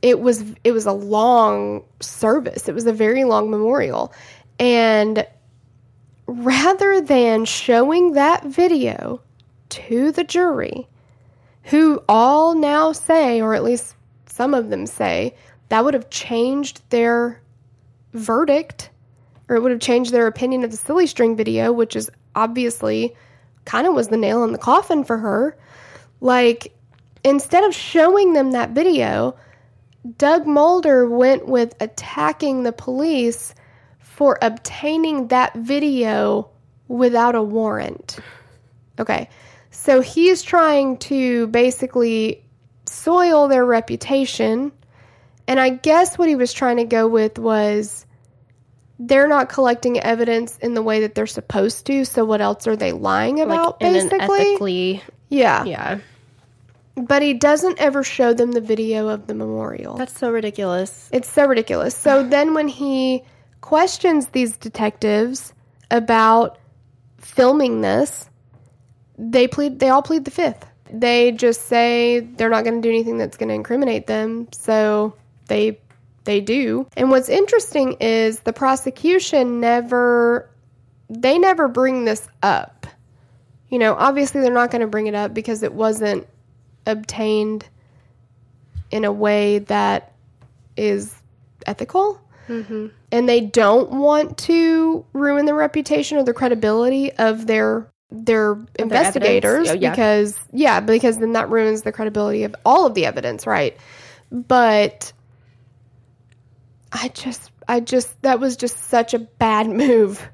it 0.00 0.18
was 0.18 0.42
it 0.64 0.72
was 0.72 0.86
a 0.86 0.92
long 0.92 1.84
service. 2.00 2.68
It 2.68 2.74
was 2.74 2.86
a 2.86 2.92
very 2.92 3.24
long 3.24 3.50
memorial. 3.50 4.12
And 4.58 5.26
rather 6.40 7.00
than 7.00 7.44
showing 7.44 8.12
that 8.12 8.44
video 8.44 9.20
to 9.68 10.12
the 10.12 10.24
jury, 10.24 10.88
who 11.64 12.02
all 12.08 12.54
now 12.54 12.92
say, 12.92 13.40
or 13.40 13.54
at 13.54 13.62
least 13.62 13.94
some 14.26 14.54
of 14.54 14.70
them 14.70 14.86
say, 14.86 15.34
that 15.68 15.84
would 15.84 15.94
have 15.94 16.10
changed 16.10 16.82
their 16.90 17.40
verdict, 18.12 18.90
or 19.48 19.56
it 19.56 19.62
would 19.62 19.70
have 19.70 19.80
changed 19.80 20.12
their 20.12 20.26
opinion 20.26 20.64
of 20.64 20.70
the 20.70 20.76
silly 20.76 21.06
string 21.06 21.36
video, 21.36 21.72
which 21.72 21.96
is 21.96 22.10
obviously 22.34 23.14
kind 23.64 23.86
of 23.86 23.94
was 23.94 24.08
the 24.08 24.16
nail 24.16 24.44
in 24.44 24.52
the 24.52 24.58
coffin 24.58 25.04
for 25.04 25.18
her. 25.18 25.56
Like, 26.20 26.74
instead 27.24 27.64
of 27.64 27.74
showing 27.74 28.32
them 28.32 28.52
that 28.52 28.70
video, 28.70 29.36
Doug 30.18 30.46
Mulder 30.46 31.08
went 31.08 31.46
with 31.46 31.74
attacking 31.80 32.62
the 32.62 32.72
police 32.72 33.54
for 34.22 34.38
obtaining 34.40 35.26
that 35.26 35.52
video 35.52 36.48
without 36.86 37.34
a 37.34 37.42
warrant. 37.42 38.20
Okay. 39.00 39.28
So 39.72 40.00
he's 40.00 40.44
trying 40.44 40.98
to 40.98 41.48
basically 41.48 42.44
soil 42.86 43.48
their 43.48 43.64
reputation. 43.64 44.70
And 45.48 45.58
I 45.58 45.70
guess 45.70 46.16
what 46.16 46.28
he 46.28 46.36
was 46.36 46.52
trying 46.52 46.76
to 46.76 46.84
go 46.84 47.08
with 47.08 47.36
was 47.36 48.06
they're 49.00 49.26
not 49.26 49.48
collecting 49.48 49.98
evidence 49.98 50.56
in 50.58 50.74
the 50.74 50.82
way 50.82 51.00
that 51.00 51.16
they're 51.16 51.26
supposed 51.26 51.86
to. 51.86 52.04
So 52.04 52.24
what 52.24 52.40
else 52.40 52.68
are 52.68 52.76
they 52.76 52.92
lying 52.92 53.40
about, 53.40 53.82
like 53.82 53.92
basically? 53.92 55.02
yeah. 55.30 55.64
yeah. 55.64 55.98
But 56.94 57.22
he 57.22 57.34
doesn't 57.34 57.80
ever 57.80 58.04
show 58.04 58.34
them 58.34 58.52
the 58.52 58.60
video 58.60 59.08
of 59.08 59.26
the 59.26 59.34
memorial. 59.34 59.96
That's 59.96 60.16
so 60.16 60.30
ridiculous. 60.30 61.08
It's 61.12 61.28
so 61.28 61.46
ridiculous. 61.46 61.96
So 61.96 62.22
then 62.22 62.54
when 62.54 62.68
he 62.68 63.24
questions 63.62 64.26
these 64.28 64.58
detectives 64.58 65.54
about 65.90 66.58
filming 67.18 67.80
this, 67.80 68.28
they 69.16 69.48
plead 69.48 69.78
they 69.80 69.88
all 69.88 70.02
plead 70.02 70.26
the 70.26 70.30
fifth. 70.30 70.66
They 70.92 71.32
just 71.32 71.62
say 71.62 72.20
they're 72.20 72.50
not 72.50 72.64
going 72.64 72.82
to 72.82 72.86
do 72.86 72.90
anything 72.90 73.16
that's 73.16 73.38
going 73.38 73.48
to 73.48 73.54
incriminate 73.54 74.06
them, 74.06 74.48
so 74.52 75.14
they 75.46 75.80
they 76.24 76.40
do. 76.40 76.86
And 76.96 77.10
what's 77.10 77.28
interesting 77.30 77.96
is 78.00 78.40
the 78.40 78.52
prosecution 78.52 79.60
never 79.60 80.50
they 81.08 81.38
never 81.38 81.68
bring 81.68 82.04
this 82.04 82.28
up. 82.42 82.86
You 83.68 83.78
know, 83.78 83.94
obviously 83.94 84.42
they're 84.42 84.52
not 84.52 84.70
going 84.70 84.82
to 84.82 84.86
bring 84.86 85.06
it 85.06 85.14
up 85.14 85.32
because 85.32 85.62
it 85.62 85.72
wasn't 85.72 86.26
obtained 86.86 87.66
in 88.90 89.04
a 89.04 89.12
way 89.12 89.60
that 89.60 90.12
is 90.76 91.14
ethical. 91.66 92.21
And 92.48 93.28
they 93.28 93.40
don't 93.40 93.90
want 93.90 94.38
to 94.38 95.04
ruin 95.12 95.46
the 95.46 95.54
reputation 95.54 96.18
or 96.18 96.24
the 96.24 96.34
credibility 96.34 97.12
of 97.12 97.46
their 97.46 97.88
their 98.10 98.58
investigators 98.78 99.68
evidence. 99.68 99.70
Oh, 99.70 99.74
yeah. 99.74 99.90
because 99.90 100.38
yeah, 100.52 100.80
because 100.80 101.18
then 101.18 101.32
that 101.32 101.48
ruins 101.50 101.82
the 101.82 101.92
credibility 101.92 102.44
of 102.44 102.54
all 102.64 102.86
of 102.86 102.94
the 102.94 103.06
evidence, 103.06 103.46
right? 103.46 103.76
But 104.30 105.12
I 106.92 107.08
just 107.08 107.50
I 107.68 107.80
just 107.80 108.20
that 108.22 108.40
was 108.40 108.56
just 108.56 108.76
such 108.88 109.14
a 109.14 109.18
bad 109.18 109.68
move 109.70 110.28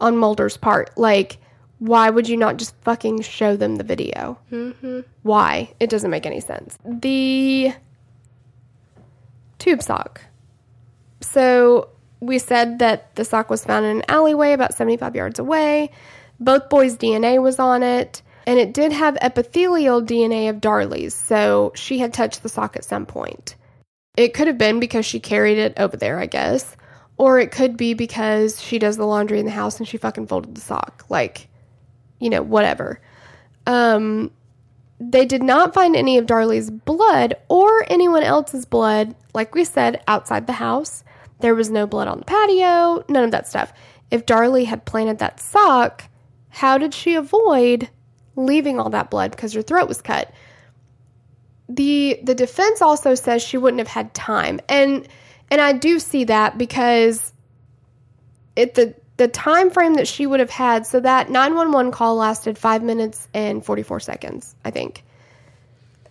on 0.00 0.16
Mulder's 0.16 0.56
part. 0.56 0.96
Like 0.96 1.38
why 1.78 2.08
would 2.08 2.28
you 2.28 2.36
not 2.36 2.56
just 2.56 2.74
fucking 2.82 3.20
show 3.22 3.56
them 3.56 3.76
the 3.76 3.84
video? 3.84 4.38
Mm-hmm. 4.50 5.00
Why? 5.22 5.74
It 5.78 5.90
doesn't 5.90 6.10
make 6.10 6.26
any 6.26 6.40
sense. 6.40 6.78
The 6.84 7.74
tube 9.58 9.82
sock. 9.82 10.22
So 11.26 11.88
we 12.20 12.38
said 12.38 12.78
that 12.78 13.14
the 13.16 13.24
sock 13.24 13.50
was 13.50 13.64
found 13.64 13.84
in 13.84 13.98
an 13.98 14.02
alleyway 14.08 14.52
about 14.52 14.74
75 14.74 15.14
yards 15.14 15.38
away. 15.38 15.90
Both 16.38 16.68
boys' 16.68 16.96
DNA 16.96 17.42
was 17.42 17.58
on 17.58 17.82
it, 17.82 18.22
and 18.46 18.58
it 18.58 18.72
did 18.72 18.92
have 18.92 19.16
epithelial 19.20 20.02
DNA 20.02 20.48
of 20.48 20.60
Darlie's, 20.60 21.14
so 21.14 21.72
she 21.74 21.98
had 21.98 22.12
touched 22.12 22.42
the 22.42 22.48
sock 22.48 22.76
at 22.76 22.84
some 22.84 23.06
point. 23.06 23.56
It 24.16 24.34
could 24.34 24.46
have 24.46 24.58
been 24.58 24.80
because 24.80 25.04
she 25.04 25.20
carried 25.20 25.58
it 25.58 25.74
over 25.78 25.96
there, 25.96 26.18
I 26.18 26.26
guess, 26.26 26.76
or 27.18 27.38
it 27.38 27.50
could 27.50 27.76
be 27.76 27.94
because 27.94 28.60
she 28.60 28.78
does 28.78 28.96
the 28.96 29.06
laundry 29.06 29.40
in 29.40 29.46
the 29.46 29.52
house 29.52 29.78
and 29.78 29.88
she 29.88 29.98
fucking 29.98 30.26
folded 30.26 30.54
the 30.54 30.60
sock. 30.60 31.04
Like, 31.08 31.48
you 32.18 32.30
know, 32.30 32.42
whatever. 32.42 33.00
Um, 33.66 34.30
they 34.98 35.26
did 35.26 35.42
not 35.42 35.74
find 35.74 35.94
any 35.94 36.16
of 36.16 36.26
Darlie's 36.26 36.70
blood 36.70 37.34
or 37.48 37.84
anyone 37.90 38.22
else's 38.22 38.64
blood, 38.64 39.14
like 39.34 39.54
we 39.54 39.64
said, 39.64 40.02
outside 40.08 40.46
the 40.46 40.54
house. 40.54 41.04
There 41.40 41.54
was 41.54 41.70
no 41.70 41.86
blood 41.86 42.08
on 42.08 42.18
the 42.18 42.24
patio, 42.24 43.04
none 43.08 43.24
of 43.24 43.30
that 43.30 43.46
stuff. 43.48 43.72
If 44.10 44.26
Darlie 44.26 44.64
had 44.64 44.84
planted 44.84 45.18
that 45.18 45.40
sock, 45.40 46.04
how 46.48 46.78
did 46.78 46.94
she 46.94 47.14
avoid 47.14 47.88
leaving 48.36 48.78
all 48.78 48.90
that 48.90 49.10
blood 49.10 49.32
because 49.32 49.52
her 49.52 49.62
throat 49.62 49.88
was 49.88 50.00
cut? 50.00 50.32
The 51.68 52.20
the 52.22 52.34
defense 52.34 52.80
also 52.80 53.14
says 53.14 53.42
she 53.42 53.58
wouldn't 53.58 53.80
have 53.80 53.88
had 53.88 54.14
time. 54.14 54.60
And 54.68 55.06
and 55.50 55.60
I 55.60 55.72
do 55.72 55.98
see 55.98 56.24
that 56.24 56.56
because 56.56 57.32
it 58.54 58.74
the 58.74 58.94
the 59.16 59.28
time 59.28 59.70
frame 59.70 59.94
that 59.94 60.06
she 60.06 60.26
would 60.26 60.40
have 60.40 60.50
had 60.50 60.86
so 60.86 61.00
that 61.00 61.30
911 61.30 61.90
call 61.90 62.16
lasted 62.16 62.58
5 62.58 62.82
minutes 62.82 63.28
and 63.32 63.64
44 63.64 64.00
seconds, 64.00 64.54
I 64.64 64.70
think. 64.70 65.04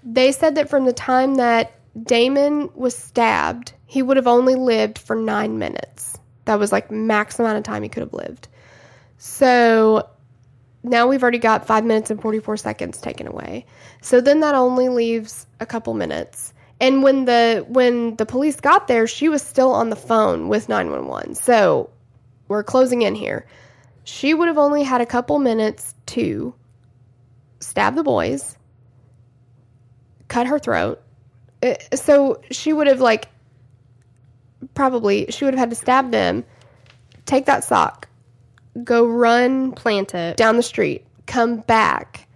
They 0.03 0.31
said 0.31 0.55
that 0.55 0.69
from 0.69 0.85
the 0.85 0.93
time 0.93 1.35
that 1.35 1.73
Damon 2.01 2.69
was 2.73 2.95
stabbed, 2.95 3.73
he 3.85 4.01
would 4.01 4.17
have 4.17 4.27
only 4.27 4.55
lived 4.55 4.97
for 4.97 5.15
9 5.15 5.57
minutes. 5.57 6.17
That 6.45 6.59
was 6.59 6.71
like 6.71 6.91
max 6.91 7.39
amount 7.39 7.57
of 7.57 7.63
time 7.63 7.83
he 7.83 7.89
could 7.89 8.01
have 8.01 8.13
lived. 8.13 8.47
So 9.17 10.09
now 10.83 11.07
we've 11.07 11.21
already 11.21 11.39
got 11.39 11.65
5 11.65 11.83
minutes 11.85 12.11
and 12.11 12.21
44 12.21 12.57
seconds 12.57 12.99
taken 12.99 13.27
away. 13.27 13.65
So 14.01 14.21
then 14.21 14.41
that 14.41 14.55
only 14.55 14.89
leaves 14.89 15.47
a 15.59 15.65
couple 15.65 15.93
minutes. 15.93 16.53
And 16.79 17.03
when 17.03 17.25
the 17.25 17.65
when 17.69 18.15
the 18.17 18.25
police 18.25 18.59
got 18.59 18.87
there, 18.87 19.07
she 19.07 19.29
was 19.29 19.41
still 19.41 19.71
on 19.71 19.89
the 19.89 19.95
phone 19.95 20.49
with 20.49 20.67
911. 20.67 21.35
So 21.35 21.89
we're 22.47 22.63
closing 22.63 23.01
in 23.01 23.15
here. 23.15 23.47
She 24.03 24.33
would 24.33 24.47
have 24.47 24.57
only 24.57 24.83
had 24.83 25.01
a 25.01 25.05
couple 25.05 25.39
minutes 25.39 25.95
to 26.07 26.53
stab 27.59 27.95
the 27.95 28.03
boys, 28.03 28.57
cut 30.27 30.47
her 30.47 30.59
throat. 30.59 31.01
Uh, 31.63 31.75
So 31.93 32.41
she 32.51 32.73
would 32.73 32.87
have 32.87 33.01
like 33.01 33.29
probably 34.73 35.27
she 35.29 35.45
would 35.45 35.53
have 35.53 35.59
had 35.59 35.69
to 35.69 35.75
stab 35.75 36.11
them, 36.11 36.43
take 37.25 37.45
that 37.45 37.63
sock, 37.63 38.07
go 38.83 39.05
run 39.05 39.71
Plant 39.73 40.13
it. 40.15 40.37
down 40.37 40.57
the 40.57 40.63
street, 40.63 41.05
come 41.27 41.57
back, 41.57 42.27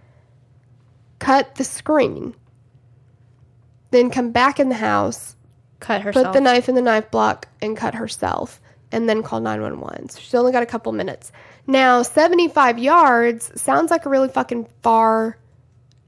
cut 1.18 1.54
the 1.56 1.64
screen, 1.64 2.34
then 3.90 4.10
come 4.10 4.30
back 4.30 4.60
in 4.60 4.68
the 4.68 4.74
house, 4.74 5.36
Cut 5.80 6.02
herself. 6.02 6.26
put 6.26 6.32
the 6.34 6.40
knife 6.40 6.68
in 6.68 6.74
the 6.74 6.82
knife 6.82 7.10
block 7.10 7.48
and 7.62 7.76
cut 7.76 7.94
herself 7.94 8.60
and 8.92 9.08
then 9.08 9.22
call 9.22 9.40
911. 9.40 10.08
So 10.10 10.20
she's 10.20 10.34
only 10.34 10.52
got 10.52 10.62
a 10.62 10.66
couple 10.66 10.92
minutes. 10.92 11.32
Now, 11.66 12.02
75 12.02 12.78
yards 12.78 13.60
sounds 13.60 13.90
like 13.90 14.04
a 14.04 14.08
really 14.10 14.28
fucking 14.28 14.66
far 14.82 15.38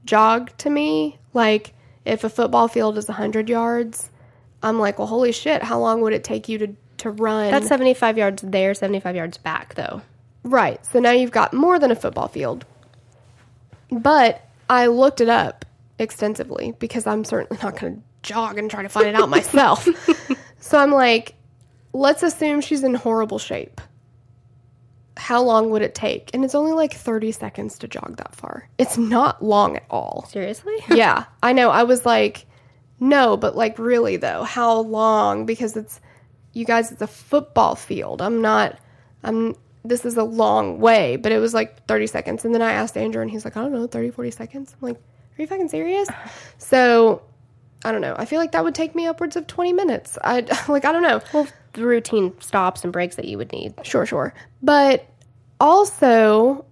jog 0.05 0.55
to 0.59 0.69
me. 0.69 1.17
Like 1.33 1.73
if 2.05 2.23
a 2.23 2.29
football 2.29 2.67
field 2.67 2.97
is 2.97 3.07
100 3.07 3.49
yards, 3.49 4.09
I'm 4.63 4.79
like, 4.79 4.97
well, 4.97 5.07
holy 5.07 5.31
shit, 5.31 5.61
how 5.61 5.79
long 5.79 6.01
would 6.01 6.13
it 6.13 6.23
take 6.23 6.47
you 6.47 6.57
to, 6.59 6.75
to 6.99 7.11
run? 7.11 7.51
That's 7.51 7.67
75 7.67 8.17
yards 8.17 8.41
there, 8.41 8.73
75 8.73 9.15
yards 9.15 9.37
back, 9.37 9.75
though. 9.75 10.01
Right. 10.43 10.83
So 10.85 10.99
now 10.99 11.11
you've 11.11 11.31
got 11.31 11.53
more 11.53 11.79
than 11.79 11.91
a 11.91 11.95
football 11.95 12.27
field. 12.27 12.65
But 13.91 14.47
I 14.69 14.87
looked 14.87 15.21
it 15.21 15.29
up 15.29 15.65
extensively 15.99 16.73
because 16.79 17.05
I'm 17.05 17.23
certainly 17.23 17.61
not 17.61 17.79
going 17.79 17.97
to 17.97 18.01
jog 18.23 18.57
and 18.57 18.71
try 18.71 18.81
to 18.81 18.89
find 18.89 19.07
it 19.07 19.15
out 19.15 19.29
myself. 19.29 19.87
so 20.59 20.77
I'm 20.77 20.91
like, 20.91 21.35
let's 21.91 22.23
assume 22.23 22.61
she's 22.61 22.83
in 22.83 22.95
horrible 22.95 23.39
shape. 23.39 23.81
How 25.15 25.43
long 25.43 25.69
would 25.69 25.83
it 25.83 25.93
take? 25.93 26.31
And 26.33 26.43
it's 26.43 26.55
only 26.55 26.71
like 26.71 26.93
30 26.93 27.31
seconds 27.33 27.77
to 27.79 27.87
jog 27.87 28.17
that 28.17 28.33
far. 28.33 28.67
It's 28.77 28.97
not 28.97 29.43
long 29.43 29.75
at 29.77 29.85
all. 29.89 30.25
Seriously? 30.29 30.75
yeah, 30.89 31.25
I 31.43 31.53
know. 31.53 31.69
I 31.69 31.83
was 31.83 32.05
like, 32.05 32.45
no, 33.03 33.35
but 33.35 33.53
like 33.57 33.77
really 33.77 34.15
though, 34.15 34.43
how 34.43 34.79
long? 34.79 35.45
Because 35.45 35.75
it's 35.75 35.99
you 36.53 36.63
guys, 36.63 36.89
it's 36.89 37.01
a 37.01 37.07
football 37.07 37.75
field. 37.75 38.21
I'm 38.21 38.41
not. 38.41 38.79
I'm. 39.25 39.55
this 39.83 40.05
is 40.05 40.15
a 40.15 40.23
long 40.23 40.79
way, 40.79 41.17
but 41.17 41.33
it 41.33 41.39
was 41.39 41.53
like 41.53 41.85
30 41.85 42.07
seconds. 42.07 42.45
And 42.45 42.55
then 42.55 42.61
I 42.61 42.71
asked 42.71 42.95
Andrew, 42.95 43.21
and 43.21 43.29
he's 43.29 43.43
like, 43.43 43.57
I 43.57 43.61
don't 43.61 43.73
know, 43.73 43.87
30, 43.87 44.11
40 44.11 44.31
seconds. 44.31 44.73
I'm 44.73 44.87
like, 44.87 44.95
are 44.97 45.41
you 45.41 45.47
fucking 45.47 45.67
serious? 45.67 46.07
So 46.57 47.21
I 47.83 47.91
don't 47.91 47.99
know. 47.99 48.15
I 48.17 48.23
feel 48.23 48.39
like 48.39 48.53
that 48.53 48.63
would 48.63 48.73
take 48.73 48.95
me 48.95 49.05
upwards 49.05 49.35
of 49.35 49.47
20 49.47 49.73
minutes. 49.73 50.17
I 50.23 50.47
like, 50.69 50.85
I 50.85 50.93
don't 50.93 51.03
know. 51.03 51.19
Well, 51.33 51.45
the 51.73 51.85
routine 51.85 52.39
stops 52.39 52.85
and 52.85 52.93
breaks 52.93 53.17
that 53.17 53.25
you 53.25 53.37
would 53.37 53.51
need. 53.51 53.73
Sure, 53.83 54.05
sure. 54.05 54.33
But 54.61 55.05
also, 55.59 56.65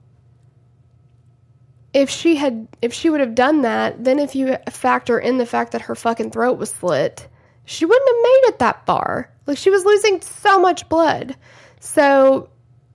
if 1.93 2.09
she 2.09 2.35
had, 2.35 2.67
if 2.81 2.93
she 2.93 3.09
would 3.09 3.19
have 3.19 3.35
done 3.35 3.61
that, 3.63 4.03
then 4.03 4.19
if 4.19 4.35
you 4.35 4.55
factor 4.69 5.19
in 5.19 5.37
the 5.37 5.45
fact 5.45 5.71
that 5.73 5.81
her 5.81 5.95
fucking 5.95 6.31
throat 6.31 6.57
was 6.57 6.71
slit, 6.71 7.27
she 7.65 7.85
wouldn't 7.85 8.07
have 8.09 8.23
made 8.23 8.41
it 8.53 8.59
that 8.59 8.85
far. 8.85 9.29
Like 9.45 9.57
she 9.57 9.69
was 9.69 9.85
losing 9.85 10.21
so 10.21 10.59
much 10.59 10.87
blood. 10.89 11.35
So 11.79 12.49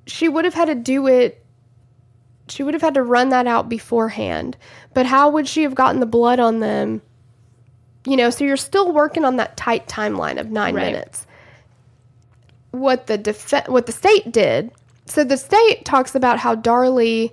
she 0.07 0.29
would 0.29 0.45
have 0.45 0.55
had 0.55 0.67
to 0.67 0.75
do 0.75 1.07
it. 1.09 1.45
She 2.49 2.63
would 2.63 2.75
have 2.75 2.83
had 2.83 2.95
to 2.95 3.03
run 3.03 3.31
that 3.31 3.47
out 3.47 3.69
beforehand. 3.69 4.57
But 4.95 5.05
how 5.07 5.29
would 5.31 5.49
she 5.49 5.63
have 5.65 5.75
gotten 5.75 6.01
the 6.01 6.07
blood 6.07 6.39
on 6.41 6.61
them? 6.61 7.03
You 8.07 8.17
know, 8.17 8.31
so 8.31 8.45
you're 8.45 8.57
still 8.57 8.93
working 8.93 9.25
on 9.25 9.37
that 9.37 9.57
tight 9.57 9.89
timeline 9.89 10.39
of 10.39 10.51
nine 10.51 10.75
Right. 10.77 10.87
minutes. 10.93 11.27
What 12.71 13.09
the 13.09 13.19
def- 13.19 13.69
what 13.69 13.87
the 13.87 13.93
state 13.93 14.31
did. 14.31 14.71
So 15.07 15.25
the 15.25 15.37
state 15.37 15.85
talks 15.85 16.15
about 16.15 16.39
how 16.39 16.55
Darlie 16.55 17.33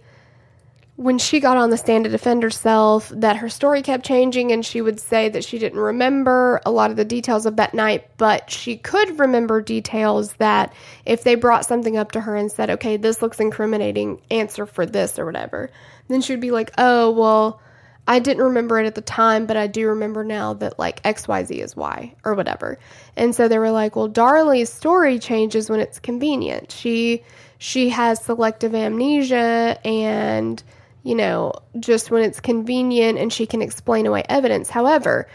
when 0.95 1.17
she 1.17 1.39
got 1.39 1.57
on 1.57 1.71
the 1.71 1.77
stand 1.77 2.03
to 2.03 2.09
defend 2.09 2.43
herself, 2.43 3.09
that 3.09 3.37
her 3.37 3.49
story 3.49 3.81
kept 3.81 4.05
changing, 4.05 4.51
and 4.51 4.63
she 4.63 4.81
would 4.81 4.99
say 4.99 5.27
that 5.29 5.43
she 5.43 5.57
didn't 5.57 5.79
remember 5.79 6.61
a 6.65 6.71
lot 6.71 6.91
of 6.91 6.97
the 6.97 7.05
details 7.05 7.47
of 7.47 7.55
that 7.55 7.73
night, 7.73 8.07
but 8.17 8.51
she 8.51 8.77
could 8.77 9.17
remember 9.17 9.59
details 9.59 10.33
that 10.33 10.71
if 11.05 11.23
they 11.23 11.33
brought 11.33 11.65
something 11.65 11.97
up 11.97 12.11
to 12.11 12.21
her 12.21 12.35
and 12.35 12.51
said, 12.51 12.69
okay, 12.69 12.97
this 12.97 13.23
looks 13.23 13.39
incriminating, 13.39 14.21
answer 14.29 14.67
for 14.67 14.85
this 14.85 15.17
or 15.17 15.25
whatever, 15.25 15.71
then 16.09 16.21
she 16.21 16.33
would 16.33 16.39
be 16.41 16.51
like, 16.51 16.71
oh, 16.77 17.09
well, 17.09 17.59
I 18.07 18.19
didn't 18.19 18.43
remember 18.43 18.79
it 18.79 18.85
at 18.85 18.95
the 18.95 19.01
time, 19.01 19.45
but 19.45 19.57
I 19.57 19.67
do 19.67 19.87
remember 19.87 20.23
now 20.23 20.53
that 20.55 20.77
like 20.77 21.01
XYZ 21.03 21.57
is 21.57 21.75
Y 21.75 22.13
or 22.23 22.35
whatever. 22.35 22.77
And 23.15 23.33
so 23.33 23.47
they 23.47 23.57
were 23.57 23.71
like, 23.71 23.95
well, 23.95 24.09
Darlie's 24.09 24.71
story 24.71 25.19
changes 25.19 25.69
when 25.69 25.79
it's 25.79 25.99
convenient. 25.99 26.71
She 26.71 27.23
she 27.59 27.89
has 27.89 28.21
selective 28.21 28.75
amnesia 28.75 29.79
and 29.85 30.61
you 31.03 31.15
know, 31.15 31.53
just 31.79 32.09
when 32.09 32.23
it's 32.23 32.39
convenient 32.39 33.19
and 33.19 33.31
she 33.31 33.45
can 33.45 33.61
explain 33.61 34.05
away 34.05 34.23
evidence. 34.29 34.69
However, 34.69 35.27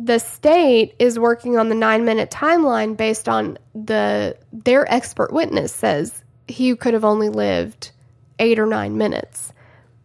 the 0.00 0.18
state 0.18 0.94
is 0.98 1.18
working 1.18 1.56
on 1.58 1.68
the 1.68 1.74
9-minute 1.74 2.30
timeline 2.30 2.96
based 2.96 3.28
on 3.28 3.58
the 3.74 4.36
their 4.52 4.90
expert 4.92 5.32
witness 5.32 5.72
says 5.72 6.24
he 6.48 6.74
could 6.74 6.94
have 6.94 7.04
only 7.04 7.28
lived 7.28 7.92
8 8.38 8.58
or 8.58 8.66
9 8.66 8.96
minutes. 8.96 9.52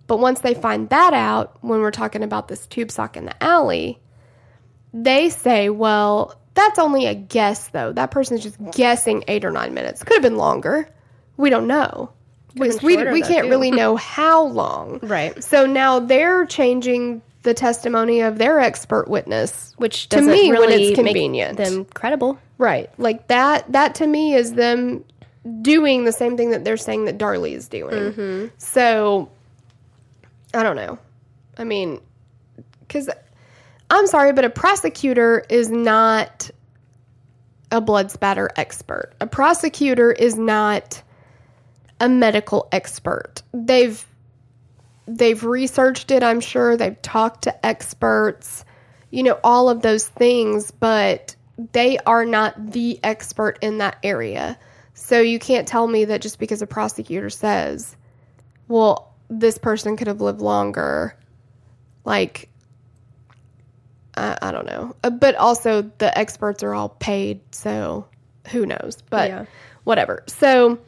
But 0.06 0.20
once 0.20 0.42
they 0.42 0.54
find 0.54 0.90
that 0.90 1.14
out, 1.14 1.58
when 1.62 1.82
we're 1.82 1.92
talking 1.92 2.24
about 2.24 2.48
this 2.48 2.68
tube 2.68 2.92
sock 2.92 3.18
in 3.18 3.26
the 3.26 3.44
alley, 3.44 4.00
they 4.94 5.30
say, 5.30 5.70
well, 5.70 6.40
that's 6.54 6.80
only 6.80 7.06
a 7.06 7.14
guess, 7.14 7.68
though. 7.70 7.92
That 7.92 8.12
person's 8.12 8.44
just 8.44 8.58
guessing 8.72 9.24
eight 9.28 9.46
or 9.46 9.52
nine 9.52 9.74
minutes. 9.74 10.04
Could 10.04 10.16
have 10.16 10.24
been 10.24 10.38
longer. 10.38 10.90
We 11.36 11.50
don't 11.50 11.68
know. 11.68 12.12
Because 12.60 12.82
we, 12.82 12.98
we 12.98 13.22
though, 13.22 13.28
can't 13.28 13.46
too. 13.46 13.50
really 13.50 13.72
know 13.72 13.96
how 13.96 14.44
long. 14.44 15.00
Right. 15.08 15.42
So 15.44 15.66
now 15.66 16.00
they're 16.00 16.46
changing 16.46 17.22
the 17.44 17.54
testimony 17.54 18.22
of 18.22 18.38
their 18.38 18.60
expert 18.60 19.08
witness, 19.08 19.74
Which 19.78 20.10
to 20.10 20.22
me, 20.22 20.52
when 20.52 20.62
really 20.62 20.74
it's 20.90 20.98
make 20.98 21.06
convenient. 21.06 21.58
them 21.58 21.86
credible. 21.86 22.38
Right. 22.58 22.90
Like 22.98 23.28
that 23.28 23.72
that 23.72 23.96
to 23.96 24.08
me 24.08 24.34
is 24.34 24.54
them 24.54 25.06
doing 25.62 26.04
the 26.04 26.12
same 26.12 26.36
thing 26.36 26.52
that 26.52 26.66
they're 26.66 26.78
saying 26.78 27.06
that 27.06 27.18
Darlie 27.18 27.54
is 27.54 27.68
doing. 27.70 27.94
Mm-hmm. 27.94 28.48
So 28.58 29.30
I 30.54 30.64
don't 30.64 30.76
know. 30.76 31.00
I 31.58 31.64
mean, 31.64 32.02
cuz 32.90 33.10
I'm 33.90 34.08
sorry, 34.08 34.34
but 34.34 34.44
a 34.44 34.50
prosecutor 34.50 35.46
is 35.50 35.70
not 35.70 36.52
a 37.72 37.80
blood 37.82 38.12
spatter 38.12 38.50
expert. 38.56 39.14
A 39.22 39.28
prosecutor 39.28 40.12
is 40.12 40.36
not 40.36 41.02
a 42.00 42.10
medical 42.10 42.68
expert. 42.72 43.42
They've 43.54 44.06
they've 45.08 45.44
researched 45.44 46.12
it, 46.12 46.24
I'm 46.24 46.42
sure. 46.42 46.76
They've 46.78 47.02
talked 47.02 47.44
to 47.44 47.66
experts, 47.66 48.66
you 49.10 49.24
know, 49.24 49.40
all 49.44 49.70
of 49.70 49.82
those 49.82 50.08
things, 50.08 50.72
but 50.72 51.36
they 51.72 51.98
are 52.00 52.26
not 52.26 52.72
the 52.72 53.00
expert 53.04 53.58
in 53.62 53.78
that 53.80 53.98
area. 54.04 54.60
So 54.94 55.22
you 55.22 55.40
can't 55.40 55.68
tell 55.68 55.88
me 55.88 56.06
that 56.06 56.22
just 56.22 56.40
because 56.40 56.62
a 56.62 56.68
prosecutor 56.68 57.30
says, 57.30 57.96
well, 58.68 59.14
this 59.30 59.58
person 59.58 59.96
could 59.96 60.08
have 60.08 60.22
lived 60.22 60.42
longer, 60.42 61.16
like, 62.04 62.50
I, 64.16 64.38
I 64.42 64.52
don't 64.52 64.66
know. 64.66 64.96
Uh, 65.04 65.10
But 65.10 65.36
also, 65.36 65.84
the 65.84 66.16
experts 66.18 66.64
are 66.64 66.74
all 66.74 66.90
paid, 66.90 67.42
so 67.52 68.08
who 68.52 68.66
knows? 68.66 68.98
But 69.10 69.30
Yeah. 69.30 69.46
whatever. 69.84 70.24
So 70.28 70.80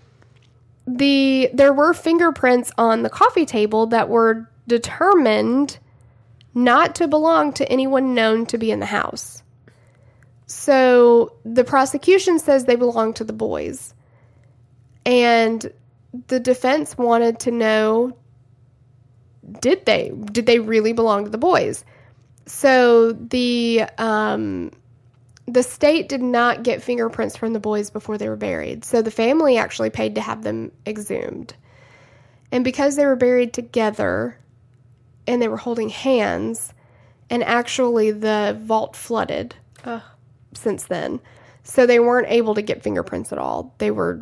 the 0.98 1.50
there 1.54 1.74
were 1.74 1.94
fingerprints 1.94 2.72
on 2.78 3.04
the 3.04 3.10
coffee 3.10 3.46
table 3.46 3.88
that 3.88 4.10
were 4.10 4.50
determined 4.68 5.78
not 6.54 6.96
to 6.96 7.08
belong 7.08 7.54
to 7.54 7.70
anyone 7.72 8.14
known 8.14 8.46
to 8.48 8.58
be 8.58 8.72
in 8.72 8.80
the 8.80 8.86
house. 8.86 9.44
So 10.46 11.34
the 11.46 11.64
prosecution 11.64 12.40
says 12.40 12.66
they 12.66 12.76
belong 12.76 13.14
to 13.16 13.24
the 13.24 13.34
boys. 13.34 13.94
And 15.06 15.72
the 16.28 16.40
defense 16.40 16.98
wanted 16.98 17.40
to 17.42 17.52
know 17.52 18.18
did 19.62 19.86
they 19.86 20.12
did 20.32 20.46
they 20.46 20.60
really 20.60 20.94
belong 20.94 21.26
to 21.26 21.30
the 21.30 21.38
boys? 21.38 21.86
So 22.46 23.14
the 23.14 23.84
um 23.98 24.72
the 25.54 25.64
state 25.64 26.10
did 26.10 26.22
not 26.22 26.64
get 26.64 26.84
fingerprints 26.84 27.36
from 27.36 27.54
the 27.54 27.60
boys 27.60 27.90
before 27.90 28.18
they 28.18 28.30
were 28.30 28.36
buried. 28.36 28.86
So 28.86 29.02
the 29.02 29.12
family 29.12 29.58
actually 29.58 29.90
paid 29.90 30.16
to 30.16 30.22
have 30.22 30.44
them 30.44 30.72
exhumed. 30.86 31.54
And 32.52 32.64
because 32.64 32.96
they 32.96 33.06
were 33.06 33.16
buried 33.16 33.54
together 33.54 34.38
and 35.28 35.42
they 35.42 35.48
were 35.48 35.58
holding 35.58 35.90
hands, 35.90 36.74
and 37.30 37.44
actually 37.44 38.12
the 38.12 38.58
vault 38.62 38.96
flooded 38.96 39.56
since 40.54 40.86
then. 40.86 41.20
So 41.64 41.86
they 41.86 42.00
weren't 42.00 42.32
able 42.32 42.56
to 42.56 42.62
get 42.62 42.82
fingerprints 42.82 43.32
at 43.32 43.38
all. 43.38 43.76
They 43.78 43.92
were 43.92 44.22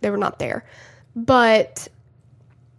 they 0.00 0.10
were 0.10 0.16
not 0.16 0.38
there. 0.38 0.64
But 1.14 1.88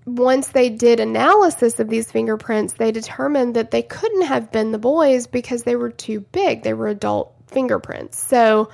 once 0.06 0.50
they 0.50 0.70
did 0.70 1.00
analysis 1.00 1.80
of 1.80 1.90
these 1.90 2.12
fingerprints, 2.12 2.74
they 2.74 2.92
determined 2.92 3.56
that 3.56 3.72
they 3.72 3.82
couldn't 3.82 4.24
have 4.24 4.52
been 4.52 4.72
the 4.72 4.78
boys 4.78 5.28
because 5.28 5.64
they 5.64 5.76
were 5.76 5.90
too 5.90 6.20
big. 6.20 6.64
They 6.64 6.74
were 6.74 6.88
adult 6.88 7.33
fingerprints. 7.54 8.20
So 8.20 8.70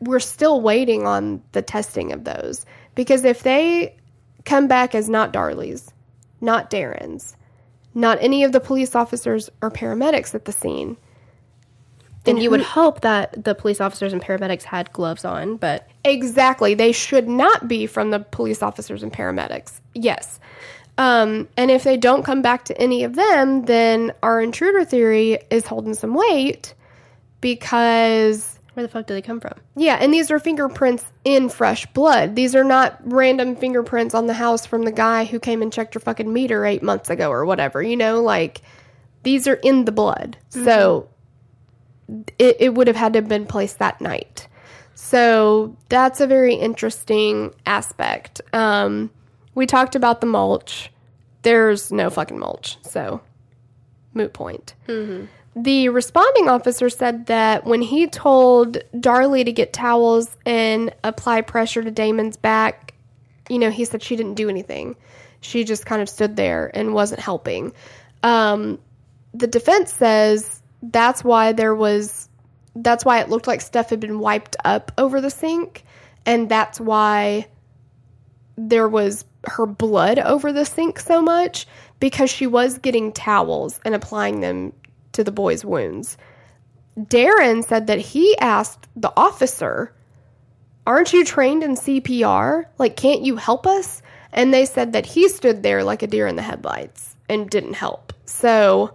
we're 0.00 0.20
still 0.20 0.60
waiting 0.60 1.06
on 1.06 1.42
the 1.52 1.62
testing 1.62 2.12
of 2.12 2.24
those 2.24 2.66
because 2.94 3.24
if 3.24 3.42
they 3.42 3.96
come 4.44 4.68
back 4.68 4.94
as 4.94 5.08
not 5.08 5.32
Darlie's, 5.32 5.92
not 6.40 6.70
Darren's, 6.70 7.36
not 7.94 8.18
any 8.20 8.44
of 8.44 8.52
the 8.52 8.60
police 8.60 8.94
officers 8.94 9.50
or 9.60 9.70
paramedics 9.70 10.34
at 10.34 10.44
the 10.44 10.52
scene, 10.52 10.96
Then 12.24 12.36
And 12.36 12.42
you 12.42 12.50
would 12.50 12.60
hope 12.62 13.00
that 13.00 13.44
the 13.44 13.54
police 13.54 13.80
officers 13.80 14.12
and 14.12 14.22
paramedics 14.22 14.62
had 14.62 14.92
gloves 14.92 15.24
on, 15.24 15.56
but 15.56 15.88
Exactly. 16.04 16.74
They 16.74 16.92
should 16.92 17.28
not 17.28 17.68
be 17.68 17.86
from 17.86 18.10
the 18.10 18.20
police 18.20 18.62
officers 18.62 19.02
and 19.02 19.12
paramedics. 19.12 19.80
Yes. 19.94 20.38
Um, 20.96 21.48
and 21.56 21.70
if 21.70 21.84
they 21.84 21.96
don't 21.96 22.24
come 22.24 22.42
back 22.42 22.64
to 22.66 22.80
any 22.80 23.04
of 23.04 23.14
them, 23.14 23.64
then 23.64 24.12
our 24.22 24.40
intruder 24.40 24.84
theory 24.84 25.38
is 25.50 25.66
holding 25.66 25.94
some 25.94 26.14
weight 26.14 26.74
because, 27.40 28.58
where 28.74 28.84
the 28.84 28.88
fuck 28.90 29.06
do 29.06 29.14
they 29.14 29.22
come 29.22 29.40
from? 29.40 29.54
yeah, 29.76 29.96
and 30.00 30.12
these 30.12 30.30
are 30.30 30.38
fingerprints 30.38 31.04
in 31.24 31.48
fresh 31.48 31.86
blood. 31.86 32.34
These 32.36 32.54
are 32.54 32.64
not 32.64 32.98
random 33.02 33.56
fingerprints 33.56 34.14
on 34.14 34.26
the 34.26 34.34
house 34.34 34.66
from 34.66 34.82
the 34.84 34.92
guy 34.92 35.24
who 35.24 35.38
came 35.38 35.62
and 35.62 35.72
checked 35.72 35.94
your 35.94 36.00
fucking 36.00 36.32
meter 36.32 36.64
eight 36.64 36.82
months 36.82 37.10
ago 37.10 37.30
or 37.30 37.44
whatever. 37.44 37.82
You 37.82 37.96
know, 37.96 38.22
like 38.22 38.62
these 39.22 39.46
are 39.48 39.54
in 39.54 39.84
the 39.84 39.92
blood. 39.92 40.36
So 40.50 41.08
it, 42.38 42.56
it 42.60 42.74
would 42.74 42.86
have 42.86 42.96
had 42.96 43.12
to 43.14 43.18
have 43.18 43.28
been 43.28 43.46
placed 43.46 43.78
that 43.80 44.00
night. 44.00 44.48
So 44.94 45.76
that's 45.88 46.20
a 46.20 46.26
very 46.26 46.54
interesting 46.54 47.54
aspect. 47.66 48.40
Um, 48.52 49.10
we 49.54 49.66
talked 49.66 49.94
about 49.94 50.20
the 50.20 50.26
mulch. 50.26 50.90
There's 51.42 51.92
no 51.92 52.10
fucking 52.10 52.38
mulch. 52.38 52.78
So, 52.82 53.20
moot 54.14 54.32
point. 54.32 54.74
The 55.56 55.88
responding 55.88 56.48
officer 56.48 56.88
said 56.88 57.26
that 57.26 57.64
when 57.64 57.82
he 57.82 58.06
told 58.06 58.78
Darlie 58.94 59.44
to 59.44 59.52
get 59.52 59.72
towels 59.72 60.36
and 60.46 60.94
apply 61.02 61.40
pressure 61.40 61.82
to 61.82 61.90
Damon's 61.90 62.36
back, 62.36 62.94
you 63.48 63.58
know, 63.58 63.70
he 63.70 63.84
said 63.84 64.02
she 64.02 64.14
didn't 64.14 64.34
do 64.34 64.48
anything. 64.48 64.94
She 65.40 65.64
just 65.64 65.86
kind 65.86 66.02
of 66.02 66.08
stood 66.08 66.36
there 66.36 66.70
and 66.74 66.94
wasn't 66.94 67.20
helping. 67.20 67.72
Um, 68.22 68.78
the 69.34 69.46
defense 69.46 69.92
says 69.92 70.62
that's 70.82 71.24
why 71.24 71.52
there 71.52 71.74
was 71.74 72.28
that's 72.76 73.04
why 73.04 73.20
it 73.20 73.28
looked 73.28 73.46
like 73.46 73.60
stuff 73.60 73.90
had 73.90 73.98
been 73.98 74.20
wiped 74.20 74.56
up 74.64 74.92
over 74.98 75.20
the 75.20 75.30
sink 75.30 75.84
and 76.24 76.48
that's 76.48 76.80
why 76.80 77.46
there 78.56 78.88
was 78.88 79.24
her 79.44 79.66
blood 79.66 80.18
over 80.18 80.52
the 80.52 80.64
sink 80.64 81.00
so 81.00 81.20
much 81.20 81.66
because 82.00 82.30
she 82.30 82.46
was 82.46 82.78
getting 82.78 83.12
towels 83.12 83.80
and 83.84 83.94
applying 83.94 84.40
them 84.40 84.72
to 85.18 85.24
the 85.24 85.32
boy's 85.32 85.64
wounds. 85.64 86.16
Darren 86.96 87.64
said 87.66 87.88
that 87.88 87.98
he 87.98 88.38
asked 88.38 88.86
the 88.94 89.12
officer, 89.16 89.92
Aren't 90.86 91.12
you 91.12 91.24
trained 91.24 91.64
in 91.64 91.74
CPR? 91.74 92.66
Like, 92.78 92.96
can't 92.96 93.22
you 93.22 93.34
help 93.34 93.66
us? 93.66 94.00
And 94.32 94.54
they 94.54 94.64
said 94.64 94.92
that 94.92 95.06
he 95.06 95.28
stood 95.28 95.64
there 95.64 95.82
like 95.82 96.04
a 96.04 96.06
deer 96.06 96.28
in 96.28 96.36
the 96.36 96.42
headlights 96.42 97.16
and 97.28 97.50
didn't 97.50 97.74
help. 97.74 98.12
So 98.26 98.94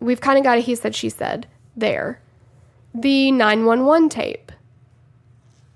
we've 0.00 0.20
kind 0.20 0.38
of 0.38 0.44
got 0.44 0.58
a 0.58 0.60
he 0.60 0.74
said, 0.74 0.96
she 0.96 1.08
said 1.08 1.46
there. 1.76 2.20
The 2.92 3.30
911 3.30 4.08
tape. 4.08 4.50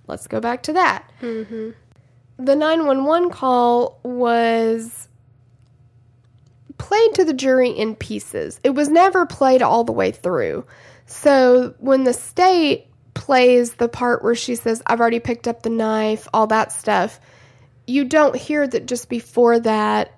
Let's 0.08 0.26
go 0.26 0.40
back 0.40 0.64
to 0.64 0.72
that. 0.72 1.08
Mm-hmm. 1.20 1.70
The 2.44 2.56
911 2.56 3.30
call 3.30 4.00
was 4.02 5.08
played 6.82 7.14
to 7.14 7.24
the 7.24 7.32
jury 7.32 7.70
in 7.70 7.94
pieces. 7.94 8.58
It 8.64 8.70
was 8.70 8.88
never 8.88 9.24
played 9.24 9.62
all 9.62 9.84
the 9.84 9.92
way 9.92 10.10
through. 10.10 10.66
So 11.06 11.74
when 11.78 12.02
the 12.02 12.12
state 12.12 12.88
plays 13.14 13.74
the 13.74 13.88
part 13.88 14.24
where 14.24 14.34
she 14.34 14.56
says, 14.56 14.82
I've 14.84 15.00
already 15.00 15.20
picked 15.20 15.46
up 15.46 15.62
the 15.62 15.70
knife, 15.70 16.26
all 16.34 16.48
that 16.48 16.72
stuff, 16.72 17.20
you 17.86 18.04
don't 18.04 18.34
hear 18.34 18.66
that 18.66 18.86
just 18.86 19.08
before 19.08 19.60
that, 19.60 20.12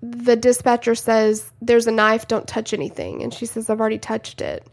the 0.00 0.34
dispatcher 0.34 0.94
says, 0.94 1.52
There's 1.60 1.86
a 1.86 1.92
knife, 1.92 2.26
don't 2.26 2.48
touch 2.48 2.72
anything. 2.72 3.22
And 3.22 3.34
she 3.34 3.44
says, 3.44 3.68
I've 3.68 3.80
already 3.80 3.98
touched 3.98 4.40
it. 4.40 4.66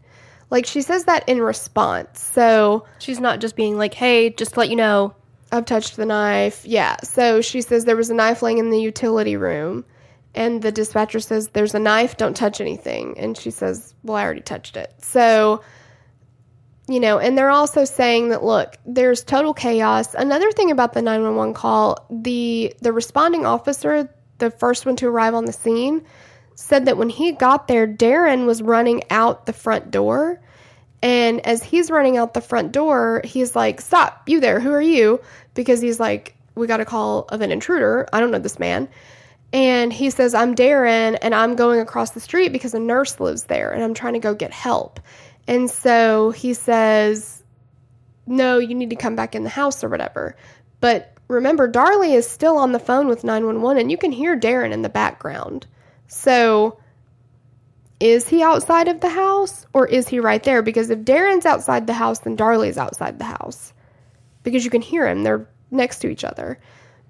Like 0.48 0.64
she 0.64 0.80
says 0.80 1.04
that 1.04 1.28
in 1.28 1.42
response. 1.42 2.18
So 2.18 2.86
She's 2.98 3.20
not 3.20 3.40
just 3.40 3.56
being 3.56 3.76
like, 3.76 3.92
hey, 3.92 4.30
just 4.30 4.54
to 4.54 4.60
let 4.60 4.70
you 4.70 4.76
know. 4.76 5.14
I've 5.52 5.66
touched 5.66 5.96
the 5.96 6.06
knife. 6.06 6.64
Yeah. 6.64 6.96
So 7.02 7.42
she 7.42 7.60
says 7.60 7.84
there 7.84 7.94
was 7.94 8.08
a 8.08 8.14
knife 8.14 8.40
laying 8.40 8.56
in 8.56 8.70
the 8.70 8.80
utility 8.80 9.36
room. 9.36 9.84
And 10.38 10.62
the 10.62 10.70
dispatcher 10.70 11.18
says, 11.18 11.48
There's 11.48 11.74
a 11.74 11.80
knife, 11.80 12.16
don't 12.16 12.36
touch 12.36 12.60
anything. 12.60 13.18
And 13.18 13.36
she 13.36 13.50
says, 13.50 13.92
Well, 14.04 14.16
I 14.16 14.22
already 14.22 14.40
touched 14.40 14.76
it. 14.76 14.94
So, 14.98 15.64
you 16.86 17.00
know, 17.00 17.18
and 17.18 17.36
they're 17.36 17.50
also 17.50 17.84
saying 17.84 18.28
that 18.28 18.44
look, 18.44 18.76
there's 18.86 19.24
total 19.24 19.52
chaos. 19.52 20.14
Another 20.14 20.52
thing 20.52 20.70
about 20.70 20.92
the 20.92 21.02
911 21.02 21.54
call, 21.54 22.06
the 22.08 22.72
the 22.80 22.92
responding 22.92 23.46
officer, 23.46 24.08
the 24.38 24.52
first 24.52 24.86
one 24.86 24.94
to 24.96 25.08
arrive 25.08 25.34
on 25.34 25.44
the 25.44 25.52
scene, 25.52 26.04
said 26.54 26.84
that 26.84 26.96
when 26.96 27.08
he 27.08 27.32
got 27.32 27.66
there, 27.66 27.88
Darren 27.88 28.46
was 28.46 28.62
running 28.62 29.02
out 29.10 29.46
the 29.46 29.52
front 29.52 29.90
door. 29.90 30.40
And 31.02 31.44
as 31.46 31.64
he's 31.64 31.90
running 31.90 32.16
out 32.16 32.34
the 32.34 32.40
front 32.40 32.70
door, 32.70 33.22
he's 33.24 33.56
like, 33.56 33.80
Stop, 33.80 34.28
you 34.28 34.38
there, 34.38 34.60
who 34.60 34.70
are 34.70 34.80
you? 34.80 35.20
Because 35.54 35.80
he's 35.80 35.98
like, 35.98 36.36
We 36.54 36.68
got 36.68 36.78
a 36.78 36.84
call 36.84 37.22
of 37.28 37.40
an 37.40 37.50
intruder. 37.50 38.08
I 38.12 38.20
don't 38.20 38.30
know 38.30 38.38
this 38.38 38.60
man. 38.60 38.88
And 39.52 39.92
he 39.92 40.10
says, 40.10 40.34
I'm 40.34 40.54
Darren 40.54 41.16
and 41.22 41.34
I'm 41.34 41.56
going 41.56 41.80
across 41.80 42.10
the 42.10 42.20
street 42.20 42.52
because 42.52 42.74
a 42.74 42.78
nurse 42.78 43.18
lives 43.18 43.44
there 43.44 43.70
and 43.70 43.82
I'm 43.82 43.94
trying 43.94 44.12
to 44.12 44.18
go 44.18 44.34
get 44.34 44.52
help. 44.52 45.00
And 45.46 45.70
so 45.70 46.30
he 46.30 46.52
says, 46.52 47.42
No, 48.26 48.58
you 48.58 48.74
need 48.74 48.90
to 48.90 48.96
come 48.96 49.16
back 49.16 49.34
in 49.34 49.44
the 49.44 49.48
house 49.48 49.82
or 49.82 49.88
whatever. 49.88 50.36
But 50.80 51.14
remember, 51.28 51.70
Darlie 51.70 52.14
is 52.14 52.28
still 52.28 52.58
on 52.58 52.72
the 52.72 52.78
phone 52.78 53.08
with 53.08 53.24
911 53.24 53.80
and 53.80 53.90
you 53.90 53.96
can 53.96 54.12
hear 54.12 54.38
Darren 54.38 54.72
in 54.72 54.82
the 54.82 54.88
background. 54.90 55.66
So 56.08 56.78
is 58.00 58.28
he 58.28 58.42
outside 58.42 58.88
of 58.88 59.00
the 59.00 59.08
house 59.08 59.66
or 59.72 59.86
is 59.86 60.08
he 60.08 60.20
right 60.20 60.42
there? 60.42 60.62
Because 60.62 60.90
if 60.90 61.00
Darren's 61.00 61.46
outside 61.46 61.86
the 61.86 61.94
house, 61.94 62.20
then 62.20 62.36
Darlie's 62.36 62.78
outside 62.78 63.18
the 63.18 63.24
house 63.24 63.72
because 64.42 64.64
you 64.64 64.70
can 64.70 64.82
hear 64.82 65.08
him. 65.08 65.22
They're 65.22 65.48
next 65.70 66.00
to 66.00 66.08
each 66.08 66.24
other. 66.24 66.60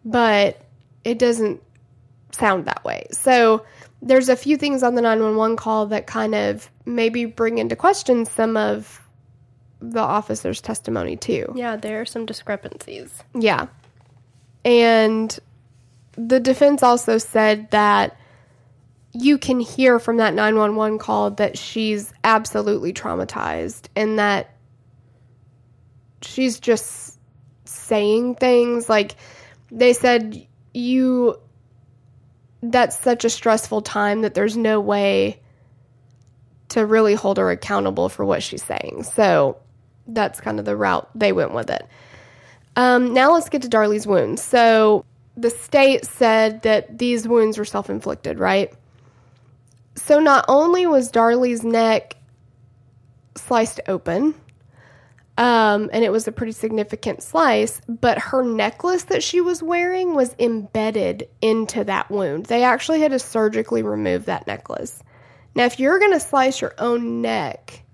But 0.04 0.60
it 1.04 1.18
doesn't 1.18 1.62
sound 2.32 2.66
that 2.66 2.84
way. 2.84 3.06
So 3.12 3.64
there's 4.02 4.28
a 4.28 4.36
few 4.36 4.56
things 4.56 4.82
on 4.82 4.94
the 4.94 5.02
911 5.02 5.56
call 5.56 5.86
that 5.86 6.06
kind 6.06 6.34
of 6.34 6.70
maybe 6.84 7.24
bring 7.24 7.58
into 7.58 7.76
question 7.76 8.24
some 8.24 8.56
of 8.56 9.02
the 9.80 10.00
officer's 10.00 10.60
testimony 10.60 11.16
too. 11.16 11.52
Yeah, 11.54 11.76
there 11.76 12.00
are 12.00 12.06
some 12.06 12.26
discrepancies. 12.26 13.22
Yeah. 13.34 13.66
And 14.64 15.38
the 16.16 16.40
defense 16.40 16.82
also 16.82 17.18
said 17.18 17.70
that 17.70 18.16
you 19.12 19.38
can 19.38 19.60
hear 19.60 19.98
from 19.98 20.18
that 20.18 20.34
911 20.34 20.98
call 20.98 21.30
that 21.32 21.56
she's 21.56 22.12
absolutely 22.24 22.92
traumatized 22.92 23.86
and 23.96 24.18
that 24.18 24.54
she's 26.22 26.60
just 26.60 27.18
saying 27.64 28.34
things 28.34 28.88
like 28.88 29.16
they 29.70 29.92
said 29.92 30.46
you 30.74 31.38
that's 32.62 32.98
such 32.98 33.24
a 33.24 33.30
stressful 33.30 33.82
time 33.82 34.22
that 34.22 34.34
there's 34.34 34.56
no 34.56 34.80
way 34.80 35.40
to 36.70 36.84
really 36.84 37.14
hold 37.14 37.38
her 37.38 37.50
accountable 37.50 38.08
for 38.08 38.24
what 38.24 38.42
she's 38.42 38.62
saying. 38.62 39.04
So 39.04 39.58
that's 40.06 40.40
kind 40.40 40.58
of 40.58 40.64
the 40.64 40.76
route 40.76 41.08
they 41.14 41.32
went 41.32 41.52
with 41.52 41.70
it. 41.70 41.86
Um, 42.76 43.12
now 43.14 43.32
let's 43.32 43.48
get 43.48 43.62
to 43.62 43.68
Darlie's 43.68 44.06
wounds. 44.06 44.42
So 44.42 45.04
the 45.36 45.50
state 45.50 46.04
said 46.04 46.62
that 46.62 46.98
these 46.98 47.26
wounds 47.26 47.58
were 47.58 47.64
self 47.64 47.90
inflicted, 47.90 48.38
right? 48.38 48.72
So 49.94 50.20
not 50.20 50.44
only 50.48 50.86
was 50.86 51.10
Darlie's 51.10 51.64
neck 51.64 52.16
sliced 53.36 53.80
open, 53.88 54.34
um, 55.38 55.88
and 55.92 56.04
it 56.04 56.10
was 56.10 56.26
a 56.26 56.32
pretty 56.32 56.50
significant 56.50 57.22
slice, 57.22 57.80
but 57.88 58.18
her 58.18 58.42
necklace 58.42 59.04
that 59.04 59.22
she 59.22 59.40
was 59.40 59.62
wearing 59.62 60.16
was 60.16 60.34
embedded 60.40 61.28
into 61.40 61.84
that 61.84 62.10
wound. 62.10 62.46
They 62.46 62.64
actually 62.64 63.00
had 63.00 63.12
to 63.12 63.20
surgically 63.20 63.84
remove 63.84 64.24
that 64.24 64.48
necklace. 64.48 65.00
Now, 65.54 65.64
if 65.64 65.78
you're 65.78 66.00
going 66.00 66.12
to 66.12 66.18
slice 66.18 66.60
your 66.60 66.74
own 66.78 67.22
neck, 67.22 67.84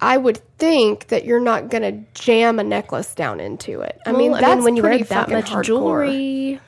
I 0.00 0.16
would 0.16 0.38
think 0.56 1.08
that 1.08 1.26
you're 1.26 1.40
not 1.40 1.68
going 1.68 1.82
to 1.82 2.20
jam 2.20 2.58
a 2.58 2.64
necklace 2.64 3.14
down 3.14 3.38
into 3.38 3.82
it. 3.82 4.00
I 4.06 4.12
mean, 4.12 4.32
Well, 4.32 4.40
that's 4.40 4.64
when 4.64 4.76
you 4.76 4.82
wear 4.82 4.98
that 4.98 5.28
much 5.28 5.50
hardcore. 5.50 5.62
jewelry. 5.62 6.60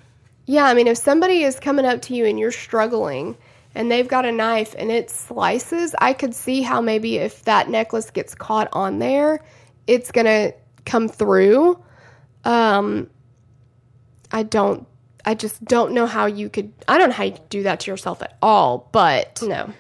Yeah, 0.45 0.67
I 0.67 0.75
mean, 0.75 0.87
if 0.87 0.99
somebody 0.99 1.45
is 1.45 1.59
coming 1.59 1.87
up 1.87 2.03
to 2.03 2.15
you 2.15 2.27
and 2.27 2.39
you're 2.39 2.53
struggling 2.53 3.39
and 3.75 3.91
they've 3.91 4.09
got 4.09 4.25
a 4.25 4.33
knife 4.33 4.75
and 4.79 4.91
it 4.91 5.11
slices, 5.11 5.95
I 5.99 6.13
could 6.13 6.35
see 6.35 6.63
how 6.63 6.81
maybe 6.81 7.17
if 7.17 7.45
that 7.45 7.69
necklace 7.69 8.11
gets 8.11 8.35
caught 8.35 8.69
on 8.73 8.99
there, 8.99 9.43
it's 9.87 10.11
going 10.13 10.27
to 10.27 10.55
come 10.85 11.09
through. 11.09 11.83
Um, 12.45 13.09
I 14.33 14.43
don't, 14.43 14.87
I 15.25 15.35
just 15.35 15.65
don't 15.65 15.93
know 15.93 16.07
how 16.07 16.27
you 16.27 16.49
could, 16.49 16.73
I 16.89 16.99
don't 16.99 17.09
know 17.11 17.15
how 17.15 17.25
you 17.25 17.37
do 17.49 17.63
that 17.65 17.81
to 17.81 17.91
yourself 17.91 18.23
at 18.23 18.37
all, 18.43 18.89
but 18.93 19.43
No. 19.43 19.73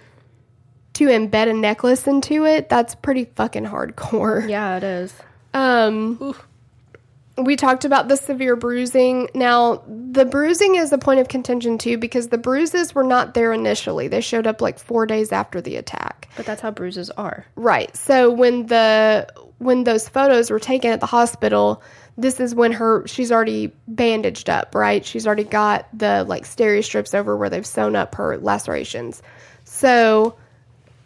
to 0.95 1.07
embed 1.07 1.49
a 1.51 1.53
necklace 1.53 2.07
into 2.07 2.45
it, 2.47 2.68
that's 2.68 2.95
pretty 2.95 3.26
fucking 3.36 3.64
hardcore. 3.64 4.49
Yeah, 4.49 4.76
it 4.76 4.84
is. 4.84 5.12
Um, 5.53 6.34
we 7.37 7.57
talked 7.57 7.85
about 7.85 8.09
the 8.09 8.16
severe 8.16 8.55
bruising. 8.55 9.28
Now, 9.35 9.82
the 9.89 10.24
bruising 10.24 10.76
is 10.76 10.93
a 10.93 10.99
point 10.99 11.20
of 11.20 11.28
contention 11.28 11.78
too 11.78 11.99
because 11.99 12.28
the 12.28 12.39
bruises 12.39 12.95
were 12.95 13.05
not 13.05 13.35
there 13.35 13.53
initially. 13.53 14.07
They 14.07 14.20
showed 14.20 14.47
up 14.47 14.61
like 14.61 14.78
4 14.78 15.07
days 15.07 15.32
after 15.32 15.61
the 15.61 15.76
attack. 15.76 16.28
But 16.37 16.47
that's 16.47 16.61
how 16.61 16.70
bruises 16.70 17.11
are. 17.11 17.45
Right. 17.57 17.95
So 17.97 18.30
when 18.30 18.66
the 18.66 19.26
when 19.59 19.85
those 19.85 20.09
photos 20.09 20.51
were 20.51 20.61
taken 20.61 20.91
at 20.91 21.01
the 21.01 21.07
hospital, 21.07 21.82
this 22.16 22.39
is 22.39 22.55
when 22.55 22.72
her 22.72 23.07
she's 23.07 23.32
already 23.32 23.72
bandaged 23.89 24.49
up, 24.49 24.74
right? 24.74 25.05
She's 25.05 25.26
already 25.26 25.45
got 25.45 25.89
the 25.97 26.24
like 26.28 26.45
Steri-Strips 26.45 27.14
over 27.14 27.37
where 27.37 27.51
they've 27.51 27.66
sewn 27.66 27.97
up 27.97 28.14
her 28.14 28.39
lacerations. 28.39 29.22
So 29.64 30.37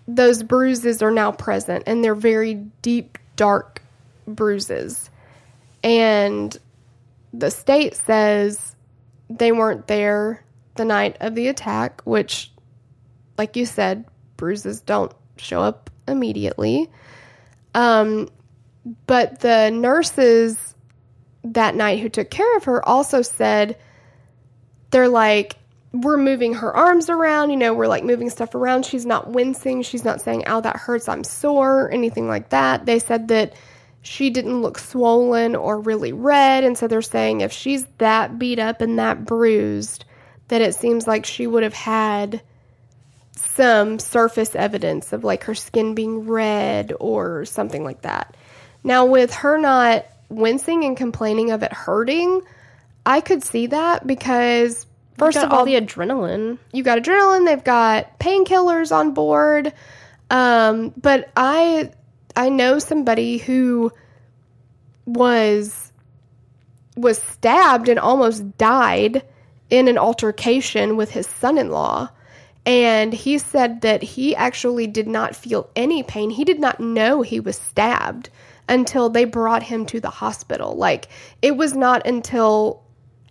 those 0.06 0.42
bruises 0.42 1.02
are 1.02 1.10
now 1.10 1.32
present 1.32 1.84
and 1.86 2.02
they're 2.04 2.14
very 2.14 2.54
deep 2.82 3.16
dark 3.36 3.82
bruises. 4.26 5.07
And 5.88 6.54
the 7.32 7.50
state 7.50 7.96
says 7.96 8.76
they 9.30 9.52
weren't 9.52 9.86
there 9.86 10.44
the 10.74 10.84
night 10.84 11.16
of 11.20 11.34
the 11.34 11.48
attack, 11.48 12.02
which 12.04 12.52
like 13.38 13.56
you 13.56 13.64
said, 13.64 14.04
bruises 14.36 14.82
don't 14.82 15.12
show 15.38 15.62
up 15.62 15.88
immediately. 16.06 16.90
Um, 17.74 18.28
but 19.06 19.40
the 19.40 19.70
nurses 19.70 20.74
that 21.44 21.74
night 21.74 22.00
who 22.00 22.08
took 22.08 22.30
care 22.30 22.56
of 22.56 22.64
her 22.64 22.86
also 22.86 23.22
said 23.22 23.78
they're 24.90 25.08
like, 25.08 25.56
we're 25.92 26.18
moving 26.18 26.54
her 26.54 26.76
arms 26.76 27.08
around, 27.08 27.50
you 27.50 27.56
know, 27.56 27.72
we're 27.72 27.86
like 27.86 28.04
moving 28.04 28.28
stuff 28.28 28.54
around. 28.54 28.84
She's 28.84 29.06
not 29.06 29.30
wincing. 29.30 29.82
She's 29.82 30.04
not 30.04 30.20
saying, 30.20 30.46
ow, 30.46 30.60
that 30.60 30.76
hurts, 30.76 31.08
I'm 31.08 31.24
sore, 31.24 31.90
anything 31.90 32.28
like 32.28 32.50
that. 32.50 32.84
They 32.84 32.98
said 32.98 33.28
that 33.28 33.54
she 34.02 34.30
didn't 34.30 34.62
look 34.62 34.78
swollen 34.78 35.56
or 35.56 35.80
really 35.80 36.12
red. 36.12 36.64
And 36.64 36.78
so 36.78 36.88
they're 36.88 37.02
saying 37.02 37.40
if 37.40 37.52
she's 37.52 37.86
that 37.98 38.38
beat 38.38 38.58
up 38.58 38.80
and 38.80 38.98
that 38.98 39.24
bruised, 39.24 40.04
that 40.48 40.62
it 40.62 40.74
seems 40.74 41.06
like 41.06 41.26
she 41.26 41.46
would 41.46 41.62
have 41.62 41.74
had 41.74 42.42
some 43.36 43.98
surface 43.98 44.54
evidence 44.54 45.12
of 45.12 45.24
like 45.24 45.44
her 45.44 45.54
skin 45.54 45.94
being 45.94 46.26
red 46.26 46.92
or 47.00 47.44
something 47.44 47.84
like 47.84 48.02
that. 48.02 48.36
Now, 48.84 49.06
with 49.06 49.32
her 49.34 49.58
not 49.58 50.06
wincing 50.28 50.84
and 50.84 50.96
complaining 50.96 51.50
of 51.50 51.62
it 51.62 51.72
hurting, 51.72 52.42
I 53.04 53.20
could 53.20 53.42
see 53.42 53.66
that 53.68 54.06
because 54.06 54.86
first 55.16 55.38
of 55.38 55.50
all, 55.50 55.60
all 55.60 55.64
the 55.64 55.74
adrenaline. 55.74 56.58
you 56.72 56.82
got 56.82 56.98
adrenaline, 56.98 57.46
they've 57.46 57.64
got 57.64 58.18
painkillers 58.18 58.94
on 58.94 59.12
board. 59.12 59.72
Um, 60.30 60.92
but 60.96 61.30
I 61.36 61.90
I 62.38 62.50
know 62.50 62.78
somebody 62.78 63.38
who 63.38 63.92
was 65.04 65.92
was 66.96 67.20
stabbed 67.20 67.88
and 67.88 67.98
almost 67.98 68.56
died 68.58 69.24
in 69.70 69.88
an 69.88 69.98
altercation 69.98 70.96
with 70.96 71.10
his 71.10 71.26
son-in-law. 71.26 72.08
And 72.64 73.12
he 73.12 73.38
said 73.38 73.80
that 73.80 74.02
he 74.02 74.36
actually 74.36 74.86
did 74.86 75.08
not 75.08 75.34
feel 75.34 75.68
any 75.74 76.02
pain. 76.04 76.30
He 76.30 76.44
did 76.44 76.60
not 76.60 76.78
know 76.78 77.22
he 77.22 77.40
was 77.40 77.56
stabbed 77.56 78.30
until 78.68 79.08
they 79.08 79.24
brought 79.24 79.64
him 79.64 79.84
to 79.86 79.98
the 79.98 80.10
hospital. 80.10 80.76
Like 80.76 81.08
it 81.42 81.56
was 81.56 81.74
not 81.74 82.06
until 82.06 82.84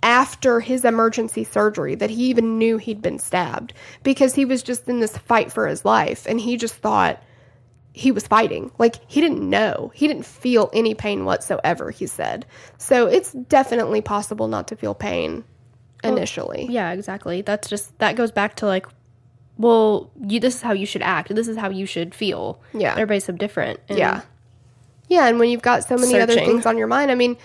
after 0.04 0.60
his 0.60 0.84
emergency 0.84 1.46
surgery 1.46 1.96
that 1.96 2.10
he 2.10 2.26
even 2.26 2.58
knew 2.58 2.78
he'd 2.78 3.02
been 3.02 3.20
stabbed 3.20 3.74
because 4.04 4.36
he 4.36 4.44
was 4.44 4.64
just 4.64 4.90
in 4.90 5.00
this 5.00 5.18
fight 5.18 5.50
for 5.50 5.66
his 5.66 5.86
life 5.86 6.26
and 6.28 6.42
he 6.42 6.58
just 6.58 6.76
thought 6.76 7.24
he 7.98 8.12
was 8.12 8.28
fighting. 8.28 8.72
Like 8.78 8.96
he 9.08 9.22
didn't 9.22 9.48
know. 9.50 9.92
He 9.96 10.08
didn't 10.08 10.26
feel 10.26 10.70
any 10.74 10.94
pain 10.94 11.26
whatsoever, 11.26 11.90
he 11.92 12.06
said. 12.08 12.46
So 12.78 13.08
it's 13.08 13.32
definitely 13.34 14.02
possible 14.02 14.48
not 14.48 14.68
to 14.70 14.76
feel 14.76 14.94
pain 14.94 15.44
initially. 16.04 16.68
Yeah, 16.70 16.92
exactly. 16.92 17.42
That's 17.42 17.68
just 17.70 17.98
that 18.00 18.16
goes 18.16 18.32
back 18.32 18.56
to 18.58 18.66
like, 18.68 18.86
well, 19.58 20.12
you 20.22 20.40
this 20.40 20.56
is 20.56 20.62
how 20.62 20.74
you 20.74 20.86
should 20.86 21.02
act. 21.02 21.34
This 21.34 21.48
is 21.48 21.58
how 21.58 21.70
you 21.70 21.86
should 21.86 22.14
feel. 22.14 22.62
Yeah. 22.74 22.92
everybody's 22.92 23.26
so 23.26 23.34
different. 23.34 23.80
and- 23.90 23.98
Yeah. 23.98 24.22
Yeah, 25.10 25.28
and 25.28 25.40
when 25.40 25.50
you've 25.50 25.62
got 25.62 25.86
so 25.88 25.96
many 25.96 26.12
other 26.24 26.34
things 26.46 26.66
on 26.66 26.78
your 26.78 26.88
mind, 26.88 27.12
I 27.12 27.16
mean, 27.16 27.38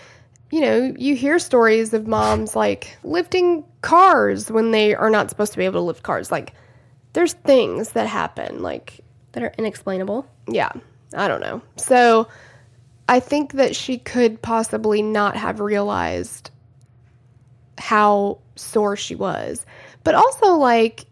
you 0.51 0.61
know, 0.63 0.93
you 0.99 1.15
hear 1.15 1.39
stories 1.39 1.95
of 1.95 2.09
moms 2.09 2.57
like 2.57 2.99
lifting 3.05 3.65
cars 3.83 4.51
when 4.51 4.73
they 4.73 4.95
are 4.97 5.09
not 5.11 5.31
supposed 5.31 5.53
to 5.53 5.59
be 5.59 5.65
able 5.65 5.81
to 5.81 5.85
lift 5.87 6.03
cars. 6.03 6.33
Like, 6.33 6.55
there's 7.13 7.35
things 7.35 7.91
that 7.93 8.09
happen. 8.09 8.63
Like, 8.63 9.01
that 9.33 9.43
are 9.45 9.53
inexplainable. 9.57 10.27
Yeah, 10.49 10.73
I 11.15 11.29
don't 11.29 11.41
know. 11.41 11.63
So, 11.77 12.29
I 13.09 13.21
think 13.21 13.53
that 13.53 13.77
she 13.77 13.99
could 13.99 14.41
possibly 14.43 15.03
not 15.03 15.37
have 15.37 15.61
realized 15.61 16.51
how 17.79 18.39
sore 18.57 18.97
she 18.97 19.15
was. 19.15 19.67
But 20.05 20.15
also, 20.15 20.55
like, 20.55 21.07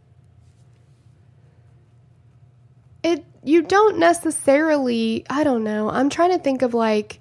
it, 3.03 3.25
you 3.43 3.63
don't 3.63 3.99
necessarily, 3.99 5.25
I 5.29 5.45
don't 5.45 5.65
know. 5.65 5.91
I'm 5.91 6.11
trying 6.11 6.31
to 6.31 6.39
think 6.39 6.63
of 6.63 6.75
like 6.75 7.21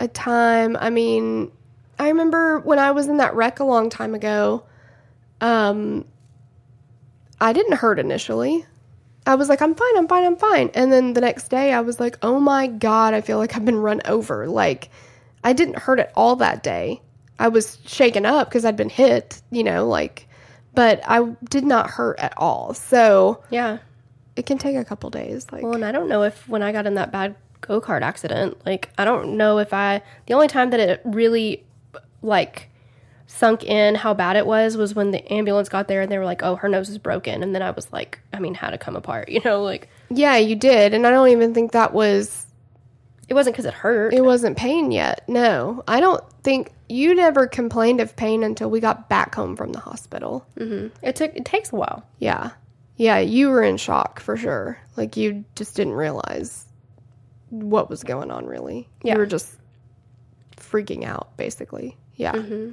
a 0.00 0.08
time. 0.08 0.76
I 0.78 0.90
mean, 0.90 1.50
I 1.98 2.08
remember 2.08 2.60
when 2.60 2.78
I 2.78 2.90
was 2.90 3.08
in 3.08 3.18
that 3.18 3.34
wreck 3.34 3.60
a 3.60 3.64
long 3.64 3.88
time 3.88 4.14
ago, 4.14 4.64
um, 5.40 6.04
I 7.40 7.52
didn't 7.52 7.74
hurt 7.74 7.98
initially. 7.98 8.64
I 9.26 9.34
was 9.34 9.48
like, 9.48 9.60
I'm 9.60 9.74
fine, 9.74 9.96
I'm 9.96 10.06
fine, 10.08 10.24
I'm 10.24 10.36
fine. 10.36 10.70
And 10.74 10.92
then 10.92 11.12
the 11.14 11.20
next 11.20 11.48
day 11.48 11.72
I 11.72 11.80
was 11.80 11.98
like, 11.98 12.16
oh 12.22 12.38
my 12.38 12.68
God, 12.68 13.12
I 13.12 13.20
feel 13.20 13.38
like 13.38 13.56
I've 13.56 13.64
been 13.64 13.78
run 13.78 14.00
over. 14.04 14.46
Like, 14.46 14.88
I 15.42 15.52
didn't 15.52 15.78
hurt 15.78 15.98
at 15.98 16.12
all 16.14 16.36
that 16.36 16.62
day. 16.62 17.00
I 17.38 17.48
was 17.48 17.78
shaken 17.86 18.24
up 18.24 18.48
because 18.48 18.64
I'd 18.64 18.76
been 18.76 18.88
hit, 18.88 19.42
you 19.50 19.64
know, 19.64 19.86
like, 19.86 20.28
but 20.74 21.00
I 21.06 21.34
did 21.50 21.64
not 21.64 21.90
hurt 21.90 22.18
at 22.20 22.34
all. 22.36 22.72
So 22.72 23.42
Yeah. 23.50 23.78
it 24.36 24.46
can 24.46 24.58
take 24.58 24.76
a 24.76 24.84
couple 24.84 25.10
days. 25.10 25.46
Like, 25.50 25.62
Well, 25.62 25.74
and 25.74 25.84
I 25.84 25.92
don't 25.92 26.08
know 26.08 26.22
if 26.22 26.48
when 26.48 26.62
I 26.62 26.72
got 26.72 26.86
in 26.86 26.94
that 26.94 27.10
bad 27.10 27.34
go 27.62 27.80
kart 27.80 28.02
accident, 28.02 28.64
like 28.64 28.90
I 28.96 29.04
don't 29.04 29.36
know 29.36 29.58
if 29.58 29.72
I 29.72 30.02
the 30.26 30.34
only 30.34 30.46
time 30.48 30.70
that 30.70 30.80
it 30.80 31.00
really 31.04 31.64
like 32.22 32.68
sunk 33.26 33.64
in 33.64 33.94
how 33.94 34.14
bad 34.14 34.36
it 34.36 34.46
was 34.46 34.76
was 34.76 34.94
when 34.94 35.10
the 35.10 35.32
ambulance 35.32 35.68
got 35.68 35.88
there 35.88 36.00
and 36.00 36.10
they 36.10 36.18
were 36.18 36.24
like, 36.24 36.42
"Oh, 36.42 36.56
her 36.56 36.68
nose 36.68 36.88
is 36.88 36.98
broken," 36.98 37.42
and 37.42 37.54
then 37.54 37.62
I 37.62 37.70
was 37.70 37.92
like, 37.92 38.20
I 38.32 38.38
mean, 38.38 38.54
how 38.54 38.70
to 38.70 38.78
come 38.78 38.96
apart, 38.96 39.28
you 39.30 39.40
know? 39.44 39.62
Like 39.62 39.88
yeah, 40.10 40.36
you 40.36 40.54
did. 40.56 40.94
And 40.94 41.06
I 41.06 41.10
don't 41.10 41.28
even 41.28 41.52
think 41.52 41.72
that 41.72 41.92
was, 41.92 42.46
it 43.28 43.34
wasn't 43.34 43.54
because 43.54 43.66
it 43.66 43.74
hurt. 43.74 44.14
it 44.14 44.24
wasn't 44.24 44.56
pain 44.56 44.92
yet. 44.92 45.28
No, 45.28 45.82
I 45.88 45.98
don't 46.00 46.22
think 46.42 46.70
you 46.88 47.14
never 47.14 47.48
complained 47.48 48.00
of 48.00 48.14
pain 48.14 48.44
until 48.44 48.70
we 48.70 48.78
got 48.78 49.08
back 49.08 49.34
home 49.34 49.56
from 49.56 49.72
the 49.72 49.80
hospital. 49.80 50.46
Mm-hmm. 50.56 50.94
it 51.02 51.16
took 51.16 51.34
it 51.34 51.44
takes 51.44 51.72
a 51.72 51.76
while. 51.76 52.04
Yeah. 52.20 52.50
Yeah, 52.98 53.18
you 53.18 53.50
were 53.50 53.62
in 53.62 53.76
shock 53.76 54.20
for 54.20 54.36
sure. 54.36 54.78
Like 54.96 55.16
you 55.16 55.44
just 55.54 55.74
didn't 55.76 55.94
realize 55.94 56.64
what 57.50 57.90
was 57.90 58.02
going 58.04 58.30
on 58.30 58.46
really. 58.46 58.88
Yeah. 59.02 59.14
You 59.14 59.18
were 59.18 59.26
just 59.26 59.56
freaking 60.56 61.04
out 61.04 61.36
basically. 61.36 61.96
Yeah. 62.14 62.32
Mm-hmm. 62.32 62.72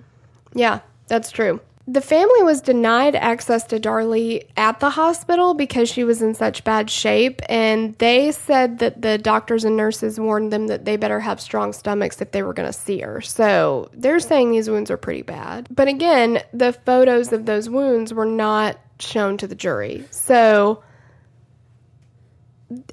Yeah, 0.54 0.80
that's 1.08 1.32
true. 1.32 1.60
The 1.86 2.00
family 2.00 2.44
was 2.44 2.62
denied 2.62 3.14
access 3.14 3.66
to 3.66 3.80
Darlie 3.80 4.46
at 4.56 4.80
the 4.80 4.90
hospital 4.90 5.54
because 5.54 5.90
she 5.90 6.06
was 6.06 6.22
in 6.22 6.34
such 6.34 6.64
bad 6.64 6.90
shape, 6.90 7.42
and 7.50 7.94
they 7.96 8.32
said 8.32 8.80
that 8.80 9.02
the 9.02 9.18
doctors 9.18 9.66
and 9.66 9.76
nurses 9.76 10.18
warned 10.18 10.54
them 10.54 10.68
that 10.68 10.86
they 10.86 10.96
better 10.96 11.20
have 11.20 11.42
strong 11.42 11.74
stomachs 11.74 12.22
if 12.22 12.32
they 12.32 12.42
were 12.42 12.54
going 12.54 12.72
to 12.72 12.78
see 12.78 13.00
her. 13.00 13.20
So 13.20 13.90
they're 13.94 14.22
saying 14.22 14.52
these 14.52 14.70
wounds 14.70 14.90
are 14.92 14.98
pretty 14.98 15.24
bad. 15.24 15.68
But 15.70 15.90
again, 15.90 16.42
the 16.54 16.72
photos 16.72 17.34
of 17.34 17.46
those 17.46 17.70
wounds 17.70 18.14
were 18.14 18.26
not 18.26 18.80
shown 19.00 19.36
to 19.38 19.48
the 19.48 19.56
jury. 19.56 20.06
So 20.10 20.84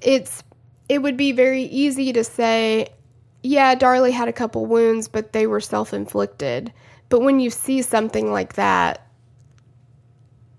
it's 0.02 0.42
it 0.88 1.00
would 1.00 1.16
be 1.16 1.30
very 1.30 1.62
easy 1.62 2.12
to 2.12 2.24
say, 2.24 2.88
yeah, 3.44 3.76
Darlie 3.76 4.10
had 4.10 4.26
a 4.26 4.32
couple 4.32 4.66
wounds, 4.66 5.06
but 5.06 5.32
they 5.32 5.46
were 5.46 5.60
self-inflicted. 5.60 6.72
But 7.10 7.20
when 7.20 7.40
you 7.40 7.50
see 7.50 7.82
something 7.82 8.32
like 8.32 8.54
that, 8.54 9.06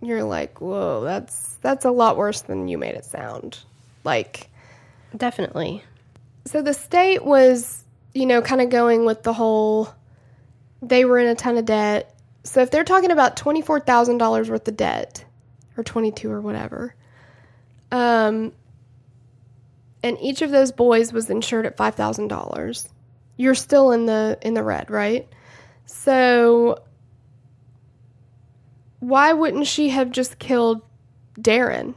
you're 0.01 0.23
like, 0.23 0.61
"Whoa, 0.61 1.01
that's 1.01 1.57
that's 1.61 1.85
a 1.85 1.91
lot 1.91 2.17
worse 2.17 2.41
than 2.41 2.67
you 2.67 2.77
made 2.77 2.93
it 2.95 3.05
sound." 3.05 3.59
Like 4.03 4.49
Definitely. 5.15 5.83
so 6.45 6.61
the 6.61 6.73
state 6.73 7.23
was, 7.25 7.83
you 8.13 8.25
know, 8.25 8.41
kind 8.41 8.61
of 8.61 8.69
going 8.69 9.05
with 9.05 9.23
the 9.23 9.33
whole 9.33 9.93
they 10.81 11.05
were 11.05 11.19
in 11.19 11.27
a 11.27 11.35
ton 11.35 11.57
of 11.57 11.65
debt. 11.65 12.15
So 12.43 12.61
if 12.61 12.71
they're 12.71 12.83
talking 12.83 13.11
about 13.11 13.35
$24,000 13.35 14.49
worth 14.49 14.67
of 14.67 14.75
debt 14.77 15.23
or 15.77 15.83
22 15.83 16.31
or 16.31 16.41
whatever. 16.41 16.95
Um 17.91 18.53
and 20.03 20.17
each 20.19 20.41
of 20.41 20.49
those 20.49 20.71
boys 20.71 21.13
was 21.13 21.29
insured 21.29 21.67
at 21.67 21.77
$5,000. 21.77 22.87
You're 23.37 23.53
still 23.55 23.91
in 23.91 24.07
the 24.07 24.39
in 24.41 24.55
the 24.55 24.63
red, 24.63 24.89
right? 24.89 25.27
So 25.91 26.81
why 28.99 29.33
wouldn't 29.33 29.67
she 29.67 29.89
have 29.89 30.09
just 30.11 30.39
killed 30.39 30.81
Darren? 31.37 31.95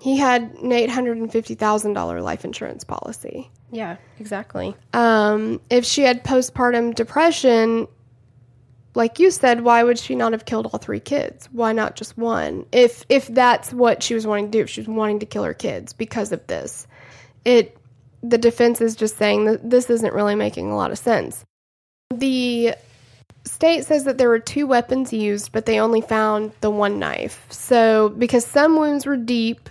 He 0.00 0.16
had 0.16 0.42
an 0.62 0.70
$850,000 0.70 2.22
life 2.22 2.44
insurance 2.44 2.84
policy. 2.84 3.50
Yeah, 3.70 3.96
exactly. 4.20 4.76
Um, 4.92 5.60
if 5.70 5.84
she 5.84 6.02
had 6.02 6.22
postpartum 6.22 6.94
depression, 6.94 7.88
like 8.94 9.18
you 9.18 9.30
said, 9.30 9.62
why 9.62 9.82
would 9.82 9.98
she 9.98 10.14
not 10.14 10.32
have 10.32 10.44
killed 10.44 10.66
all 10.66 10.78
three 10.78 11.00
kids? 11.00 11.48
Why 11.52 11.72
not 11.72 11.96
just 11.96 12.16
one? 12.16 12.66
If 12.72 13.04
if 13.08 13.26
that's 13.28 13.72
what 13.72 14.02
she 14.02 14.14
was 14.14 14.26
wanting 14.26 14.46
to 14.46 14.58
do, 14.58 14.62
if 14.62 14.70
she 14.70 14.80
was 14.80 14.88
wanting 14.88 15.20
to 15.20 15.26
kill 15.26 15.44
her 15.44 15.54
kids 15.54 15.92
because 15.92 16.32
of 16.32 16.46
this, 16.46 16.86
it 17.44 17.76
the 18.22 18.38
defense 18.38 18.80
is 18.80 18.96
just 18.96 19.16
saying 19.16 19.44
that 19.44 19.68
this 19.68 19.90
isn't 19.90 20.14
really 20.14 20.34
making 20.34 20.70
a 20.70 20.76
lot 20.76 20.90
of 20.90 20.98
sense. 20.98 21.44
The 22.10 22.74
state 23.48 23.84
says 23.84 24.04
that 24.04 24.18
there 24.18 24.28
were 24.28 24.38
two 24.38 24.66
weapons 24.66 25.12
used, 25.12 25.52
but 25.52 25.66
they 25.66 25.80
only 25.80 26.00
found 26.00 26.52
the 26.60 26.70
one 26.70 26.98
knife. 26.98 27.46
So 27.50 28.10
because 28.10 28.46
some 28.46 28.76
wounds 28.76 29.06
were 29.06 29.16
deep 29.16 29.68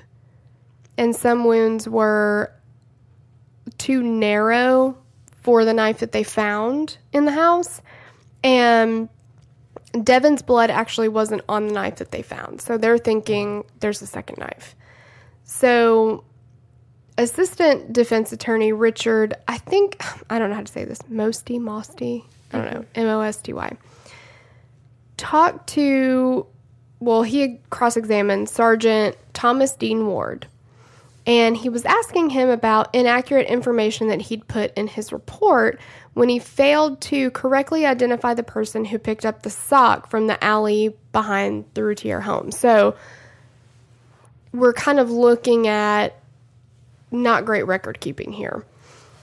and 0.97 1.15
some 1.15 1.45
wounds 1.45 1.87
were 1.87 2.51
too 3.77 4.01
narrow 4.01 4.97
for 5.41 5.63
the 5.63 5.73
knife 5.73 5.99
that 5.99 6.11
they 6.11 6.23
found 6.23 6.97
in 7.13 7.25
the 7.25 7.31
house. 7.31 7.81
And 8.43 9.09
Devon's 10.03 10.41
blood 10.41 10.69
actually 10.69 11.07
wasn't 11.07 11.41
on 11.47 11.67
the 11.67 11.73
knife 11.73 11.97
that 11.97 12.11
they 12.11 12.21
found. 12.21 12.61
So 12.61 12.77
they're 12.77 12.97
thinking 12.97 13.63
there's 13.79 14.01
a 14.01 14.07
second 14.07 14.39
knife. 14.39 14.75
So 15.43 16.23
assistant 17.17 17.93
defense 17.93 18.31
attorney 18.31 18.73
Richard, 18.73 19.35
I 19.47 19.57
think 19.57 20.03
I 20.29 20.39
don't 20.39 20.49
know 20.49 20.55
how 20.55 20.63
to 20.63 20.71
say 20.71 20.85
this, 20.85 20.99
Mosty, 21.03 21.59
Mosty, 21.59 22.25
I 22.51 22.57
don't 22.57 22.73
know, 22.73 22.85
M 22.95 23.07
O 23.07 23.21
S 23.21 23.37
T 23.37 23.53
Y. 23.53 23.77
Talked 25.17 25.67
to 25.69 26.45
well, 26.99 27.21
he 27.21 27.59
cross-examined 27.69 28.49
Sergeant 28.49 29.15
Thomas 29.33 29.73
Dean 29.73 30.07
Ward 30.07 30.47
and 31.27 31.57
he 31.57 31.67
was 31.67 31.83
asking 31.83 32.29
him 32.29 32.47
about 32.47 32.95
inaccurate 32.95 33.47
information 33.47 34.07
that 34.07 34.21
he'd 34.21 34.47
put 34.47 34.73
in 34.77 34.87
his 34.87 35.11
report 35.11 35.77
when 36.13 36.29
he 36.29 36.39
failed 36.39 37.01
to 37.01 37.29
correctly 37.31 37.85
identify 37.85 38.33
the 38.33 38.43
person 38.43 38.85
who 38.85 38.97
picked 38.97 39.25
up 39.25 39.43
the 39.43 39.49
sock 39.49 40.09
from 40.09 40.27
the 40.27 40.41
alley 40.41 40.95
behind 41.11 41.65
the 41.73 41.83
Routier 41.83 42.21
home. 42.21 42.49
So 42.51 42.95
we're 44.53 44.73
kind 44.73 44.99
of 44.99 45.11
looking 45.11 45.67
at 45.67 46.17
not 47.11 47.43
great 47.43 47.67
record 47.67 47.99
keeping 47.99 48.31
here. 48.31 48.65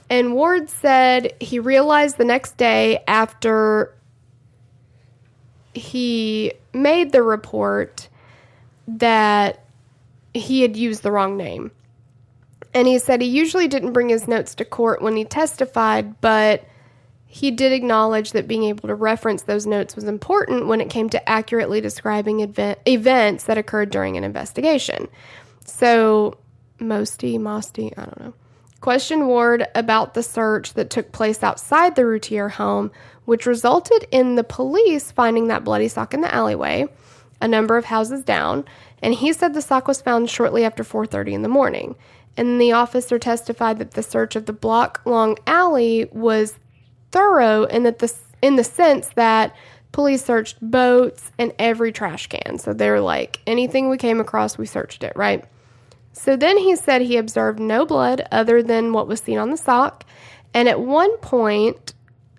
And 0.09 0.33
Ward 0.33 0.69
said 0.69 1.33
he 1.39 1.59
realized 1.59 2.17
the 2.17 2.25
next 2.25 2.57
day 2.57 3.03
after 3.07 3.93
he 5.73 6.53
made 6.73 7.11
the 7.11 7.23
report 7.23 8.07
that 8.87 9.65
he 10.33 10.61
had 10.61 10.77
used 10.77 11.03
the 11.03 11.11
wrong 11.11 11.37
name. 11.37 11.71
And 12.73 12.87
he 12.87 12.99
said 12.99 13.21
he 13.21 13.27
usually 13.27 13.67
didn't 13.67 13.93
bring 13.93 14.09
his 14.09 14.27
notes 14.27 14.53
to 14.55 14.65
court 14.65 15.01
when 15.01 15.15
he 15.15 15.23
testified, 15.23 16.19
but 16.21 16.65
he 17.25 17.51
did 17.51 17.71
acknowledge 17.71 18.31
that 18.31 18.47
being 18.47 18.63
able 18.63 18.87
to 18.87 18.95
reference 18.95 19.43
those 19.43 19.65
notes 19.65 19.95
was 19.95 20.05
important 20.05 20.67
when 20.67 20.81
it 20.81 20.89
came 20.89 21.09
to 21.09 21.29
accurately 21.29 21.81
describing 21.81 22.41
event- 22.41 22.79
events 22.85 23.45
that 23.45 23.57
occurred 23.57 23.89
during 23.89 24.17
an 24.17 24.23
investigation. 24.23 25.07
So, 25.65 26.37
Mosty, 26.79 27.37
Mosty, 27.37 27.93
I 27.97 28.03
don't 28.03 28.19
know, 28.19 28.33
questioned 28.85 29.27
Ward 29.27 29.65
about 29.73 30.13
the 30.13 30.21
search 30.21 30.75
that 30.75 30.91
took 30.91 31.11
place 31.11 31.41
outside 31.41 31.95
the 31.95 32.05
Routier 32.05 32.49
home, 32.49 32.91
which 33.25 33.47
resulted 33.47 34.05
in 34.11 34.35
the 34.35 34.43
police 34.43 35.11
finding 35.11 35.47
that 35.47 35.63
bloody 35.63 35.87
sock 35.87 36.13
in 36.13 36.21
the 36.21 36.31
alleyway, 36.31 36.87
a 37.41 37.47
number 37.47 37.77
of 37.77 37.85
houses 37.85 38.23
down, 38.23 38.63
and 39.01 39.15
he 39.15 39.33
said 39.33 39.55
the 39.55 39.61
sock 39.63 39.87
was 39.87 40.03
found 40.03 40.29
shortly 40.29 40.63
after 40.63 40.83
4:30 40.83 41.33
in 41.33 41.41
the 41.41 41.49
morning. 41.49 41.95
And 42.37 42.61
the 42.61 42.73
officer 42.73 43.17
testified 43.17 43.79
that 43.79 43.95
the 43.95 44.03
search 44.03 44.35
of 44.35 44.45
the 44.45 44.53
block-long 44.53 45.39
alley 45.47 46.07
was 46.11 46.59
thorough 47.11 47.63
and 47.65 47.87
that 47.87 47.97
the 47.97 48.13
in 48.43 48.55
the 48.55 48.63
sense 48.63 49.09
that 49.15 49.55
police 49.93 50.23
searched 50.23 50.57
boats 50.61 51.31
and 51.39 51.53
every 51.57 51.91
trash 51.91 52.27
can. 52.27 52.59
So 52.59 52.71
they're 52.71 53.01
like 53.01 53.39
anything 53.47 53.89
we 53.89 53.97
came 53.97 54.19
across, 54.19 54.59
we 54.59 54.67
searched 54.67 55.03
it, 55.03 55.13
right? 55.15 55.43
So 56.17 56.37
then 56.37 56.57
he 56.57 56.77
said 56.77 57.01
he 57.01 57.17
observed 57.17 57.59
no 57.59 57.85
blood 57.85 58.25
other 58.31 58.63
than 58.63 58.93
what 58.93 59.07
was 59.07 59.19
seen 59.19 59.37
on 59.37 59.49
the 59.49 59.57
sock. 59.57 60.05
And 60.53 60.69
at 60.69 60.79
one 60.79 61.17
point, 61.17 61.93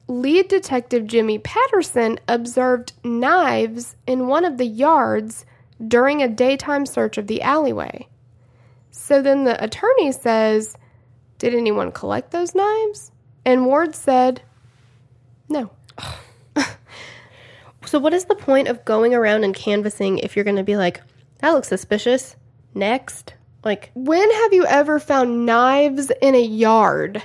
lead 0.09 0.49
detective 0.49 1.07
Jimmy 1.07 1.39
Patterson 1.39 2.19
observed 2.27 2.95
knives 3.05 3.95
in 4.07 4.29
one 4.29 4.47
of 4.47 4.57
the 4.57 4.67
yards 4.67 5.45
during 5.87 6.23
a 6.23 6.29
daytime 6.29 6.87
search 6.87 7.19
of 7.19 7.27
the 7.27 7.43
alleyway. 7.43 8.09
So 8.91 9.21
then 9.21 9.45
the 9.45 9.63
attorney 9.63 10.11
says, 10.11 10.75
Did 11.39 11.55
anyone 11.55 11.93
collect 11.93 12.31
those 12.31 12.55
knives? 12.55 13.13
And 13.45 13.67
Ward 13.67 13.95
said, 13.95 14.41
No. 15.51 15.71
So, 17.87 18.01
what 18.01 18.13
is 18.13 18.25
the 18.25 18.35
point 18.35 18.67
of 18.67 18.85
going 18.85 19.15
around 19.15 19.45
and 19.45 19.55
canvassing 19.55 20.19
if 20.19 20.35
you're 20.35 20.45
going 20.45 20.57
to 20.57 20.65
be 20.65 20.77
like, 20.77 21.03
that 21.39 21.53
looks 21.53 21.69
suspicious? 21.69 22.35
Next? 22.75 23.35
Like, 23.65 23.91
When 23.95 24.31
have 24.31 24.53
you 24.53 24.65
ever 24.67 24.99
found 25.01 25.45
knives 25.47 26.11
in 26.23 26.35
a 26.35 26.43
yard? 26.43 27.23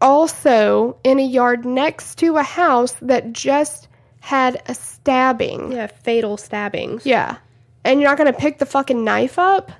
Also, 0.00 0.98
in 1.04 1.18
a 1.18 1.24
yard 1.24 1.64
next 1.64 2.16
to 2.18 2.36
a 2.36 2.42
house 2.42 2.92
that 3.02 3.32
just 3.32 3.88
had 4.20 4.62
a 4.66 4.74
stabbing. 4.74 5.72
yeah, 5.72 5.86
fatal 5.86 6.36
stabbings. 6.36 7.06
Yeah. 7.06 7.38
And 7.84 8.00
you're 8.00 8.10
not 8.10 8.18
going 8.18 8.32
to 8.32 8.38
pick 8.38 8.58
the 8.58 8.66
fucking 8.66 9.04
knife 9.04 9.38
up? 9.38 9.72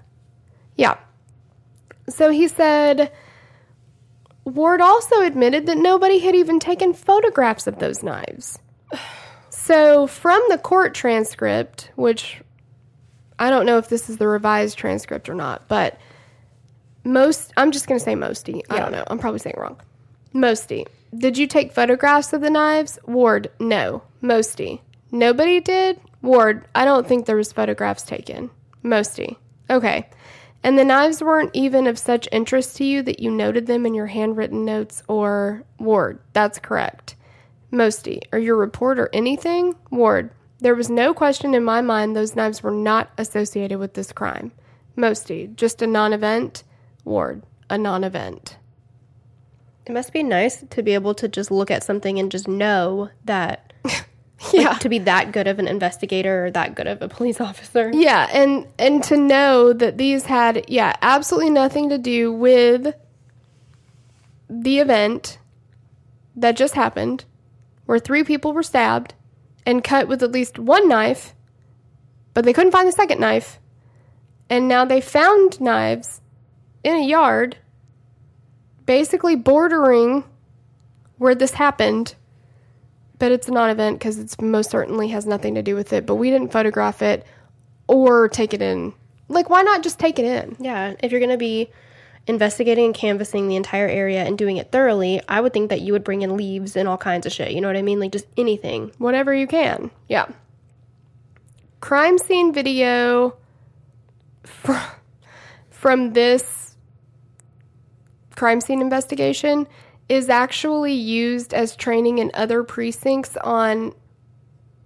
Yeah. 0.76 0.96
So 2.08 2.30
he 2.30 2.48
said 2.48 3.12
Ward 4.44 4.80
also 4.80 5.22
admitted 5.22 5.66
that 5.66 5.76
nobody 5.76 6.20
had 6.20 6.34
even 6.36 6.60
taken 6.60 6.92
photographs 6.94 7.66
of 7.66 7.78
those 7.78 8.02
knives. 8.02 8.58
So 9.48 10.06
from 10.06 10.40
the 10.48 10.58
court 10.58 10.94
transcript, 10.94 11.90
which 11.96 12.40
I 13.38 13.50
don't 13.50 13.66
know 13.66 13.78
if 13.78 13.88
this 13.88 14.08
is 14.08 14.16
the 14.16 14.28
revised 14.28 14.78
transcript 14.78 15.28
or 15.28 15.34
not, 15.34 15.68
but 15.68 15.98
most, 17.04 17.52
I'm 17.56 17.70
just 17.70 17.86
going 17.86 17.98
to 17.98 18.04
say 18.04 18.14
Mosty. 18.14 18.62
I 18.70 18.80
don't 18.80 18.92
know. 18.92 19.04
I'm 19.06 19.18
probably 19.18 19.38
saying 19.38 19.56
wrong. 19.58 19.80
Mosty. 20.34 20.86
Did 21.16 21.38
you 21.38 21.46
take 21.46 21.72
photographs 21.72 22.32
of 22.32 22.40
the 22.40 22.50
knives? 22.50 22.98
Ward, 23.06 23.50
no. 23.58 24.02
Mosty. 24.22 24.80
Nobody 25.12 25.60
did? 25.60 26.00
Ward, 26.20 26.66
I 26.74 26.84
don't 26.84 27.06
think 27.06 27.26
there 27.26 27.36
was 27.36 27.52
photographs 27.52 28.02
taken. 28.02 28.50
Mosty. 28.82 29.36
Okay. 29.70 30.08
And 30.64 30.76
the 30.76 30.84
knives 30.84 31.22
weren't 31.22 31.54
even 31.54 31.86
of 31.86 31.98
such 31.98 32.28
interest 32.32 32.76
to 32.78 32.84
you 32.84 33.02
that 33.02 33.20
you 33.20 33.30
noted 33.30 33.66
them 33.66 33.86
in 33.86 33.94
your 33.94 34.06
handwritten 34.06 34.64
notes 34.64 35.02
or 35.06 35.62
Ward. 35.78 36.18
That's 36.32 36.58
correct. 36.58 37.14
Mosty, 37.72 38.22
or 38.32 38.38
your 38.38 38.56
report 38.56 38.98
or 38.98 39.10
anything? 39.12 39.76
Ward, 39.90 40.30
there 40.60 40.74
was 40.74 40.88
no 40.90 41.12
question 41.12 41.54
in 41.54 41.64
my 41.64 41.80
mind 41.82 42.16
those 42.16 42.34
knives 42.36 42.62
were 42.62 42.70
not 42.70 43.10
associated 43.18 43.78
with 43.78 43.94
this 43.94 44.12
crime. 44.12 44.52
Mosty, 44.96 45.54
just 45.54 45.82
a 45.82 45.86
non 45.86 46.12
event? 46.12 46.62
Ward, 47.04 47.42
a 47.68 47.76
non 47.76 48.04
event. 48.04 48.56
It 49.86 49.92
must 49.92 50.12
be 50.12 50.22
nice 50.22 50.64
to 50.70 50.82
be 50.82 50.94
able 50.94 51.14
to 51.14 51.28
just 51.28 51.50
look 51.50 51.70
at 51.70 51.84
something 51.84 52.18
and 52.18 52.32
just 52.32 52.48
know 52.48 53.10
that, 53.24 53.72
Yeah. 54.52 54.72
to 54.74 54.88
be 54.88 54.98
that 55.00 55.30
good 55.32 55.46
of 55.46 55.58
an 55.58 55.68
investigator 55.68 56.46
or 56.46 56.50
that 56.50 56.74
good 56.74 56.86
of 56.88 57.02
a 57.02 57.08
police 57.08 57.40
officer. 57.50 57.90
Yeah, 57.94 58.28
and 58.32 58.66
and 58.78 59.02
to 59.04 59.16
know 59.16 59.72
that 59.72 59.98
these 59.98 60.24
had 60.24 60.64
yeah, 60.68 60.94
absolutely 61.02 61.50
nothing 61.50 61.90
to 61.90 61.98
do 61.98 62.32
with 62.32 62.94
the 64.48 64.78
event 64.78 65.38
that 66.36 66.56
just 66.56 66.74
happened 66.74 67.24
where 67.86 67.98
three 67.98 68.24
people 68.24 68.52
were 68.52 68.62
stabbed 68.62 69.14
and 69.66 69.84
cut 69.84 70.08
with 70.08 70.22
at 70.22 70.32
least 70.32 70.58
one 70.58 70.88
knife, 70.88 71.34
but 72.32 72.44
they 72.44 72.52
couldn't 72.52 72.72
find 72.72 72.88
the 72.88 72.92
second 72.92 73.20
knife. 73.20 73.58
And 74.48 74.68
now 74.68 74.84
they 74.84 75.00
found 75.00 75.60
knives 75.60 76.20
in 76.84 76.94
a 76.94 77.04
yard 77.04 77.58
basically 78.86 79.34
bordering 79.34 80.24
where 81.18 81.34
this 81.34 81.52
happened 81.52 82.14
but 83.18 83.32
it's 83.32 83.48
a 83.48 83.50
non-event 83.50 83.98
because 83.98 84.18
it's 84.18 84.40
most 84.40 84.70
certainly 84.70 85.08
has 85.08 85.26
nothing 85.26 85.54
to 85.54 85.62
do 85.62 85.74
with 85.74 85.92
it. 85.92 86.06
But 86.06 86.16
we 86.16 86.30
didn't 86.30 86.52
photograph 86.52 87.02
it 87.02 87.24
or 87.86 88.28
take 88.28 88.52
it 88.52 88.62
in. 88.62 88.92
Like, 89.28 89.50
why 89.50 89.62
not 89.62 89.82
just 89.82 89.98
take 89.98 90.18
it 90.18 90.24
in? 90.24 90.56
Yeah, 90.60 90.94
if 91.00 91.10
you're 91.10 91.20
going 91.20 91.30
to 91.30 91.38
be 91.38 91.70
investigating 92.26 92.86
and 92.86 92.94
canvassing 92.94 93.48
the 93.48 93.56
entire 93.56 93.88
area 93.88 94.24
and 94.24 94.36
doing 94.36 94.56
it 94.56 94.72
thoroughly, 94.72 95.20
I 95.28 95.40
would 95.40 95.52
think 95.52 95.70
that 95.70 95.80
you 95.80 95.92
would 95.92 96.04
bring 96.04 96.22
in 96.22 96.36
leaves 96.36 96.76
and 96.76 96.88
all 96.88 96.98
kinds 96.98 97.26
of 97.26 97.32
shit. 97.32 97.52
You 97.52 97.60
know 97.60 97.68
what 97.68 97.76
I 97.76 97.82
mean? 97.82 98.00
Like 98.00 98.12
just 98.12 98.26
anything. 98.36 98.92
Whatever 98.98 99.32
you 99.32 99.46
can. 99.46 99.90
Yeah. 100.08 100.26
Crime 101.80 102.18
scene 102.18 102.52
video 102.52 103.36
from, 104.44 104.80
from 105.70 106.12
this 106.14 106.74
crime 108.34 108.60
scene 108.60 108.80
investigation 108.80 109.66
is 110.08 110.28
actually 110.28 110.94
used 110.94 111.54
as 111.54 111.76
training 111.76 112.18
in 112.18 112.30
other 112.34 112.62
precincts 112.62 113.36
on 113.38 113.94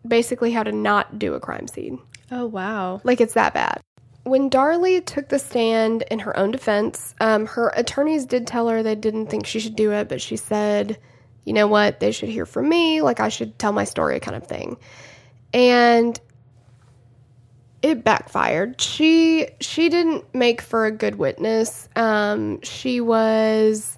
basically 0.07 0.53
how 0.53 0.62
to 0.62 0.72
not 0.72 1.18
do 1.18 1.34
a 1.34 1.41
crime 1.41 1.68
scene. 1.68 2.01
Oh, 2.30 2.47
wow. 2.47 3.01
Like 3.05 3.20
it's 3.20 3.34
that 3.34 3.55
bad. 3.55 3.80
When 4.25 4.51
Darlie 4.51 5.05
took 5.05 5.29
the 5.29 5.39
stand 5.39 6.05
in 6.11 6.18
her 6.21 6.37
own 6.39 6.51
defense, 6.51 7.14
um, 7.21 7.47
her 7.47 7.73
attorneys 7.75 8.27
did 8.27 8.47
tell 8.47 8.68
her 8.68 8.83
they 8.83 8.95
didn't 8.95 9.27
think 9.27 9.47
she 9.47 9.61
should 9.61 9.77
do 9.77 9.93
it, 9.93 10.09
but 10.09 10.21
she 10.21 10.37
said, 10.37 10.99
you 11.45 11.53
know 11.53 11.66
what, 11.66 12.01
they 12.01 12.12
should 12.12 12.29
hear 12.29 12.47
from 12.47 12.68
me, 12.68 13.01
like 13.01 13.18
I 13.18 13.29
should 13.29 13.59
tell 13.59 13.73
my 13.73 13.85
story 13.85 14.21
kind 14.21 14.37
of 14.37 14.47
thing. 14.47 14.77
And 15.55 16.21
it 17.83 18.05
backfired. 18.05 18.81
She 18.81 19.49
she 19.61 19.89
didn't 19.89 20.35
make 20.35 20.61
for 20.61 20.85
a 20.85 20.91
good 20.91 21.14
witness. 21.14 21.89
Um, 21.97 22.61
she 22.62 23.01
was 23.01 23.97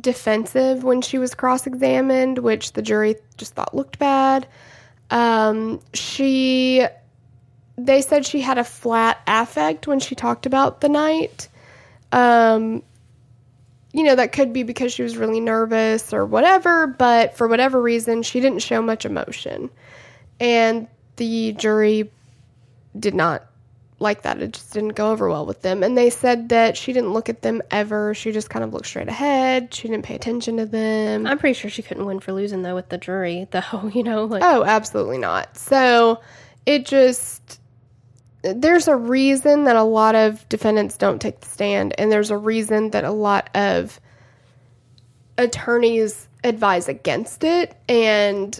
defensive 0.00 0.82
when 0.82 1.02
she 1.02 1.18
was 1.18 1.34
cross-examined, 1.34 2.38
which 2.38 2.72
the 2.72 2.82
jury 2.82 3.16
just 3.36 3.54
thought 3.54 3.74
looked 3.74 3.98
bad. 3.98 4.48
Um, 5.10 5.80
she 5.92 6.86
they 7.86 8.02
said 8.02 8.26
she 8.26 8.40
had 8.40 8.58
a 8.58 8.64
flat 8.64 9.20
affect 9.26 9.86
when 9.86 10.00
she 10.00 10.14
talked 10.14 10.46
about 10.46 10.80
the 10.80 10.88
night. 10.88 11.48
Um, 12.12 12.82
you 13.92 14.04
know, 14.04 14.14
that 14.14 14.32
could 14.32 14.52
be 14.52 14.62
because 14.62 14.92
she 14.92 15.02
was 15.02 15.16
really 15.16 15.40
nervous 15.40 16.12
or 16.12 16.24
whatever, 16.24 16.86
but 16.86 17.36
for 17.36 17.48
whatever 17.48 17.80
reason, 17.80 18.22
she 18.22 18.40
didn't 18.40 18.60
show 18.60 18.80
much 18.80 19.04
emotion. 19.04 19.70
And 20.38 20.86
the 21.16 21.52
jury 21.52 22.10
did 22.98 23.14
not 23.14 23.46
like 23.98 24.22
that. 24.22 24.40
It 24.40 24.52
just 24.52 24.72
didn't 24.72 24.90
go 24.90 25.12
over 25.12 25.28
well 25.28 25.44
with 25.44 25.62
them. 25.62 25.82
And 25.82 25.96
they 25.96 26.08
said 26.10 26.48
that 26.48 26.76
she 26.76 26.92
didn't 26.92 27.12
look 27.12 27.28
at 27.28 27.42
them 27.42 27.62
ever. 27.70 28.14
She 28.14 28.32
just 28.32 28.48
kind 28.48 28.64
of 28.64 28.72
looked 28.72 28.86
straight 28.86 29.08
ahead. 29.08 29.74
She 29.74 29.88
didn't 29.88 30.04
pay 30.04 30.14
attention 30.14 30.56
to 30.56 30.66
them. 30.66 31.26
I'm 31.26 31.38
pretty 31.38 31.54
sure 31.54 31.70
she 31.70 31.82
couldn't 31.82 32.06
win 32.06 32.20
for 32.20 32.32
losing 32.32 32.62
though 32.62 32.74
with 32.74 32.88
the 32.88 32.98
jury, 32.98 33.46
though, 33.50 33.90
you 33.94 34.02
know, 34.02 34.24
like 34.24 34.42
Oh, 34.42 34.64
absolutely 34.64 35.18
not. 35.18 35.56
So 35.56 36.20
it 36.64 36.86
just 36.86 37.59
there's 38.42 38.88
a 38.88 38.96
reason 38.96 39.64
that 39.64 39.76
a 39.76 39.82
lot 39.82 40.14
of 40.14 40.48
defendants 40.48 40.96
don't 40.96 41.20
take 41.20 41.40
the 41.40 41.46
stand, 41.46 41.94
and 41.98 42.10
there's 42.10 42.30
a 42.30 42.36
reason 42.36 42.90
that 42.90 43.04
a 43.04 43.10
lot 43.10 43.50
of 43.54 44.00
attorneys 45.36 46.28
advise 46.44 46.88
against 46.88 47.44
it. 47.44 47.76
And 47.88 48.58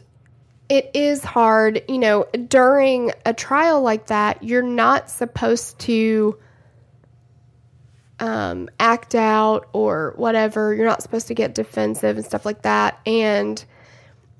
it 0.69 0.91
is 0.95 1.25
hard, 1.25 1.83
you 1.89 1.99
know, 1.99 2.27
during 2.49 3.13
a 3.27 3.35
trial 3.35 3.83
like 3.83 4.07
that, 4.07 4.43
you're 4.43 4.63
not 4.63 5.11
supposed 5.11 5.79
to 5.81 6.39
um, 8.21 8.69
act 8.79 9.15
out 9.15 9.69
or 9.73 10.13
whatever. 10.17 10.75
You're 10.75 10.87
not 10.87 11.03
supposed 11.03 11.27
to 11.29 11.35
get 11.35 11.55
defensive 11.55 12.17
and 12.17 12.25
stuff 12.25 12.45
like 12.45 12.63
that. 12.63 13.01
And 13.07 13.65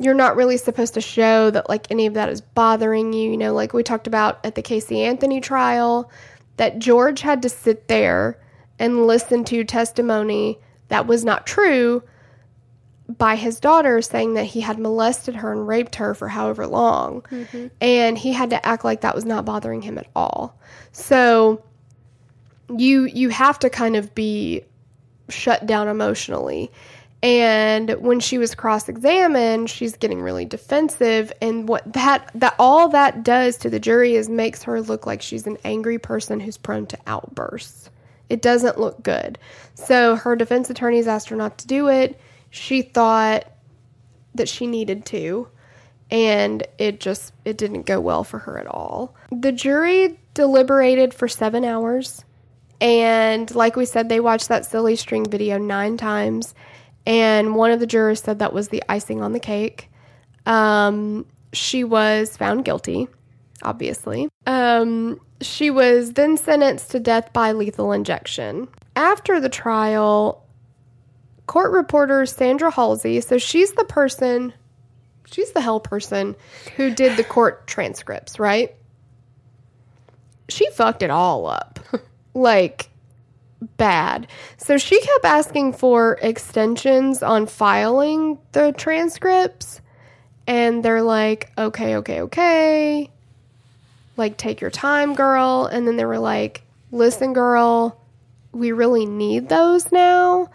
you're 0.01 0.15
not 0.15 0.35
really 0.35 0.57
supposed 0.57 0.95
to 0.95 1.01
show 1.01 1.51
that 1.51 1.69
like 1.69 1.87
any 1.91 2.07
of 2.07 2.15
that 2.15 2.31
is 2.31 2.41
bothering 2.41 3.13
you. 3.13 3.31
You 3.31 3.37
know, 3.37 3.53
like 3.53 3.75
we 3.75 3.83
talked 3.83 4.07
about 4.07 4.45
at 4.45 4.55
the 4.55 4.63
Casey 4.63 5.03
Anthony 5.03 5.41
trial, 5.41 6.11
that 6.57 6.79
George 6.79 7.21
had 7.21 7.43
to 7.43 7.49
sit 7.49 7.87
there 7.87 8.41
and 8.79 9.07
listen 9.07 9.45
to 9.45 9.63
testimony 9.63 10.59
that 10.89 11.07
was 11.07 11.25
not 11.25 11.47
true 11.47 12.03
by 13.19 13.37
his 13.37 13.61
daughter 13.61 14.01
saying 14.01 14.35
that 14.35 14.45
he 14.45 14.61
had 14.61 14.79
molested 14.79 15.37
her 15.37 15.53
and 15.53 15.69
raped 15.69 15.97
her 15.97 16.15
for 16.15 16.29
however 16.29 16.67
long. 16.67 17.23
Mm-hmm. 17.23 17.67
And 17.81 18.17
he 18.17 18.33
had 18.33 18.51
to 18.51 18.67
act 18.67 18.85
like 18.85 19.03
that 19.03 19.15
was 19.15 19.25
not 19.25 19.45
bothering 19.45 19.83
him 19.83 19.99
at 19.99 20.07
all. 20.17 20.59
So 20.93 21.63
you 22.75 23.05
you 23.05 23.29
have 23.29 23.59
to 23.59 23.71
kind 23.71 23.97
of 23.97 24.15
be 24.15 24.63
shut 25.29 25.67
down 25.67 25.89
emotionally. 25.89 26.71
And 27.23 27.91
when 28.01 28.19
she 28.19 28.39
was 28.39 28.55
cross-examined, 28.55 29.69
she's 29.69 29.97
getting 29.97 30.23
really 30.23 30.47
defensive 30.47 31.31
and 31.43 31.69
what 31.69 31.93
that 31.93 32.31
that 32.35 32.55
all 32.59 32.89
that 32.89 33.23
does 33.23 33.59
to 33.59 33.69
the 33.69 33.79
jury 33.79 34.15
is 34.15 34.31
makes 34.31 34.63
her 34.63 34.81
look 34.81 35.07
like 35.07 35.21
she's 35.21 35.47
an 35.47 35.59
angry 35.63 35.99
person 35.99 36.41
who's 36.41 36.57
prone 36.57 36.87
to 36.87 36.99
outbursts. 37.07 37.91
It 38.31 38.41
doesn't 38.41 38.79
look 38.79 39.03
good. 39.03 39.39
So 39.75 40.17
her 40.17 40.35
defense 40.35 40.71
attorneys 40.71 41.07
asked 41.07 41.29
her 41.29 41.37
not 41.37 41.59
to 41.59 41.67
do 41.67 41.89
it. 41.89 42.19
She 42.49 42.81
thought 42.81 43.45
that 44.35 44.49
she 44.49 44.67
needed 44.67 45.05
to 45.07 45.49
and 46.11 46.67
it 46.79 47.01
just 47.01 47.35
it 47.45 47.59
didn't 47.59 47.83
go 47.83 48.01
well 48.01 48.25
for 48.25 48.39
her 48.39 48.59
at 48.59 48.67
all. 48.67 49.15
The 49.31 49.53
jury 49.53 50.19
deliberated 50.33 51.13
for 51.13 51.29
7 51.29 51.65
hours 51.65 52.25
and 52.81 53.55
like 53.55 53.77
we 53.77 53.85
said 53.85 54.09
they 54.09 54.21
watched 54.21 54.49
that 54.49 54.65
silly 54.65 54.97
string 54.97 55.29
video 55.29 55.59
9 55.59 55.97
times 55.99 56.55
and 57.07 57.55
one 57.55 57.71
of 57.71 57.81
the 57.81 57.87
jurors 57.87 58.21
said 58.21 58.39
that 58.39 58.53
was 58.53 58.69
the 58.69 58.83
icing 58.89 59.23
on 59.23 59.33
the 59.33 59.41
cake. 59.41 59.91
Um, 60.47 61.27
she 61.53 61.85
was 61.85 62.37
found 62.37 62.65
guilty, 62.65 63.09
obviously. 63.63 64.29
Um, 64.47 65.21
she 65.41 65.71
was 65.71 66.13
then 66.13 66.37
sentenced 66.37 66.91
to 66.91 67.01
death 67.01 67.33
by 67.33 67.53
lethal 67.53 67.93
injection. 67.93 68.69
After 68.97 69.41
the 69.41 69.49
trial, 69.49 70.45
court 71.47 71.73
reporter 71.73 72.27
Sandra 72.27 72.71
Halsey, 72.71 73.21
so 73.21 73.39
she's 73.39 73.73
the 73.73 73.85
person, 73.85 74.53
she's 75.27 75.53
the 75.53 75.61
hell 75.61 75.81
person 75.81 76.37
who 76.77 76.95
did 76.95 77.17
the 77.17 77.25
court 77.25 77.67
transcripts, 77.67 78.39
right? 78.39 78.75
She 80.49 80.69
fucked 80.71 81.03
it 81.03 81.11
all 81.11 81.47
up. 81.47 81.79
like, 82.35 82.90
bad. 83.77 84.27
So 84.57 84.79
she 84.79 85.01
kept 85.01 85.25
asking 85.25 85.75
for 85.75 86.19
extensions 86.23 87.23
on 87.23 87.47
filing 87.47 88.39
the 88.53 88.73
transcripts. 88.73 89.81
And 90.47 90.83
they're 90.85 91.03
like, 91.03 91.53
okay, 91.57 91.97
okay, 91.97 92.23
okay. 92.23 93.11
Like, 94.17 94.37
take 94.37 94.61
your 94.61 94.71
time, 94.71 95.15
girl. 95.15 95.67
And 95.71 95.87
then 95.87 95.97
they 95.97 96.05
were 96.05 96.19
like, 96.19 96.63
listen, 96.91 97.33
girl, 97.33 98.01
we 98.53 98.73
really 98.73 99.07
need 99.07 99.49
those 99.49 99.93
now. 99.93 100.51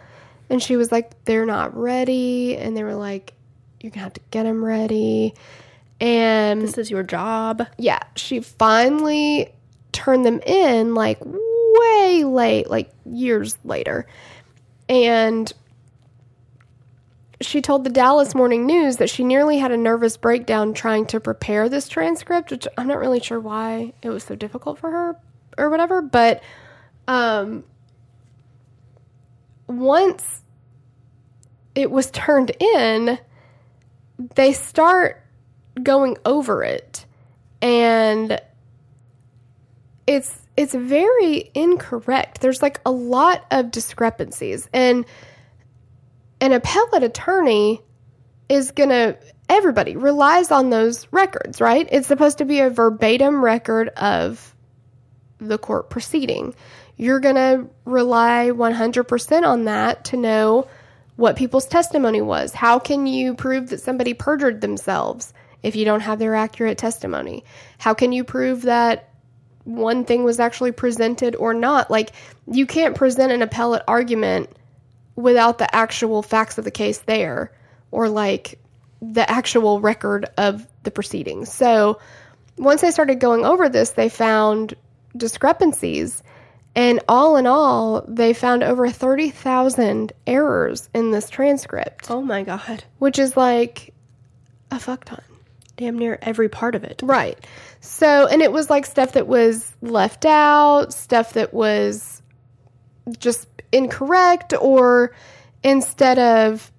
And 0.49 0.61
she 0.61 0.75
was 0.75 0.91
like, 0.91 1.23
they're 1.25 1.45
not 1.45 1.75
ready. 1.77 2.57
And 2.57 2.75
they 2.75 2.83
were 2.83 2.95
like, 2.95 3.33
you're 3.79 3.89
going 3.91 3.99
to 3.99 4.03
have 4.03 4.13
to 4.13 4.21
get 4.31 4.43
them 4.43 4.63
ready. 4.63 5.33
And 6.01 6.61
This 6.61 6.77
is 6.77 6.91
your 6.91 7.03
job. 7.03 7.65
yeah, 7.77 7.99
she 8.15 8.41
finally 8.41 9.49
turned 9.93 10.25
them 10.25 10.41
in 10.41 10.93
like 10.93 11.19
way 11.79 12.23
late, 12.23 12.69
like 12.69 12.91
years 13.05 13.57
later. 13.63 14.07
And 14.87 15.51
she 17.41 17.61
told 17.61 17.83
the 17.83 17.89
Dallas 17.89 18.33
Morning 18.33 18.65
News 18.65 18.97
that 18.97 19.09
she 19.09 19.23
nearly 19.23 19.57
had 19.57 19.71
a 19.71 19.77
nervous 19.77 20.17
breakdown 20.17 20.73
trying 20.73 21.05
to 21.07 21.19
prepare 21.19 21.67
this 21.69 21.87
transcript, 21.87 22.51
which 22.51 22.67
I'm 22.77 22.87
not 22.87 22.99
really 22.99 23.19
sure 23.19 23.39
why 23.39 23.93
it 24.01 24.09
was 24.09 24.23
so 24.23 24.35
difficult 24.35 24.79
for 24.79 24.89
her 24.91 25.19
or 25.57 25.69
whatever, 25.69 26.01
but 26.01 26.41
um 27.07 27.63
once 29.67 30.43
it 31.73 31.91
was 31.91 32.09
turned 32.11 32.51
in, 32.51 33.19
they 34.35 34.53
start 34.53 35.21
going 35.81 36.17
over 36.25 36.63
it 36.63 37.05
and 37.61 38.39
it's 40.07 40.44
it's 40.57 40.73
very 40.73 41.51
incorrect. 41.53 42.41
There's 42.41 42.61
like 42.61 42.79
a 42.85 42.91
lot 42.91 43.45
of 43.51 43.71
discrepancies 43.71 44.67
and 44.73 45.05
an 46.41 46.53
appellate 46.53 47.03
attorney 47.03 47.81
is 48.47 48.71
going 48.71 48.89
to 48.89 49.17
everybody 49.49 49.95
relies 49.95 50.51
on 50.51 50.69
those 50.69 51.07
records, 51.11 51.61
right? 51.61 51.87
It's 51.91 52.07
supposed 52.07 52.39
to 52.39 52.45
be 52.45 52.59
a 52.59 52.69
verbatim 52.69 53.43
record 53.43 53.89
of 53.89 54.55
the 55.39 55.57
court 55.57 55.89
proceeding. 55.89 56.55
You're 56.97 57.19
going 57.19 57.35
to 57.35 57.67
rely 57.83 58.51
100% 58.51 59.43
on 59.45 59.65
that 59.65 60.05
to 60.05 60.17
know 60.17 60.67
what 61.15 61.35
people's 61.35 61.67
testimony 61.67 62.21
was. 62.21 62.53
How 62.53 62.79
can 62.79 63.07
you 63.07 63.35
prove 63.35 63.69
that 63.69 63.81
somebody 63.81 64.13
perjured 64.13 64.61
themselves 64.61 65.33
if 65.63 65.75
you 65.75 65.85
don't 65.85 66.01
have 66.01 66.19
their 66.19 66.35
accurate 66.35 66.77
testimony? 66.77 67.43
How 67.77 67.93
can 67.93 68.11
you 68.11 68.23
prove 68.23 68.63
that 68.63 69.09
one 69.65 70.05
thing 70.05 70.23
was 70.23 70.39
actually 70.39 70.71
presented 70.71 71.35
or 71.35 71.53
not? 71.53 71.91
Like, 71.91 72.11
you 72.49 72.65
can't 72.65 72.95
present 72.95 73.31
an 73.31 73.41
appellate 73.41 73.83
argument 73.87 74.49
without 75.15 75.57
the 75.57 75.75
actual 75.75 76.21
facts 76.21 76.57
of 76.57 76.63
the 76.65 76.71
case 76.71 76.99
there 76.99 77.51
or 77.91 78.09
like 78.09 78.59
the 79.01 79.29
actual 79.29 79.81
record 79.81 80.25
of 80.37 80.65
the 80.83 80.91
proceedings. 80.91 81.51
So, 81.51 81.99
once 82.57 82.81
they 82.81 82.91
started 82.91 83.19
going 83.19 83.45
over 83.45 83.67
this, 83.67 83.91
they 83.91 84.07
found 84.09 84.75
discrepancies. 85.17 86.23
And 86.77 86.99
all 87.07 87.37
in 87.37 87.47
all, 87.47 88.03
they 88.07 88.33
found 88.33 88.61
over 88.63 88.89
30,000 88.89 90.11
errors 90.27 90.89
in 90.93 91.11
this 91.11 91.29
transcript, 91.29 92.09
Oh 92.11 92.21
my 92.21 92.43
god. 92.43 92.83
which 92.99 93.17
is 93.17 93.37
like 93.37 93.93
a 94.71 94.79
fuck 94.79 95.05
ton. 95.05 95.21
Damn 95.77 95.97
near 95.97 96.17
every 96.21 96.49
part 96.49 96.75
of 96.75 96.83
it. 96.83 97.01
Right. 97.03 97.37
So, 97.85 98.27
and 98.27 98.41
it 98.41 98.51
was 98.51 98.69
like 98.69 98.85
stuff 98.85 99.11
that 99.11 99.27
was 99.27 99.71
left 99.81 100.25
out, 100.25 100.91
stuff 100.91 101.33
that 101.33 101.53
was 101.53 102.23
just 103.19 103.47
incorrect, 103.71 104.53
or 104.59 105.13
instead 105.63 106.17
of 106.17 106.71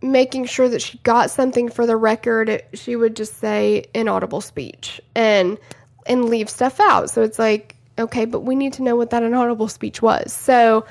making 0.00 0.46
sure 0.46 0.68
that 0.68 0.80
she 0.80 0.98
got 0.98 1.30
something 1.30 1.68
for 1.68 1.86
the 1.86 1.96
record, 1.96 2.62
she 2.72 2.96
would 2.96 3.14
just 3.14 3.38
say 3.38 3.84
inaudible 3.94 4.40
speech 4.40 5.00
and 5.14 5.58
and 6.06 6.30
leave 6.30 6.48
stuff 6.48 6.80
out. 6.80 7.10
So 7.10 7.22
it's 7.22 7.38
like, 7.38 7.76
okay, 7.98 8.24
but 8.24 8.40
we 8.40 8.54
need 8.54 8.72
to 8.74 8.82
know 8.82 8.96
what 8.96 9.10
that 9.10 9.22
inaudible 9.22 9.68
speech 9.68 10.00
was. 10.00 10.32
So, 10.32 10.86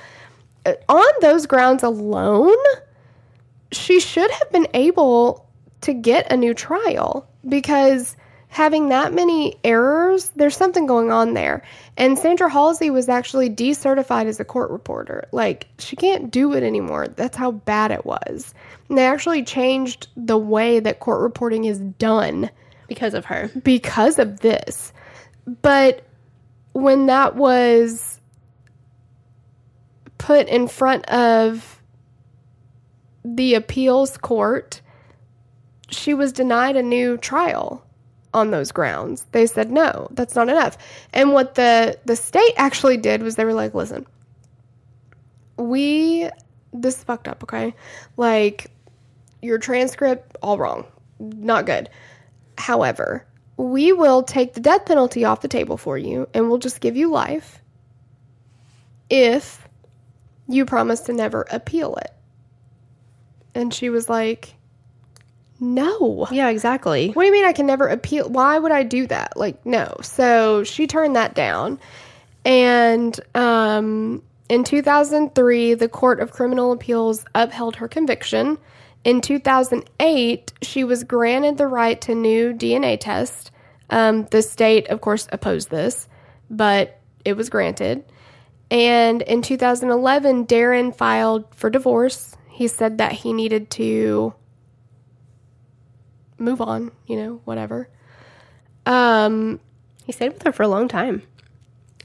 uh, 0.67 0.74
on 0.88 1.11
those 1.21 1.47
grounds 1.47 1.82
alone, 1.82 2.57
she 3.71 3.99
should 3.99 4.30
have 4.30 4.51
been 4.51 4.67
able 4.76 5.47
to 5.82 5.93
get 5.93 6.32
a 6.32 6.38
new 6.38 6.53
trial 6.53 7.28
because 7.47 8.15
having 8.53 8.89
that 8.89 9.11
many 9.11 9.55
errors, 9.63 10.31
there's 10.35 10.55
something 10.55 10.85
going 10.85 11.11
on 11.11 11.33
there. 11.33 11.63
And 11.97 12.19
Sandra 12.19 12.47
Halsey 12.47 12.91
was 12.91 13.09
actually 13.09 13.49
decertified 13.49 14.27
as 14.27 14.39
a 14.39 14.45
court 14.45 14.69
reporter. 14.69 15.27
Like, 15.31 15.67
she 15.79 15.95
can't 15.95 16.29
do 16.29 16.53
it 16.53 16.61
anymore. 16.61 17.07
That's 17.07 17.35
how 17.35 17.49
bad 17.49 17.89
it 17.89 18.05
was. 18.05 18.53
And 18.89 18.97
they 18.99 19.07
actually 19.07 19.43
changed 19.43 20.07
the 20.15 20.37
way 20.37 20.79
that 20.79 20.99
court 20.99 21.21
reporting 21.21 21.65
is 21.65 21.79
done 21.79 22.51
Because 22.87 23.15
of 23.15 23.25
her. 23.25 23.49
because 23.63 24.19
of 24.19 24.41
this. 24.41 24.93
But 25.63 26.05
when 26.73 27.07
that 27.07 27.35
was 27.35 28.19
put 30.19 30.47
in 30.47 30.67
front 30.67 31.09
of 31.09 31.81
the 33.25 33.55
appeals 33.55 34.15
court, 34.19 34.79
she 35.89 36.13
was 36.13 36.31
denied 36.31 36.75
a 36.75 36.83
new 36.83 37.17
trial 37.17 37.83
on 38.34 38.51
those 38.51 38.71
grounds. 38.71 39.25
They 39.31 39.45
said 39.45 39.71
no, 39.71 40.07
that's 40.11 40.36
not 40.36 40.49
enough. 40.49 40.77
And 41.13 41.34
what 41.34 41.55
the 41.55 41.97
the 42.05 42.15
state 42.15 42.53
actually 42.57 42.97
did 42.97 43.23
was 43.23 43.36
they 43.36 43.45
were 43.45 43.53
like, 43.53 43.73
"Listen, 43.73 44.05
we 45.57 46.29
this 46.73 46.97
is 46.97 47.03
fucked 47.03 47.27
up, 47.27 47.43
okay? 47.43 47.73
Like 48.17 48.71
your 49.41 49.57
transcript 49.57 50.38
all 50.41 50.57
wrong. 50.57 50.86
Not 51.19 51.65
good. 51.65 51.89
However, 52.57 53.25
we 53.57 53.93
will 53.93 54.23
take 54.23 54.53
the 54.53 54.59
death 54.59 54.86
penalty 54.86 55.25
off 55.25 55.41
the 55.41 55.47
table 55.47 55.77
for 55.77 55.97
you 55.97 56.27
and 56.34 56.49
we'll 56.49 56.57
just 56.57 56.81
give 56.81 56.95
you 56.95 57.11
life 57.11 57.61
if 59.09 59.67
you 60.47 60.65
promise 60.65 61.01
to 61.01 61.13
never 61.13 61.45
appeal 61.51 61.95
it. 61.95 62.11
And 63.53 63.73
she 63.73 63.89
was 63.89 64.09
like, 64.09 64.55
No. 65.59 66.27
Yeah, 66.31 66.49
exactly. 66.49 67.09
What 67.11 67.23
do 67.23 67.27
you 67.27 67.31
mean 67.31 67.45
I 67.45 67.53
can 67.53 67.65
never 67.65 67.87
appeal? 67.87 68.29
Why 68.29 68.57
would 68.59 68.71
I 68.71 68.83
do 68.83 69.07
that? 69.07 69.37
Like, 69.37 69.65
no. 69.65 69.95
So 70.01 70.63
she 70.63 70.87
turned 70.87 71.15
that 71.15 71.35
down. 71.35 71.79
And 72.43 73.17
um, 73.33 74.21
in 74.49 74.63
2003, 74.63 75.75
the 75.75 75.87
Court 75.87 76.19
of 76.19 76.31
Criminal 76.31 76.71
Appeals 76.73 77.23
upheld 77.33 77.77
her 77.77 77.87
conviction 77.87 78.57
In 79.03 79.19
2008, 79.21 80.53
she 80.61 80.83
was 80.83 81.03
granted 81.03 81.57
the 81.57 81.67
right 81.67 81.99
to 82.01 82.15
new 82.15 82.53
DNA 82.53 82.99
test. 82.99 83.51
Um, 83.89 84.25
the 84.31 84.41
state, 84.41 84.87
of 84.87 85.01
course, 85.01 85.27
opposed 85.31 85.69
this, 85.69 86.07
but 86.49 86.99
it 87.25 87.33
was 87.35 87.49
granted. 87.49 88.05
And 88.71 89.21
in 89.21 89.41
2011, 89.41 90.47
Darren 90.47 90.95
filed 90.95 91.53
for 91.53 91.69
divorce. 91.69 92.35
He 92.49 92.67
said 92.67 92.97
that 92.99 93.11
he 93.11 93.33
needed 93.33 93.69
to 93.71 94.33
move 96.43 96.61
on, 96.61 96.91
you 97.07 97.15
know, 97.15 97.41
whatever. 97.45 97.89
Um, 98.85 99.59
He 100.05 100.11
stayed 100.11 100.33
with 100.33 100.43
her 100.43 100.51
for 100.51 100.63
a 100.63 100.67
long 100.67 100.87
time. 100.87 101.23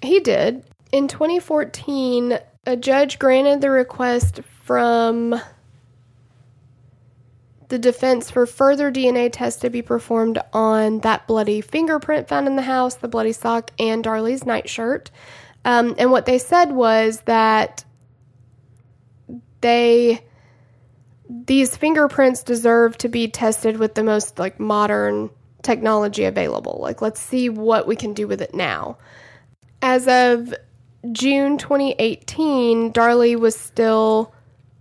he 0.02 0.20
did. 0.20 0.64
In 0.92 1.08
2014, 1.08 2.38
a 2.66 2.76
judge 2.76 3.18
granted 3.18 3.60
the 3.60 3.70
request 3.70 4.40
from 4.64 5.38
the 7.68 7.78
defense 7.78 8.30
for 8.30 8.46
further 8.46 8.90
DNA 8.90 9.28
tests 9.30 9.60
to 9.60 9.68
be 9.68 9.82
performed 9.82 10.38
on 10.54 11.00
that 11.00 11.26
bloody 11.26 11.60
fingerprint 11.60 12.26
found 12.28 12.46
in 12.46 12.56
the 12.56 12.62
house, 12.62 12.94
the 12.94 13.08
bloody 13.08 13.32
sock, 13.32 13.72
and 13.78 14.02
Darlie's 14.02 14.46
nightshirt. 14.46 15.10
Um, 15.66 15.94
and 15.98 16.10
what 16.10 16.24
they 16.24 16.38
said 16.38 16.72
was 16.72 17.20
that 17.22 17.84
they 19.60 20.24
these 21.28 21.76
fingerprints 21.76 22.42
deserve 22.42 22.96
to 22.98 23.08
be 23.08 23.28
tested 23.28 23.76
with 23.76 23.94
the 23.94 24.04
most 24.04 24.38
like 24.38 24.58
modern 24.58 25.30
technology 25.62 26.24
available. 26.24 26.78
Like 26.80 27.02
let's 27.02 27.20
see 27.20 27.48
what 27.48 27.86
we 27.86 27.96
can 27.96 28.14
do 28.14 28.26
with 28.26 28.40
it 28.40 28.54
now. 28.54 28.98
As 29.82 30.08
of 30.08 30.54
June 31.12 31.58
2018, 31.58 32.92
Darlie 32.92 33.38
was 33.38 33.56
still 33.56 34.32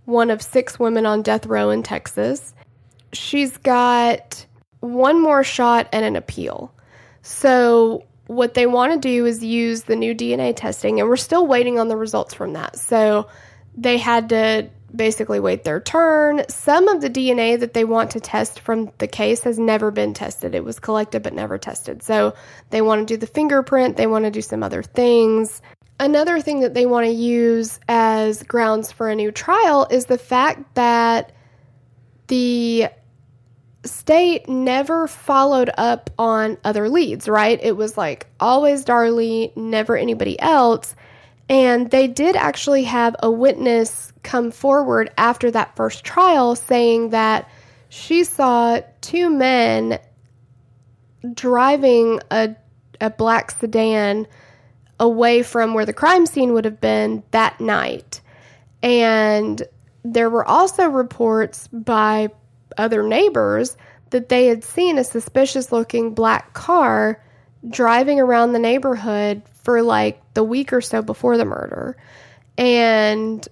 one 0.04 0.30
of 0.30 0.42
six 0.42 0.78
women 0.78 1.06
on 1.06 1.22
death 1.22 1.46
row 1.46 1.70
in 1.70 1.82
Texas. 1.82 2.54
She's 3.12 3.56
got 3.58 4.46
one 4.80 5.20
more 5.20 5.44
shot 5.44 5.88
and 5.92 6.04
an 6.04 6.16
appeal. 6.16 6.72
So, 7.22 8.04
what 8.26 8.54
they 8.54 8.66
want 8.66 8.92
to 8.92 8.98
do 8.98 9.24
is 9.26 9.42
use 9.42 9.82
the 9.82 9.96
new 9.96 10.14
DNA 10.14 10.54
testing, 10.54 11.00
and 11.00 11.08
we're 11.08 11.16
still 11.16 11.46
waiting 11.46 11.78
on 11.78 11.88
the 11.88 11.96
results 11.96 12.34
from 12.34 12.54
that. 12.54 12.78
So, 12.78 13.28
they 13.76 13.96
had 13.98 14.30
to 14.30 14.68
basically 14.94 15.40
wait 15.40 15.64
their 15.64 15.80
turn. 15.80 16.42
Some 16.48 16.88
of 16.88 17.00
the 17.00 17.10
DNA 17.10 17.58
that 17.60 17.74
they 17.74 17.84
want 17.84 18.10
to 18.12 18.20
test 18.20 18.60
from 18.60 18.90
the 18.98 19.06
case 19.06 19.42
has 19.42 19.58
never 19.58 19.90
been 19.90 20.14
tested. 20.14 20.54
It 20.54 20.64
was 20.64 20.78
collected 20.78 21.22
but 21.22 21.34
never 21.34 21.58
tested. 21.58 22.02
So 22.02 22.34
they 22.70 22.82
want 22.82 23.06
to 23.06 23.14
do 23.14 23.18
the 23.18 23.26
fingerprint, 23.26 23.96
they 23.96 24.06
want 24.06 24.24
to 24.24 24.30
do 24.30 24.42
some 24.42 24.62
other 24.62 24.82
things. 24.82 25.60
Another 26.00 26.40
thing 26.40 26.60
that 26.60 26.74
they 26.74 26.86
want 26.86 27.06
to 27.06 27.12
use 27.12 27.80
as 27.88 28.42
grounds 28.44 28.92
for 28.92 29.08
a 29.08 29.16
new 29.16 29.32
trial 29.32 29.86
is 29.90 30.06
the 30.06 30.18
fact 30.18 30.74
that 30.76 31.32
the 32.28 32.88
state 33.84 34.48
never 34.48 35.08
followed 35.08 35.70
up 35.76 36.10
on 36.18 36.56
other 36.64 36.88
leads, 36.88 37.28
right? 37.28 37.58
It 37.62 37.76
was 37.76 37.96
like 37.96 38.26
always 38.38 38.84
Darlie, 38.84 39.56
never 39.56 39.96
anybody 39.96 40.38
else. 40.40 40.94
And 41.48 41.90
they 41.90 42.06
did 42.06 42.36
actually 42.36 42.84
have 42.84 43.16
a 43.22 43.30
witness 43.30 44.12
come 44.22 44.50
forward 44.50 45.10
after 45.16 45.50
that 45.50 45.74
first 45.76 46.04
trial 46.04 46.54
saying 46.54 47.10
that 47.10 47.48
she 47.88 48.24
saw 48.24 48.80
two 49.00 49.30
men 49.30 49.98
driving 51.32 52.20
a, 52.30 52.54
a 53.00 53.10
black 53.10 53.50
sedan 53.50 54.26
away 55.00 55.42
from 55.42 55.74
where 55.74 55.86
the 55.86 55.92
crime 55.92 56.26
scene 56.26 56.52
would 56.52 56.64
have 56.64 56.80
been 56.80 57.22
that 57.30 57.60
night. 57.60 58.20
And 58.82 59.62
there 60.04 60.30
were 60.30 60.44
also 60.44 60.86
reports 60.88 61.68
by 61.68 62.28
other 62.76 63.02
neighbors 63.02 63.76
that 64.10 64.28
they 64.28 64.46
had 64.46 64.64
seen 64.64 64.98
a 64.98 65.04
suspicious 65.04 65.72
looking 65.72 66.14
black 66.14 66.52
car 66.52 67.22
driving 67.68 68.20
around 68.20 68.52
the 68.52 68.58
neighborhood 68.58 69.42
for 69.68 69.82
like 69.82 70.22
the 70.32 70.42
week 70.42 70.72
or 70.72 70.80
so 70.80 71.02
before 71.02 71.36
the 71.36 71.44
murder. 71.44 71.94
And 72.56 73.46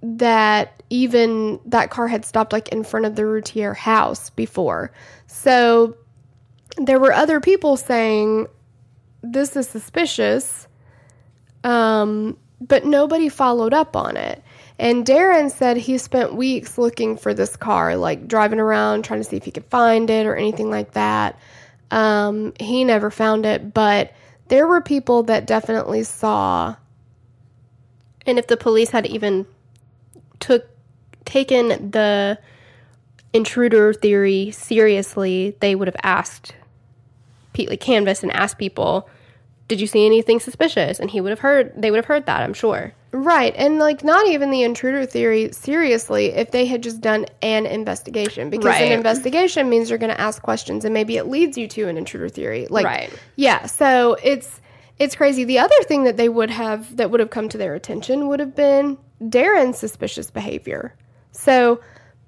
that 0.00 0.84
even 0.88 1.58
that 1.66 1.90
car 1.90 2.06
had 2.06 2.24
stopped 2.24 2.52
like 2.52 2.68
in 2.68 2.84
front 2.84 3.06
of 3.06 3.16
the 3.16 3.26
Routier 3.26 3.74
house 3.74 4.30
before. 4.30 4.92
So 5.26 5.96
there 6.76 7.00
were 7.00 7.12
other 7.12 7.40
people 7.40 7.76
saying 7.76 8.46
this 9.20 9.56
is 9.56 9.68
suspicious. 9.68 10.68
Um, 11.64 12.38
but 12.60 12.84
nobody 12.84 13.28
followed 13.28 13.74
up 13.74 13.96
on 13.96 14.16
it. 14.16 14.44
And 14.78 15.04
Darren 15.04 15.50
said 15.50 15.76
he 15.76 15.98
spent 15.98 16.36
weeks 16.36 16.78
looking 16.78 17.16
for 17.16 17.34
this 17.34 17.56
car, 17.56 17.96
like 17.96 18.28
driving 18.28 18.60
around 18.60 19.02
trying 19.02 19.18
to 19.18 19.24
see 19.24 19.36
if 19.36 19.44
he 19.44 19.50
could 19.50 19.66
find 19.66 20.08
it 20.08 20.24
or 20.24 20.36
anything 20.36 20.70
like 20.70 20.92
that. 20.92 21.36
Um, 21.90 22.52
he 22.60 22.84
never 22.84 23.10
found 23.10 23.44
it, 23.44 23.74
but 23.74 24.12
there 24.48 24.66
were 24.66 24.80
people 24.80 25.22
that 25.24 25.46
definitely 25.46 26.02
saw. 26.04 26.76
And 28.26 28.38
if 28.38 28.46
the 28.46 28.56
police 28.56 28.90
had 28.90 29.06
even 29.06 29.46
took 30.40 30.66
taken 31.24 31.90
the 31.90 32.38
intruder 33.32 33.92
theory 33.92 34.50
seriously, 34.50 35.56
they 35.60 35.74
would 35.74 35.88
have 35.88 35.96
asked 36.02 36.54
Pete 37.52 37.68
like 37.68 37.80
Canvas 37.80 38.22
and 38.22 38.32
asked 38.32 38.58
people, 38.58 39.08
"Did 39.68 39.80
you 39.80 39.86
see 39.86 40.06
anything 40.06 40.40
suspicious?" 40.40 40.98
And 40.98 41.10
he 41.10 41.20
would 41.20 41.30
have 41.30 41.40
heard. 41.40 41.72
They 41.76 41.90
would 41.90 41.98
have 41.98 42.06
heard 42.06 42.26
that. 42.26 42.42
I'm 42.42 42.54
sure. 42.54 42.92
Right. 43.12 43.54
And 43.56 43.78
like 43.78 44.04
not 44.04 44.26
even 44.26 44.50
the 44.50 44.62
intruder 44.62 45.06
theory 45.06 45.52
seriously 45.52 46.26
if 46.26 46.50
they 46.50 46.66
had 46.66 46.82
just 46.82 47.00
done 47.00 47.26
an 47.42 47.64
investigation 47.66 48.50
because 48.50 48.66
Right. 48.66 48.82
an 48.82 48.92
investigation 48.92 49.68
means 49.68 49.88
you're 49.88 49.98
going 49.98 50.14
to 50.14 50.20
ask 50.20 50.42
questions 50.42 50.84
and 50.84 50.92
maybe 50.92 51.16
it 51.16 51.26
leads 51.26 51.56
you 51.56 51.66
to 51.68 51.88
an 51.88 51.96
intruder 51.96 52.28
theory. 52.28 52.66
Like 52.68 52.84
Right. 52.84 53.10
yeah, 53.36 53.66
so 53.66 54.16
it's 54.22 54.60
it's 54.98 55.14
crazy. 55.14 55.44
The 55.44 55.58
other 55.58 55.82
thing 55.84 56.04
that 56.04 56.16
they 56.16 56.28
would 56.28 56.50
have 56.50 56.96
that 56.96 57.10
would 57.10 57.20
have 57.20 57.30
come 57.30 57.48
to 57.50 57.58
their 57.58 57.74
attention 57.74 58.28
would 58.28 58.40
have 58.40 58.56
been 58.56 58.98
Darren's 59.22 59.78
suspicious 59.78 60.30
behavior. 60.30 60.94
So 61.32 61.80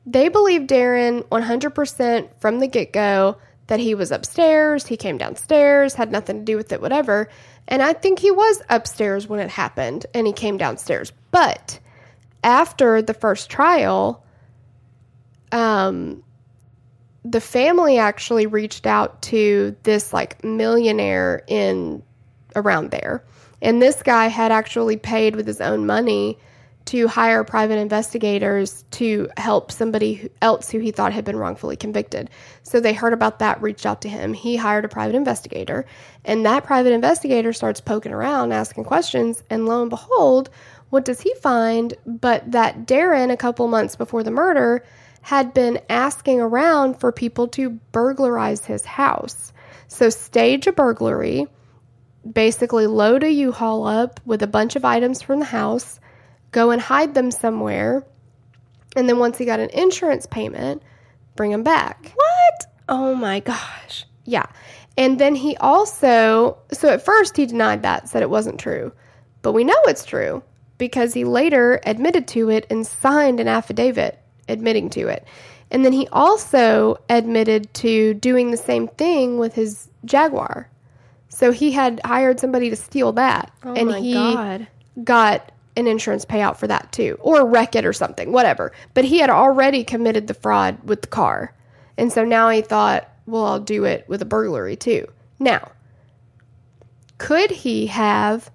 they 0.07 0.29
believe 0.29 0.62
Darren 0.62 1.22
100% 1.29 2.29
from 2.41 2.61
the 2.61 2.66
get-go 2.66 3.37
that 3.66 3.81
he 3.81 3.95
was 3.95 4.11
upstairs, 4.11 4.87
he 4.87 4.97
came 4.97 5.18
downstairs, 5.18 5.95
had 5.95 6.11
nothing 6.11 6.39
to 6.39 6.45
do 6.45 6.57
with 6.57 6.72
it 6.72 6.81
whatever. 6.81 7.29
And 7.69 7.83
I 7.83 7.93
think 7.93 8.19
he 8.19 8.31
was 8.31 8.62
upstairs 8.71 9.29
when 9.29 9.41
it 9.41 9.51
happened 9.51 10.07
and 10.14 10.27
he 10.27 10.33
came 10.33 10.57
downstairs. 10.57 11.12
But 11.31 11.79
after 12.43 13.03
the 13.03 13.14
first 13.14 13.51
trial, 13.51 14.25
um, 15.53 16.25
the 17.25 17.41
family 17.41 17.99
actually 17.99 18.47
reached 18.47 18.87
out 18.87 19.21
to 19.22 19.76
this 19.83 20.13
like 20.14 20.42
millionaire 20.42 21.42
in 21.47 22.03
around 22.57 22.91
there. 22.91 23.22
And 23.61 23.83
this 23.83 24.03
guy 24.03 24.29
had 24.29 24.51
actually 24.51 24.97
paid 24.97 25.37
with 25.37 25.47
his 25.47 25.61
own 25.61 25.84
money 25.84 26.38
to 26.89 27.07
hire 27.07 27.45
private 27.45 27.79
investigators 27.79 28.83
to 28.93 29.29
help 29.37 29.71
somebody 29.71 30.31
else 30.41 30.71
who 30.71 30.79
he 30.79 30.91
thought 30.91 31.13
had 31.13 31.25
been 31.25 31.37
wrongfully 31.37 31.77
convicted. 31.77 32.31
So 32.63 32.81
they 32.81 32.95
heard 32.95 33.13
about 33.13 33.41
that, 33.41 33.61
reached 33.61 33.85
out 33.85 34.01
to 34.03 34.09
him. 34.09 34.33
He 34.33 34.57
hired 34.57 34.87
a 34.87 34.89
private 34.89 35.15
investigator, 35.15 35.85
and 36.25 36.47
that 36.47 36.65
private 36.65 36.93
investigator 36.93 37.53
starts 37.53 37.83
poking 37.83 38.13
around, 38.13 38.53
asking 38.53 38.85
questions, 38.85 39.43
and 39.51 39.67
lo 39.67 39.83
and 39.83 39.91
behold, 39.91 40.49
what 40.89 41.05
does 41.05 41.21
he 41.21 41.35
find 41.35 41.93
but 42.07 42.51
that 42.51 42.87
Darren, 42.87 43.31
a 43.31 43.37
couple 43.37 43.69
months 43.69 43.95
before 43.95 44.23
the 44.23 44.31
murder, 44.31 44.83
had 45.21 45.53
been 45.53 45.79
asking 45.91 46.41
around 46.41 46.99
for 46.99 47.13
people 47.13 47.49
to 47.49 47.69
burglarize 47.93 48.65
his 48.65 48.87
house. 48.87 49.53
So 49.89 50.09
stage 50.09 50.67
a 50.67 50.73
burglary, 50.73 51.47
basically 52.33 52.87
load 52.87 53.23
a 53.23 53.31
U-Haul 53.31 53.87
up 53.87 54.21
with 54.25 54.43
a 54.43 54.47
bunch 54.47 54.75
of 54.75 54.87
items 54.87 55.21
from 55.21 55.41
the 55.41 55.45
house, 55.45 56.01
go 56.50 56.70
and 56.70 56.80
hide 56.80 57.14
them 57.14 57.30
somewhere, 57.30 58.04
and 58.96 59.08
then 59.08 59.18
once 59.18 59.38
he 59.38 59.45
got 59.45 59.61
an 59.61 59.70
insurance 59.70 60.26
payment, 60.26 60.83
bring 61.37 61.50
them 61.50 61.62
back. 61.62 62.12
What? 62.14 62.66
Oh 62.88 63.14
my 63.14 63.41
gosh. 63.41 64.07
Yeah. 64.25 64.46
And 64.96 65.18
then 65.18 65.34
he 65.34 65.57
also, 65.58 66.58
so 66.72 66.88
at 66.88 67.04
first 67.04 67.37
he 67.37 67.46
denied 67.46 67.83
that, 67.83 68.08
said 68.08 68.22
it 68.22 68.30
wasn't 68.30 68.58
true. 68.58 68.92
But 69.42 69.53
we 69.53 69.62
know 69.64 69.80
it's 69.84 70.04
true 70.04 70.42
because 70.79 71.14
he 71.14 71.25
later 71.25 71.80
admitted 71.84 72.26
to 72.29 72.50
it 72.50 72.66
and 72.70 72.87
signed 72.87 73.41
an 73.41 73.49
affidavit 73.49 74.18
admitting 74.49 74.91
to 74.91 75.08
it. 75.08 75.25
And 75.70 75.84
then 75.84 75.92
he 75.92 76.08
also 76.08 76.96
admitted 77.11 77.72
to 77.75 78.14
doing 78.14 78.50
the 78.50 78.57
same 78.57 78.88
thing 78.88 79.38
with 79.38 79.54
his 79.54 79.88
Jaguar. 80.04 80.68
So 81.29 81.53
he 81.53 81.70
had 81.72 82.00
hired 82.04 82.41
somebody 82.41 82.70
to 82.70 82.76
steal 82.76 83.12
that. 83.12 83.53
Oh 83.62 83.75
and 83.75 83.91
my 83.91 84.00
he 84.00 84.14
god. 84.14 84.66
got 85.04 85.53
an 85.79 85.87
insurance 85.87 86.25
payout 86.25 86.57
for 86.57 86.67
that 86.67 86.91
too, 86.92 87.17
or 87.21 87.46
wreck 87.46 87.76
it 87.76 87.87
or 87.87 87.92
something, 87.92 88.33
whatever. 88.33 88.72
But 88.95 89.05
he 89.05 89.18
had 89.18 89.30
already 89.30 89.84
committed 89.84 90.26
the 90.26 90.34
fraud 90.34 90.76
with 90.84 91.03
the 91.03 91.09
car. 91.09 91.55
And 91.96 92.13
so 92.13 92.25
now 92.25 92.49
he 92.50 92.61
thought, 92.61 93.09
well, 93.26 93.45
I'll 93.46 93.61
do 93.61 93.84
it 93.84 94.05
with 94.09 94.21
a 94.21 94.26
burglary 94.26 94.76
too. 94.76 95.07
Now, 95.38 95.71
could 97.18 97.50
he 97.50 97.87
have 97.87 98.50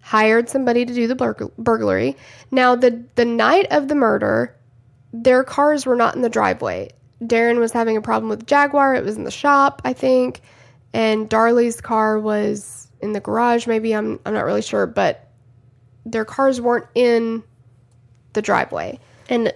hired 0.00 0.48
somebody 0.48 0.84
to 0.84 0.94
do 0.94 1.06
the 1.06 1.14
burg- 1.14 1.52
burglary? 1.58 2.16
Now, 2.50 2.74
the, 2.74 3.04
the 3.14 3.24
night 3.24 3.66
of 3.70 3.88
the 3.88 3.94
murder, 3.94 4.56
their 5.12 5.44
cars 5.44 5.84
were 5.84 5.96
not 5.96 6.14
in 6.14 6.22
the 6.22 6.28
driveway. 6.28 6.90
Darren 7.22 7.58
was 7.58 7.72
having 7.72 7.96
a 7.96 8.02
problem 8.02 8.28
with 8.28 8.46
Jaguar. 8.46 8.94
It 8.94 9.04
was 9.04 9.16
in 9.16 9.24
the 9.24 9.30
shop, 9.30 9.82
I 9.84 9.92
think, 9.92 10.40
and 10.92 11.28
Darlie's 11.28 11.80
car 11.80 12.18
was 12.18 12.88
in 13.00 13.12
the 13.12 13.20
garage. 13.20 13.66
Maybe 13.66 13.94
I'm 13.94 14.18
I'm 14.24 14.34
not 14.34 14.44
really 14.44 14.62
sure, 14.62 14.86
but 14.86 15.21
their 16.04 16.24
cars 16.24 16.60
weren't 16.60 16.86
in 16.94 17.42
the 18.32 18.42
driveway. 18.42 18.98
And 19.28 19.52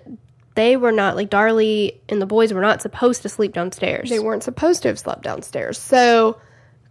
they 0.55 0.77
were 0.77 0.93
not 0.93 1.17
like 1.17 1.31
Darlie 1.31 1.99
and 2.09 2.21
the 2.21 2.27
boys 2.27 2.53
were 2.53 2.61
not 2.61 2.83
supposed 2.83 3.23
to 3.23 3.29
sleep 3.29 3.53
downstairs. 3.53 4.09
They 4.09 4.19
weren't 4.19 4.43
supposed 4.43 4.83
to 4.83 4.89
have 4.89 4.99
slept 4.99 5.23
downstairs. 5.23 5.79
So, 5.79 6.41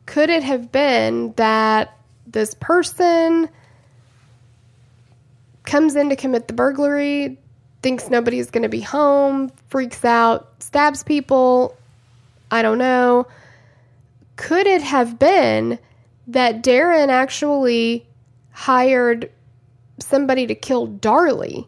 could 0.05 0.29
it 0.29 0.43
have 0.43 0.71
been 0.71 1.33
that 1.33 1.97
this 2.27 2.53
person 2.53 3.49
comes 5.63 5.95
in 5.95 6.09
to 6.09 6.15
commit 6.15 6.47
the 6.47 6.53
burglary, 6.53 7.39
thinks 7.81 8.09
nobody's 8.09 8.51
going 8.51 8.63
to 8.63 8.69
be 8.69 8.81
home, 8.81 9.51
freaks 9.67 10.05
out, 10.05 10.61
stabs 10.61 11.01
people? 11.01 11.75
I 12.51 12.61
don't 12.61 12.77
know. 12.77 13.27
Could 14.35 14.67
it 14.67 14.83
have 14.83 15.17
been 15.17 15.79
that 16.27 16.63
Darren 16.63 17.09
actually 17.09 18.05
hired 18.51 19.31
somebody 19.99 20.47
to 20.47 20.55
kill 20.55 20.87
Darlie? 20.87 21.67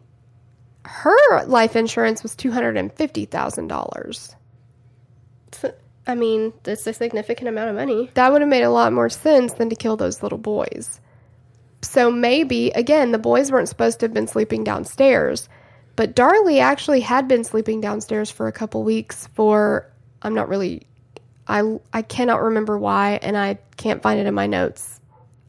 Her 0.84 1.44
life 1.44 1.76
insurance 1.76 2.22
was 2.22 2.34
$250,000. 2.36 4.34
I 6.06 6.14
mean, 6.14 6.54
that's 6.62 6.86
a 6.86 6.94
significant 6.94 7.48
amount 7.48 7.68
of 7.70 7.76
money. 7.76 8.10
That 8.14 8.32
would 8.32 8.40
have 8.40 8.48
made 8.48 8.62
a 8.62 8.70
lot 8.70 8.94
more 8.94 9.10
sense 9.10 9.52
than 9.52 9.68
to 9.68 9.76
kill 9.76 9.96
those 9.98 10.22
little 10.22 10.38
boys. 10.38 11.00
So 11.82 12.10
maybe, 12.10 12.70
again, 12.70 13.12
the 13.12 13.18
boys 13.18 13.52
weren't 13.52 13.68
supposed 13.68 14.00
to 14.00 14.06
have 14.06 14.14
been 14.14 14.26
sleeping 14.26 14.64
downstairs, 14.64 15.48
but 15.96 16.16
Darlie 16.16 16.60
actually 16.60 17.00
had 17.00 17.28
been 17.28 17.44
sleeping 17.44 17.80
downstairs 17.80 18.30
for 18.30 18.48
a 18.48 18.52
couple 18.52 18.82
weeks 18.82 19.28
for, 19.34 19.92
I'm 20.22 20.34
not 20.34 20.48
really, 20.48 20.86
I, 21.46 21.78
I 21.92 22.02
cannot 22.02 22.42
remember 22.42 22.78
why, 22.78 23.18
and 23.22 23.36
I 23.36 23.58
can't 23.76 24.02
find 24.02 24.18
it 24.18 24.26
in 24.26 24.34
my 24.34 24.46
notes. 24.46 24.97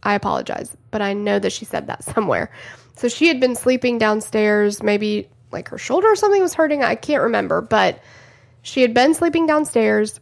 I 0.03 0.13
apologize, 0.13 0.75
but 0.91 1.01
I 1.01 1.13
know 1.13 1.39
that 1.39 1.51
she 1.51 1.65
said 1.65 1.87
that 1.87 2.03
somewhere. 2.03 2.51
So 2.95 3.07
she 3.07 3.27
had 3.27 3.39
been 3.39 3.55
sleeping 3.55 3.97
downstairs, 3.97 4.83
maybe 4.83 5.29
like 5.51 5.69
her 5.69 5.77
shoulder 5.77 6.07
or 6.07 6.15
something 6.15 6.41
was 6.41 6.53
hurting. 6.53 6.83
I 6.83 6.95
can't 6.95 7.23
remember, 7.23 7.61
but 7.61 8.01
she 8.61 8.81
had 8.81 8.93
been 8.93 9.13
sleeping 9.13 9.47
downstairs 9.47 10.19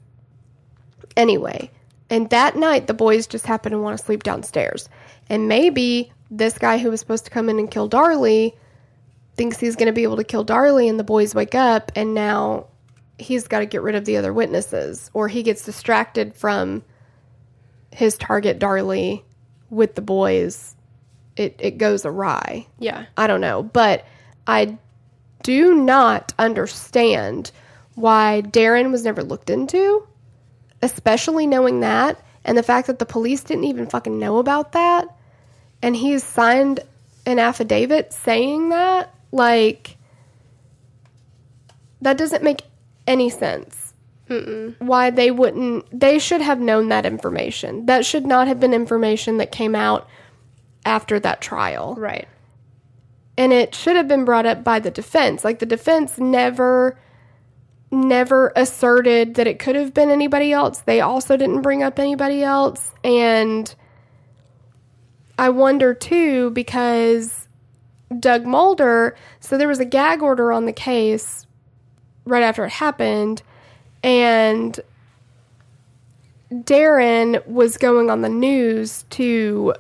anyway. 1.15 1.71
And 2.09 2.29
that 2.29 2.55
night, 2.55 2.87
the 2.87 2.93
boys 2.93 3.27
just 3.27 3.45
happened 3.45 3.73
to 3.73 3.79
want 3.79 3.97
to 3.97 4.05
sleep 4.05 4.23
downstairs. 4.23 4.87
And 5.29 5.47
maybe 5.47 6.11
this 6.31 6.57
guy 6.57 6.77
who 6.77 6.89
was 6.89 6.99
supposed 6.99 7.25
to 7.25 7.31
come 7.31 7.49
in 7.49 7.59
and 7.59 7.69
kill 7.69 7.89
Darlie 7.89 8.55
thinks 9.35 9.59
he's 9.59 9.75
going 9.75 9.87
to 9.87 9.93
be 9.93 10.03
able 10.03 10.17
to 10.17 10.23
kill 10.23 10.45
Darlie, 10.45 10.89
and 10.89 10.99
the 10.99 11.03
boys 11.03 11.35
wake 11.35 11.55
up, 11.55 11.91
and 11.95 12.13
now 12.13 12.67
he's 13.19 13.47
got 13.47 13.59
to 13.59 13.65
get 13.65 13.81
rid 13.81 13.95
of 13.95 14.05
the 14.05 14.17
other 14.17 14.33
witnesses, 14.33 15.11
or 15.13 15.27
he 15.27 15.43
gets 15.43 15.63
distracted 15.63 16.35
from 16.35 16.83
his 17.91 18.17
target, 18.17 18.59
Darlie, 18.59 19.23
with 19.69 19.95
the 19.95 20.01
boys. 20.01 20.75
It, 21.35 21.55
it 21.59 21.77
goes 21.77 22.05
awry. 22.05 22.67
Yeah. 22.79 23.05
I 23.15 23.27
don't 23.27 23.41
know. 23.41 23.63
But 23.63 24.05
I 24.47 24.77
do 25.43 25.75
not 25.75 26.33
understand 26.39 27.51
why 27.95 28.43
Darren 28.45 28.91
was 28.91 29.03
never 29.03 29.23
looked 29.23 29.49
into, 29.49 30.07
especially 30.81 31.47
knowing 31.47 31.81
that 31.81 32.21
and 32.43 32.57
the 32.57 32.63
fact 32.63 32.87
that 32.87 32.99
the 32.99 33.05
police 33.05 33.43
didn't 33.43 33.65
even 33.65 33.87
fucking 33.87 34.17
know 34.17 34.37
about 34.37 34.71
that. 34.71 35.15
And 35.81 35.95
he's 35.95 36.23
signed 36.23 36.79
an 37.25 37.39
affidavit 37.39 38.13
saying 38.13 38.69
that. 38.69 39.13
Like, 39.31 39.97
that 42.01 42.17
doesn't 42.17 42.43
make 42.43 42.61
any 43.05 43.29
sense. 43.29 43.86
Mm-mm. 44.29 44.75
Why 44.79 45.09
they 45.09 45.31
wouldn't, 45.31 45.85
they 45.97 46.19
should 46.19 46.41
have 46.41 46.59
known 46.59 46.89
that 46.89 47.05
information. 47.05 47.85
That 47.85 48.05
should 48.05 48.25
not 48.25 48.47
have 48.47 48.59
been 48.59 48.73
information 48.73 49.37
that 49.37 49.51
came 49.51 49.73
out 49.75 50.07
after 50.85 51.19
that 51.19 51.41
trial 51.41 51.95
Right. 51.97 52.27
and 53.37 53.51
it 53.51 53.75
should 53.75 53.97
have 53.97 54.07
been 54.07 54.23
brought 54.23 54.45
up 54.45 54.63
by 54.63 54.79
the 54.79 54.89
defense 54.89 55.43
like 55.43 55.59
the 55.59 55.65
defense 55.65 56.17
never 56.17 56.97
never 57.91 58.53
asserted 58.55 59.35
that 59.35 59.47
it 59.47 59.59
could 59.59 59.75
have 59.75 59.93
been 59.93 60.09
anybody 60.09 60.53
else 60.53 60.79
they 60.81 61.01
also 61.01 61.35
didn't 61.35 61.61
bring 61.61 61.83
up 61.83 61.99
anybody 61.99 62.41
else 62.41 62.93
and 63.03 63.75
i 65.37 65.49
wonder 65.49 65.93
too 65.93 66.51
because 66.51 67.49
doug 68.19 68.45
mulder 68.45 69.13
so 69.41 69.57
there 69.57 69.67
was 69.67 69.79
a 69.81 69.85
gag 69.85 70.21
order 70.21 70.53
on 70.53 70.65
the 70.65 70.71
case 70.73 71.45
right 72.25 72.43
after 72.43 72.63
it 72.63 72.71
happened 72.71 73.43
and 74.03 74.79
darren 76.51 77.45
was 77.47 77.77
going 77.77 78.09
on 78.09 78.21
the 78.21 78.29
news 78.29 79.03
to 79.11 79.73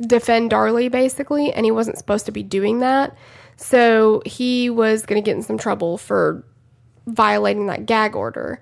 defend 0.00 0.50
Darlie 0.50 0.90
basically, 0.90 1.52
and 1.52 1.64
he 1.64 1.70
wasn't 1.70 1.98
supposed 1.98 2.26
to 2.26 2.32
be 2.32 2.42
doing 2.42 2.80
that. 2.80 3.16
So 3.56 4.22
he 4.24 4.70
was 4.70 5.04
going 5.04 5.22
to 5.22 5.24
get 5.24 5.36
in 5.36 5.42
some 5.42 5.58
trouble 5.58 5.98
for 5.98 6.44
violating 7.06 7.66
that 7.66 7.86
gag 7.86 8.16
order. 8.16 8.60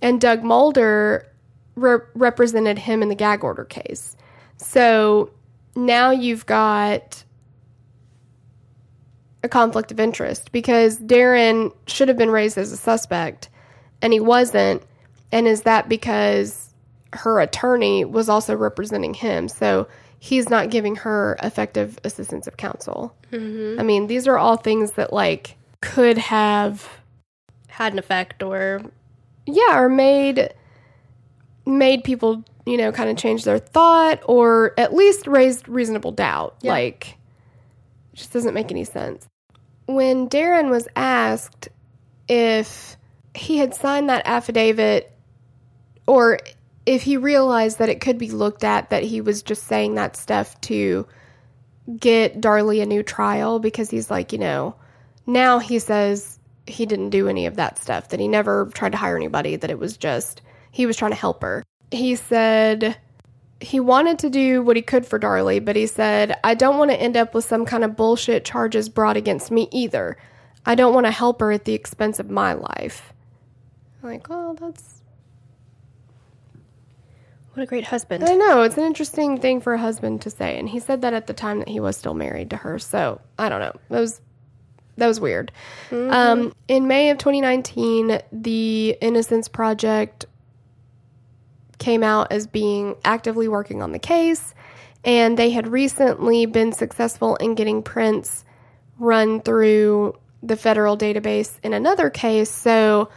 And 0.00 0.20
Doug 0.20 0.42
Mulder 0.42 1.26
re- 1.74 1.98
represented 2.14 2.78
him 2.78 3.02
in 3.02 3.08
the 3.08 3.14
gag 3.14 3.44
order 3.44 3.64
case. 3.64 4.16
So 4.56 5.30
now 5.76 6.10
you've 6.10 6.46
got 6.46 7.24
a 9.42 9.48
conflict 9.48 9.92
of 9.92 10.00
interest 10.00 10.50
because 10.50 10.98
Darren 10.98 11.72
should 11.86 12.08
have 12.08 12.16
been 12.16 12.30
raised 12.30 12.58
as 12.58 12.72
a 12.72 12.76
suspect 12.76 13.48
and 14.02 14.12
he 14.12 14.20
wasn't. 14.20 14.82
And 15.32 15.46
is 15.46 15.62
that 15.62 15.88
because 15.88 16.72
her 17.12 17.40
attorney 17.40 18.04
was 18.04 18.28
also 18.28 18.54
representing 18.54 19.14
him? 19.14 19.48
So 19.48 19.88
he's 20.18 20.48
not 20.48 20.70
giving 20.70 20.96
her 20.96 21.36
effective 21.42 21.98
assistance 22.04 22.46
of 22.46 22.56
counsel. 22.56 23.14
Mm-hmm. 23.30 23.80
I 23.80 23.82
mean, 23.82 24.06
these 24.08 24.26
are 24.26 24.36
all 24.36 24.56
things 24.56 24.92
that 24.92 25.12
like 25.12 25.56
could 25.80 26.18
have 26.18 26.88
Had 27.68 27.92
an 27.92 27.98
effect 28.00 28.42
or 28.42 28.82
yeah, 29.46 29.78
or 29.78 29.88
made 29.88 30.52
made 31.64 32.02
people, 32.02 32.42
you 32.66 32.76
know, 32.76 32.90
kind 32.90 33.08
of 33.08 33.16
change 33.16 33.44
their 33.44 33.58
thought 33.58 34.20
or 34.24 34.74
at 34.76 34.92
least 34.92 35.26
raised 35.26 35.68
reasonable 35.68 36.12
doubt. 36.12 36.56
Yeah. 36.62 36.72
Like 36.72 37.16
it 38.12 38.16
just 38.16 38.32
doesn't 38.32 38.54
make 38.54 38.72
any 38.72 38.84
sense. 38.84 39.26
When 39.86 40.28
Darren 40.28 40.68
was 40.68 40.88
asked 40.96 41.68
if 42.28 42.97
he 43.38 43.58
had 43.58 43.74
signed 43.74 44.08
that 44.08 44.26
affidavit 44.26 45.12
or 46.06 46.38
if 46.86 47.02
he 47.02 47.16
realized 47.16 47.78
that 47.78 47.88
it 47.88 48.00
could 48.00 48.18
be 48.18 48.30
looked 48.30 48.64
at 48.64 48.90
that 48.90 49.02
he 49.02 49.20
was 49.20 49.42
just 49.42 49.64
saying 49.64 49.94
that 49.94 50.16
stuff 50.16 50.58
to 50.62 51.06
get 51.96 52.40
Darlie 52.40 52.82
a 52.82 52.86
new 52.86 53.02
trial 53.02 53.58
because 53.58 53.90
he's 53.90 54.10
like, 54.10 54.32
you 54.32 54.38
know, 54.38 54.74
now 55.26 55.58
he 55.58 55.78
says 55.78 56.38
he 56.66 56.86
didn't 56.86 57.10
do 57.10 57.28
any 57.28 57.46
of 57.46 57.56
that 57.56 57.78
stuff, 57.78 58.08
that 58.08 58.20
he 58.20 58.28
never 58.28 58.70
tried 58.74 58.92
to 58.92 58.98
hire 58.98 59.16
anybody, 59.16 59.56
that 59.56 59.70
it 59.70 59.78
was 59.78 59.96
just 59.96 60.42
he 60.70 60.86
was 60.86 60.96
trying 60.96 61.12
to 61.12 61.16
help 61.16 61.42
her. 61.42 61.62
He 61.90 62.16
said 62.16 62.96
he 63.60 63.80
wanted 63.80 64.18
to 64.20 64.30
do 64.30 64.62
what 64.62 64.76
he 64.76 64.82
could 64.82 65.04
for 65.04 65.18
Darlie, 65.18 65.64
but 65.64 65.76
he 65.76 65.86
said, 65.86 66.38
I 66.44 66.54
don't 66.54 66.78
want 66.78 66.90
to 66.90 67.00
end 67.00 67.16
up 67.16 67.34
with 67.34 67.44
some 67.44 67.64
kind 67.64 67.84
of 67.84 67.96
bullshit 67.96 68.44
charges 68.44 68.88
brought 68.88 69.16
against 69.16 69.50
me 69.50 69.68
either. 69.72 70.16
I 70.64 70.74
don't 70.74 70.94
want 70.94 71.06
to 71.06 71.10
help 71.10 71.40
her 71.40 71.52
at 71.52 71.64
the 71.64 71.74
expense 71.74 72.18
of 72.18 72.30
my 72.30 72.52
life. 72.52 73.12
Like, 74.08 74.26
well, 74.30 74.54
that's 74.54 75.02
what 77.52 77.62
a 77.62 77.66
great 77.66 77.84
husband. 77.84 78.24
I 78.24 78.34
know 78.36 78.62
it's 78.62 78.78
an 78.78 78.84
interesting 78.84 79.38
thing 79.38 79.60
for 79.60 79.74
a 79.74 79.78
husband 79.78 80.22
to 80.22 80.30
say, 80.30 80.58
and 80.58 80.66
he 80.66 80.80
said 80.80 81.02
that 81.02 81.12
at 81.12 81.26
the 81.26 81.34
time 81.34 81.58
that 81.58 81.68
he 81.68 81.78
was 81.78 81.96
still 81.98 82.14
married 82.14 82.48
to 82.50 82.56
her. 82.56 82.78
So 82.78 83.20
I 83.38 83.50
don't 83.50 83.60
know. 83.60 83.74
That 83.90 84.00
was 84.00 84.22
that 84.96 85.06
was 85.06 85.20
weird. 85.20 85.52
Um, 85.92 86.54
in 86.68 86.88
May 86.88 87.10
of 87.10 87.18
2019, 87.18 88.20
the 88.32 88.96
Innocence 89.02 89.46
Project 89.46 90.24
came 91.78 92.02
out 92.02 92.32
as 92.32 92.46
being 92.46 92.96
actively 93.04 93.46
working 93.46 93.82
on 93.82 93.92
the 93.92 93.98
case, 93.98 94.54
and 95.04 95.38
they 95.38 95.50
had 95.50 95.68
recently 95.68 96.46
been 96.46 96.72
successful 96.72 97.36
in 97.36 97.54
getting 97.54 97.82
prints 97.82 98.46
run 98.98 99.42
through 99.42 100.18
the 100.42 100.56
federal 100.56 100.96
database 100.96 101.58
in 101.62 101.74
another 101.74 102.08
case. 102.08 102.50
So 102.50 103.10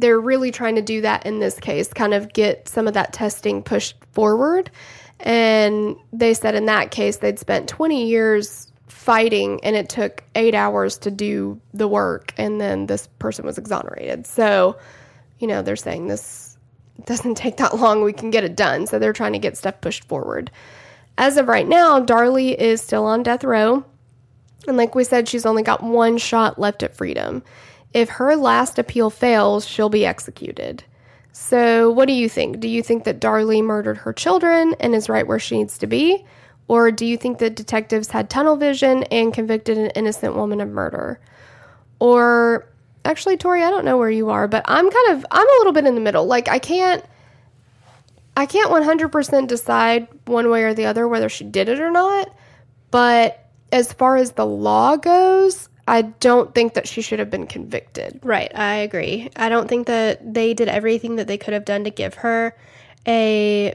they're 0.00 0.20
really 0.20 0.50
trying 0.50 0.76
to 0.76 0.82
do 0.82 1.00
that 1.02 1.26
in 1.26 1.40
this 1.40 1.58
case, 1.58 1.92
kind 1.92 2.14
of 2.14 2.32
get 2.32 2.68
some 2.68 2.86
of 2.86 2.94
that 2.94 3.12
testing 3.12 3.62
pushed 3.62 3.96
forward. 4.12 4.70
And 5.20 5.96
they 6.12 6.34
said 6.34 6.54
in 6.54 6.66
that 6.66 6.90
case, 6.90 7.18
they'd 7.18 7.38
spent 7.38 7.68
20 7.68 8.06
years 8.06 8.70
fighting 8.88 9.60
and 9.62 9.76
it 9.76 9.88
took 9.88 10.24
eight 10.34 10.54
hours 10.54 10.98
to 10.98 11.10
do 11.10 11.60
the 11.72 11.88
work. 11.88 12.34
And 12.36 12.60
then 12.60 12.86
this 12.86 13.06
person 13.18 13.46
was 13.46 13.58
exonerated. 13.58 14.26
So, 14.26 14.78
you 15.38 15.46
know, 15.46 15.62
they're 15.62 15.76
saying 15.76 16.08
this 16.08 16.56
doesn't 17.04 17.34
take 17.36 17.56
that 17.58 17.76
long. 17.76 18.02
We 18.02 18.12
can 18.12 18.30
get 18.30 18.44
it 18.44 18.56
done. 18.56 18.86
So 18.86 18.98
they're 18.98 19.12
trying 19.12 19.32
to 19.32 19.38
get 19.38 19.56
stuff 19.56 19.80
pushed 19.80 20.04
forward. 20.04 20.50
As 21.18 21.36
of 21.38 21.48
right 21.48 21.66
now, 21.66 22.00
Darlie 22.00 22.54
is 22.54 22.82
still 22.82 23.06
on 23.06 23.22
death 23.22 23.42
row. 23.42 23.84
And 24.68 24.76
like 24.76 24.94
we 24.94 25.04
said, 25.04 25.28
she's 25.28 25.46
only 25.46 25.62
got 25.62 25.82
one 25.82 26.18
shot 26.18 26.58
left 26.58 26.82
at 26.82 26.94
freedom. 26.94 27.42
If 27.96 28.10
her 28.10 28.36
last 28.36 28.78
appeal 28.78 29.08
fails, 29.08 29.66
she'll 29.66 29.88
be 29.88 30.04
executed. 30.04 30.84
So, 31.32 31.90
what 31.90 32.06
do 32.08 32.12
you 32.12 32.28
think? 32.28 32.60
Do 32.60 32.68
you 32.68 32.82
think 32.82 33.04
that 33.04 33.22
Darlie 33.22 33.64
murdered 33.64 33.96
her 33.96 34.12
children 34.12 34.74
and 34.80 34.94
is 34.94 35.08
right 35.08 35.26
where 35.26 35.38
she 35.38 35.56
needs 35.56 35.78
to 35.78 35.86
be? 35.86 36.22
Or 36.68 36.90
do 36.90 37.06
you 37.06 37.16
think 37.16 37.38
that 37.38 37.56
detectives 37.56 38.08
had 38.08 38.28
tunnel 38.28 38.56
vision 38.56 39.04
and 39.04 39.32
convicted 39.32 39.78
an 39.78 39.92
innocent 39.92 40.36
woman 40.36 40.60
of 40.60 40.68
murder? 40.68 41.18
Or 41.98 42.68
actually, 43.06 43.38
Tori, 43.38 43.62
I 43.62 43.70
don't 43.70 43.86
know 43.86 43.96
where 43.96 44.10
you 44.10 44.28
are, 44.28 44.46
but 44.46 44.66
I'm 44.66 44.90
kind 44.90 45.12
of 45.12 45.24
I'm 45.30 45.48
a 45.48 45.58
little 45.60 45.72
bit 45.72 45.86
in 45.86 45.94
the 45.94 46.02
middle. 46.02 46.26
Like 46.26 46.48
I 46.48 46.58
can't 46.58 47.02
I 48.36 48.44
can't 48.44 48.70
100% 48.70 49.46
decide 49.46 50.06
one 50.26 50.50
way 50.50 50.64
or 50.64 50.74
the 50.74 50.84
other 50.84 51.08
whether 51.08 51.30
she 51.30 51.44
did 51.44 51.70
it 51.70 51.80
or 51.80 51.90
not, 51.90 52.28
but 52.90 53.48
as 53.72 53.90
far 53.94 54.16
as 54.16 54.32
the 54.32 54.44
law 54.44 54.96
goes, 54.96 55.70
I 55.88 56.02
don't 56.02 56.54
think 56.54 56.74
that 56.74 56.88
she 56.88 57.00
should 57.00 57.18
have 57.18 57.30
been 57.30 57.46
convicted. 57.46 58.20
Right, 58.22 58.50
I 58.54 58.76
agree. 58.76 59.30
I 59.36 59.48
don't 59.48 59.68
think 59.68 59.86
that 59.86 60.34
they 60.34 60.52
did 60.52 60.68
everything 60.68 61.16
that 61.16 61.26
they 61.26 61.38
could 61.38 61.54
have 61.54 61.64
done 61.64 61.84
to 61.84 61.90
give 61.90 62.14
her 62.14 62.56
a 63.06 63.74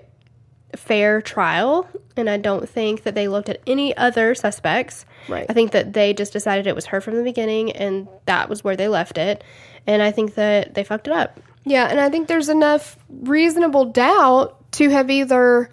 fair 0.75 1.21
trial, 1.21 1.87
and 2.17 2.29
I 2.29 2.37
don't 2.37 2.67
think 2.67 3.03
that 3.03 3.15
they 3.15 3.27
looked 3.27 3.49
at 3.49 3.61
any 3.65 3.95
other 3.95 4.35
suspects. 4.35 5.05
Right. 5.27 5.45
I 5.49 5.53
think 5.53 5.71
that 5.71 5.93
they 5.93 6.13
just 6.13 6.33
decided 6.33 6.67
it 6.67 6.75
was 6.75 6.87
her 6.87 7.01
from 7.01 7.15
the 7.15 7.23
beginning, 7.23 7.71
and 7.71 8.07
that 8.25 8.49
was 8.49 8.63
where 8.63 8.75
they 8.75 8.87
left 8.87 9.17
it. 9.17 9.43
And 9.87 10.01
I 10.01 10.11
think 10.11 10.35
that 10.35 10.73
they 10.73 10.83
fucked 10.83 11.07
it 11.07 11.13
up. 11.13 11.39
Yeah, 11.63 11.87
and 11.87 11.99
I 11.99 12.09
think 12.09 12.27
there's 12.27 12.49
enough 12.49 12.97
reasonable 13.09 13.85
doubt 13.85 14.71
to 14.73 14.89
have 14.89 15.09
either 15.09 15.69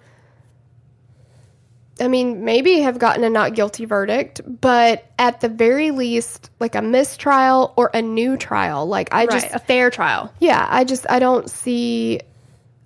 I 2.01 2.07
mean, 2.07 2.45
maybe 2.45 2.79
have 2.79 2.99
gotten 2.99 3.23
a 3.23 3.29
not 3.29 3.55
guilty 3.55 3.85
verdict, 3.85 4.41
but 4.45 5.05
at 5.17 5.41
the 5.41 5.49
very 5.49 5.91
least, 5.91 6.49
like 6.59 6.75
a 6.75 6.81
mistrial 6.81 7.73
or 7.77 7.91
a 7.93 8.01
new 8.01 8.37
trial. 8.37 8.85
Like 8.85 9.13
I 9.13 9.25
just 9.25 9.47
a 9.53 9.59
fair 9.59 9.89
trial. 9.89 10.33
Yeah, 10.39 10.65
I 10.69 10.83
just 10.83 11.05
I 11.09 11.19
don't 11.19 11.49
see 11.49 12.21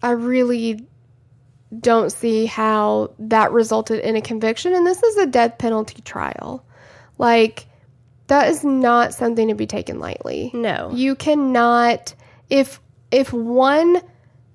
I 0.01 0.11
really 0.11 0.85
don't 1.79 2.11
see 2.11 2.45
how 2.45 3.11
that 3.17 3.51
resulted 3.51 3.99
in 3.99 4.15
a 4.15 4.21
conviction 4.21 4.75
and 4.75 4.85
this 4.85 5.01
is 5.01 5.17
a 5.17 5.25
death 5.25 5.57
penalty 5.57 6.01
trial. 6.01 6.63
Like 7.17 7.67
that 8.27 8.49
is 8.49 8.63
not 8.63 9.13
something 9.13 9.47
to 9.47 9.55
be 9.55 9.67
taken 9.67 9.99
lightly. 9.99 10.51
No. 10.53 10.91
You 10.93 11.15
cannot 11.15 12.13
if 12.49 12.79
if 13.11 13.31
one 13.33 14.01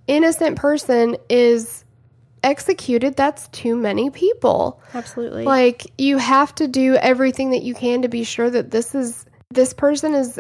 innocent 0.07 0.57
person 0.57 1.17
is 1.29 1.85
executed, 2.43 3.17
that's 3.17 3.49
too 3.49 3.77
many 3.77 4.11
people. 4.11 4.81
Absolutely. 4.95 5.45
Like 5.45 5.87
you 5.99 6.19
have 6.19 6.55
to 6.57 6.69
do 6.69 6.95
everything 6.97 7.51
that 7.51 7.63
you 7.63 7.75
can 7.75 8.03
to 8.03 8.09
be 8.09 8.25
sure 8.25 8.49
that 8.49 8.71
this 8.71 8.95
is 8.95 9.25
this 9.51 9.73
person 9.73 10.15
is 10.15 10.39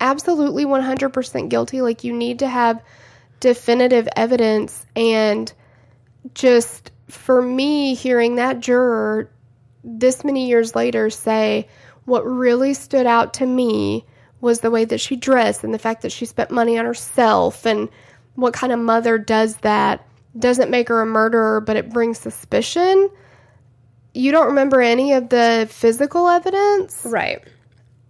absolutely 0.00 0.64
100% 0.64 1.48
guilty. 1.48 1.82
Like 1.82 2.04
you 2.04 2.12
need 2.12 2.40
to 2.40 2.48
have 2.48 2.82
definitive 3.40 4.08
evidence 4.16 4.84
and 4.94 5.52
just 6.34 6.90
for 7.08 7.40
me 7.40 7.94
hearing 7.94 8.36
that 8.36 8.60
juror 8.60 9.30
this 9.82 10.24
many 10.24 10.46
years 10.48 10.76
later 10.76 11.08
say 11.08 11.66
what 12.04 12.22
really 12.22 12.74
stood 12.74 13.06
out 13.06 13.34
to 13.34 13.46
me 13.46 14.04
was 14.42 14.60
the 14.60 14.70
way 14.70 14.84
that 14.84 15.00
she 15.00 15.16
dressed 15.16 15.64
and 15.64 15.72
the 15.72 15.78
fact 15.78 16.02
that 16.02 16.12
she 16.12 16.26
spent 16.26 16.50
money 16.50 16.78
on 16.78 16.84
herself 16.84 17.64
and 17.64 17.88
what 18.34 18.52
kind 18.52 18.72
of 18.72 18.78
mother 18.78 19.18
does 19.18 19.56
that 19.58 20.06
doesn't 20.38 20.70
make 20.70 20.88
her 20.88 21.00
a 21.00 21.06
murderer, 21.06 21.60
but 21.60 21.76
it 21.76 21.90
brings 21.90 22.18
suspicion. 22.18 23.10
You 24.14 24.32
don't 24.32 24.46
remember 24.46 24.80
any 24.80 25.12
of 25.12 25.28
the 25.28 25.68
physical 25.70 26.28
evidence? 26.28 27.04
right. 27.04 27.42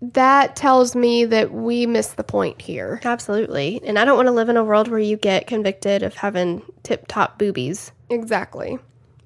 That 0.02 0.56
tells 0.56 0.96
me 0.96 1.26
that 1.26 1.52
we 1.52 1.84
missed 1.84 2.16
the 2.16 2.24
point 2.24 2.62
here. 2.62 3.02
Absolutely. 3.04 3.82
And 3.84 3.98
I 3.98 4.06
don't 4.06 4.16
want 4.16 4.28
to 4.28 4.32
live 4.32 4.48
in 4.48 4.56
a 4.56 4.64
world 4.64 4.88
where 4.88 4.98
you 4.98 5.18
get 5.18 5.46
convicted 5.46 6.02
of 6.02 6.14
having 6.14 6.62
tip 6.82 7.06
top 7.06 7.38
boobies. 7.38 7.92
Exactly. 8.08 8.78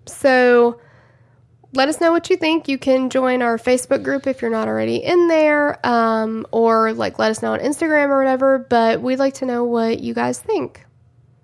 So 0.07 0.81
let 1.75 1.89
us 1.89 2.01
know 2.01 2.13
what 2.13 2.29
you 2.29 2.37
think. 2.37 2.69
You 2.69 2.79
can 2.79 3.11
join 3.11 3.43
our 3.43 3.57
Facebook 3.57 4.03
group 4.03 4.27
if 4.27 4.43
you're 4.43 4.51
not 4.51 4.69
already 4.69 4.97
in 4.97 5.29
there, 5.29 5.85
um, 5.87 6.47
or 6.51 6.93
like 6.93 7.19
let 7.19 7.31
us 7.31 7.43
know 7.43 7.53
on 7.53 7.61
Instagram 7.61 8.09
or 8.09 8.19
whatever. 8.19 8.59
But 8.59 9.01
we'd 9.01 9.19
like 9.19 9.35
to 9.35 9.47
know 9.47 9.65
what 9.65 10.01
you 10.01 10.15
guys 10.15 10.41
think. 10.41 10.84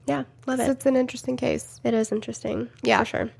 Yeah, 0.06 0.24
love 0.46 0.58
'Cause 0.58 0.68
it. 0.68 0.70
It's 0.72 0.86
an 0.86 0.96
interesting 0.96 1.36
case. 1.36 1.80
It 1.84 1.94
is 1.94 2.10
interesting. 2.12 2.68
Yeah. 2.82 2.98
For 3.00 3.04
sure. 3.04 3.30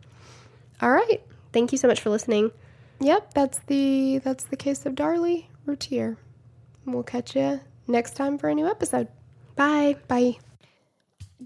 All 0.82 0.90
right. 0.90 1.20
Thank 1.52 1.72
you 1.72 1.78
so 1.78 1.88
much 1.88 2.00
for 2.00 2.10
listening. 2.10 2.52
Yep, 3.00 3.34
that's 3.34 3.58
the 3.66 4.18
that's 4.18 4.44
the 4.44 4.56
case 4.56 4.84
of 4.86 4.94
Darlie 4.94 5.46
Routier. 5.66 6.16
We'll 6.84 7.02
catch 7.02 7.34
you 7.34 7.60
next 7.86 8.14
time 8.14 8.38
for 8.38 8.48
a 8.48 8.54
new 8.54 8.66
episode. 8.66 9.08
Bye. 9.56 9.96
Bye. 10.06 10.36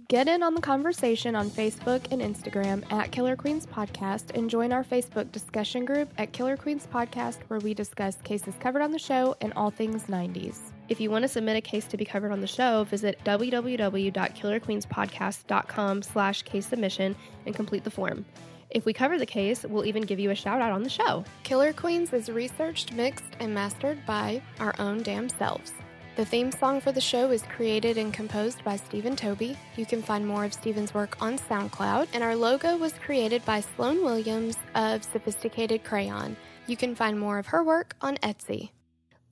Get 0.08 0.26
in 0.28 0.42
on 0.42 0.54
the 0.54 0.60
conversation 0.60 1.36
on 1.36 1.48
Facebook 1.50 2.10
and 2.10 2.20
Instagram 2.20 2.82
at 2.92 3.12
Killer 3.12 3.36
Queens 3.36 3.64
Podcast 3.66 4.36
and 4.36 4.50
join 4.50 4.72
our 4.72 4.82
Facebook 4.84 5.30
discussion 5.30 5.84
group 5.84 6.12
at 6.18 6.32
Killer 6.32 6.56
Queens 6.56 6.86
Podcast 6.92 7.38
where 7.46 7.60
we 7.60 7.74
discuss 7.74 8.16
cases 8.22 8.54
covered 8.58 8.82
on 8.82 8.90
the 8.90 8.98
show 8.98 9.36
and 9.40 9.52
all 9.54 9.70
things 9.70 10.08
90s. 10.08 10.72
If 10.88 11.00
you 11.00 11.10
want 11.10 11.22
to 11.22 11.28
submit 11.28 11.56
a 11.56 11.62
case 11.62 11.86
to 11.86 11.96
be 11.96 12.04
covered 12.04 12.30
on 12.30 12.40
the 12.40 12.46
show, 12.46 12.84
visit 12.84 13.18
www.killerqueenspodcast.com 13.24 16.02
slash 16.02 16.42
case 16.42 16.66
submission 16.66 17.16
and 17.46 17.54
complete 17.54 17.84
the 17.84 17.90
form. 17.90 18.26
If 18.68 18.84
we 18.84 18.92
cover 18.92 19.16
the 19.18 19.24
case, 19.24 19.64
we'll 19.64 19.86
even 19.86 20.02
give 20.02 20.18
you 20.18 20.30
a 20.30 20.34
shout 20.34 20.60
out 20.60 20.72
on 20.72 20.82
the 20.82 20.90
show. 20.90 21.24
Killer 21.42 21.72
Queens 21.72 22.12
is 22.12 22.28
researched, 22.28 22.92
mixed, 22.92 23.24
and 23.38 23.54
mastered 23.54 24.04
by 24.04 24.42
our 24.58 24.74
own 24.78 25.02
damn 25.02 25.28
selves. 25.28 25.72
The 26.16 26.24
theme 26.24 26.52
song 26.52 26.80
for 26.80 26.92
the 26.92 27.00
show 27.00 27.30
is 27.30 27.42
created 27.42 27.98
and 27.98 28.12
composed 28.12 28.62
by 28.62 28.76
Stephen 28.76 29.16
Toby. 29.16 29.56
You 29.76 29.86
can 29.86 30.02
find 30.02 30.26
more 30.26 30.44
of 30.44 30.52
Stephen's 30.52 30.92
work 30.92 31.16
on 31.20 31.38
SoundCloud, 31.38 32.08
and 32.12 32.22
our 32.22 32.36
logo 32.36 32.76
was 32.76 32.92
created 32.94 33.44
by 33.44 33.60
Sloan 33.60 34.04
Williams 34.04 34.58
of 34.74 35.02
Sophisticated 35.02 35.82
Crayon. 35.82 36.36
You 36.66 36.76
can 36.76 36.94
find 36.94 37.18
more 37.18 37.38
of 37.38 37.46
her 37.46 37.64
work 37.64 37.96
on 38.00 38.16
Etsy. 38.18 38.70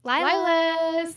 Lilas! 0.04 1.16